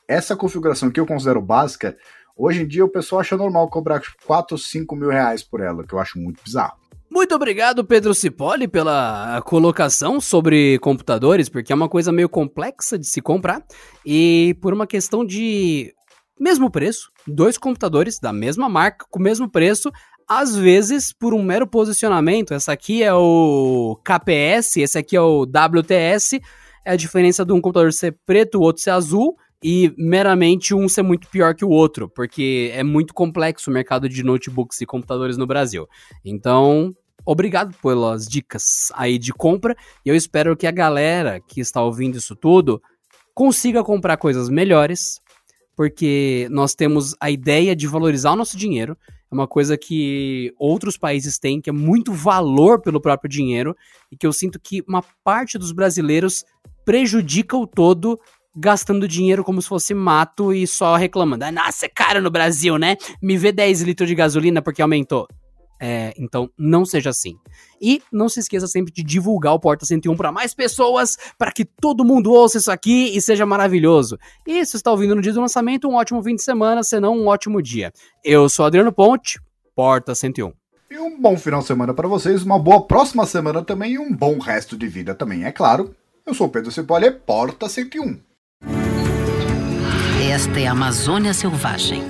essa 0.07 0.35
configuração 0.35 0.91
que 0.91 0.99
eu 0.99 1.05
considero 1.05 1.41
básica, 1.41 1.95
Hoje 2.41 2.61
em 2.61 2.67
dia 2.67 2.85
o 2.85 2.89
pessoal 2.89 3.19
acha 3.19 3.35
normal 3.35 3.67
cobrar 3.67 4.01
4, 4.25 4.57
5 4.57 4.95
mil 4.95 5.09
reais 5.09 5.43
por 5.43 5.59
ela, 5.59 5.85
que 5.85 5.93
eu 5.93 5.99
acho 5.99 6.17
muito 6.17 6.41
bizarro. 6.41 6.79
Muito 7.11 7.35
obrigado, 7.35 7.83
Pedro 7.83 8.15
Cipoli, 8.15 8.65
pela 8.65 9.41
colocação 9.41 10.21
sobre 10.21 10.79
computadores, 10.79 11.49
porque 11.49 11.73
é 11.73 11.75
uma 11.75 11.89
coisa 11.89 12.13
meio 12.13 12.29
complexa 12.29 12.97
de 12.97 13.05
se 13.05 13.21
comprar. 13.21 13.61
E 14.05 14.55
por 14.61 14.73
uma 14.73 14.87
questão 14.87 15.25
de 15.25 15.93
mesmo 16.39 16.71
preço, 16.71 17.11
dois 17.29 17.57
computadores 17.57 18.19
da 18.19 18.33
mesma 18.33 18.67
marca, 18.67 19.05
com 19.09 19.19
o 19.19 19.21
mesmo 19.21 19.49
preço, 19.49 19.91
às 20.27 20.55
vezes 20.55 21.13
por 21.13 21.33
um 21.33 21.41
mero 21.41 21.65
posicionamento. 21.65 22.53
Essa 22.53 22.71
aqui 22.71 23.03
é 23.03 23.13
o 23.13 23.99
KPS, 24.03 24.77
esse 24.77 24.97
aqui 24.97 25.15
é 25.15 25.21
o 25.21 25.43
WTS. 25.43 26.39
É 26.85 26.91
a 26.91 26.95
diferença 26.95 27.45
de 27.45 27.51
um 27.51 27.61
computador 27.61 27.93
ser 27.93 28.17
preto, 28.25 28.59
o 28.59 28.61
outro 28.61 28.81
ser 28.81 28.91
azul 28.91 29.35
e 29.63 29.93
meramente 29.97 30.73
um 30.73 30.87
ser 30.87 31.03
muito 31.03 31.27
pior 31.27 31.53
que 31.53 31.65
o 31.65 31.69
outro, 31.69 32.07
porque 32.09 32.71
é 32.73 32.83
muito 32.83 33.13
complexo 33.13 33.69
o 33.69 33.73
mercado 33.73 34.07
de 34.07 34.23
notebooks 34.23 34.79
e 34.81 34.85
computadores 34.85 35.37
no 35.37 35.45
Brasil. 35.45 35.87
Então, 36.23 36.95
obrigado 37.25 37.75
pelas 37.81 38.25
dicas 38.25 38.91
aí 38.93 39.17
de 39.17 39.33
compra 39.33 39.75
e 40.05 40.09
eu 40.09 40.15
espero 40.15 40.55
que 40.55 40.65
a 40.65 40.71
galera 40.71 41.41
que 41.41 41.59
está 41.59 41.81
ouvindo 41.83 42.17
isso 42.17 42.35
tudo 42.35 42.81
consiga 43.33 43.83
comprar 43.83 44.17
coisas 44.17 44.49
melhores, 44.49 45.19
porque 45.79 46.45
nós 46.51 46.75
temos 46.75 47.15
a 47.21 47.31
ideia 47.31 47.73
de 47.73 47.87
valorizar 47.87 48.33
o 48.33 48.35
nosso 48.35 48.57
dinheiro, 48.57 48.97
é 49.31 49.33
uma 49.33 49.47
coisa 49.47 49.77
que 49.77 50.53
outros 50.59 50.97
países 50.97 51.39
têm, 51.39 51.61
que 51.61 51.69
é 51.69 51.71
muito 51.71 52.11
valor 52.11 52.81
pelo 52.81 52.99
próprio 52.99 53.29
dinheiro, 53.29 53.73
e 54.11 54.17
que 54.17 54.27
eu 54.27 54.33
sinto 54.33 54.59
que 54.59 54.83
uma 54.85 55.01
parte 55.23 55.57
dos 55.57 55.71
brasileiros 55.71 56.43
prejudica 56.83 57.55
o 57.55 57.65
todo 57.65 58.19
gastando 58.53 59.07
dinheiro 59.07 59.41
como 59.41 59.61
se 59.61 59.69
fosse 59.69 59.93
mato 59.93 60.53
e 60.53 60.67
só 60.67 60.97
reclamando. 60.97 61.45
Ah, 61.45 61.51
nossa, 61.51 61.85
é 61.85 61.89
caro 61.89 62.21
no 62.21 62.29
Brasil, 62.29 62.77
né? 62.77 62.97
Me 63.21 63.37
vê 63.37 63.53
10 63.53 63.83
litros 63.83 64.09
de 64.09 64.15
gasolina 64.15 64.61
porque 64.61 64.81
aumentou. 64.81 65.29
É, 65.79 66.13
então, 66.17 66.49
não 66.57 66.83
seja 66.83 67.09
assim. 67.09 67.37
E 67.81 68.01
não 68.11 68.27
se 68.27 68.41
esqueça 68.41 68.67
sempre 68.67 68.91
de 68.91 69.01
divulgar 69.01 69.53
o 69.53 69.59
Porta 69.59 69.85
101 69.85 70.15
para 70.15 70.31
mais 70.31 70.53
pessoas, 70.53 71.17
para 71.37 71.51
que 71.51 71.63
todo 71.63 72.03
mundo 72.03 72.31
ouça 72.31 72.57
isso 72.57 72.71
aqui 72.71 73.15
e 73.15 73.21
seja 73.21 73.45
maravilhoso. 73.45 74.17
E 74.45 74.65
se 74.65 74.75
está 74.75 74.91
ouvindo 74.91 75.15
no 75.15 75.21
dia 75.21 75.33
do 75.33 75.39
lançamento, 75.39 75.87
um 75.87 75.95
ótimo 75.95 76.21
fim 76.21 76.35
de 76.35 76.43
semana, 76.43 76.83
senão 76.83 77.17
um 77.17 77.27
ótimo 77.27 77.61
dia. 77.61 77.93
Eu 78.23 78.49
sou 78.49 78.65
Adriano 78.65 78.91
Ponte, 78.91 79.39
Porta 79.75 80.13
101. 80.13 80.51
E 80.91 80.97
um 80.97 81.21
bom 81.21 81.37
final 81.37 81.61
de 81.61 81.67
semana 81.67 81.93
para 81.93 82.07
vocês, 82.07 82.43
uma 82.43 82.57
boa 82.57 82.85
próxima 82.85 83.25
semana 83.25 83.63
também 83.63 83.93
e 83.93 83.99
um 83.99 84.13
bom 84.13 84.39
resto 84.39 84.75
de 84.75 84.87
vida 84.87 85.13
também, 85.13 85.45
é 85.45 85.51
claro. 85.51 85.95
Eu 86.25 86.33
sou 86.33 86.49
Pedro 86.49 86.71
Cipolli, 86.71 87.11
Porta 87.11 87.69
101. 87.69 88.28
Esta 90.29 90.59
é 90.59 90.67
a 90.67 90.73
Amazônia 90.73 91.33
Selvagem. 91.33 92.03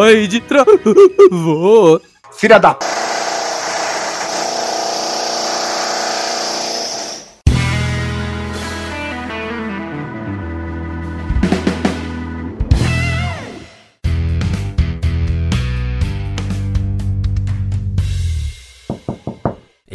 Ai, 0.00 0.28
de 0.28 0.38
travou. 0.38 2.00
Filha 2.30 2.60
da... 2.60 2.78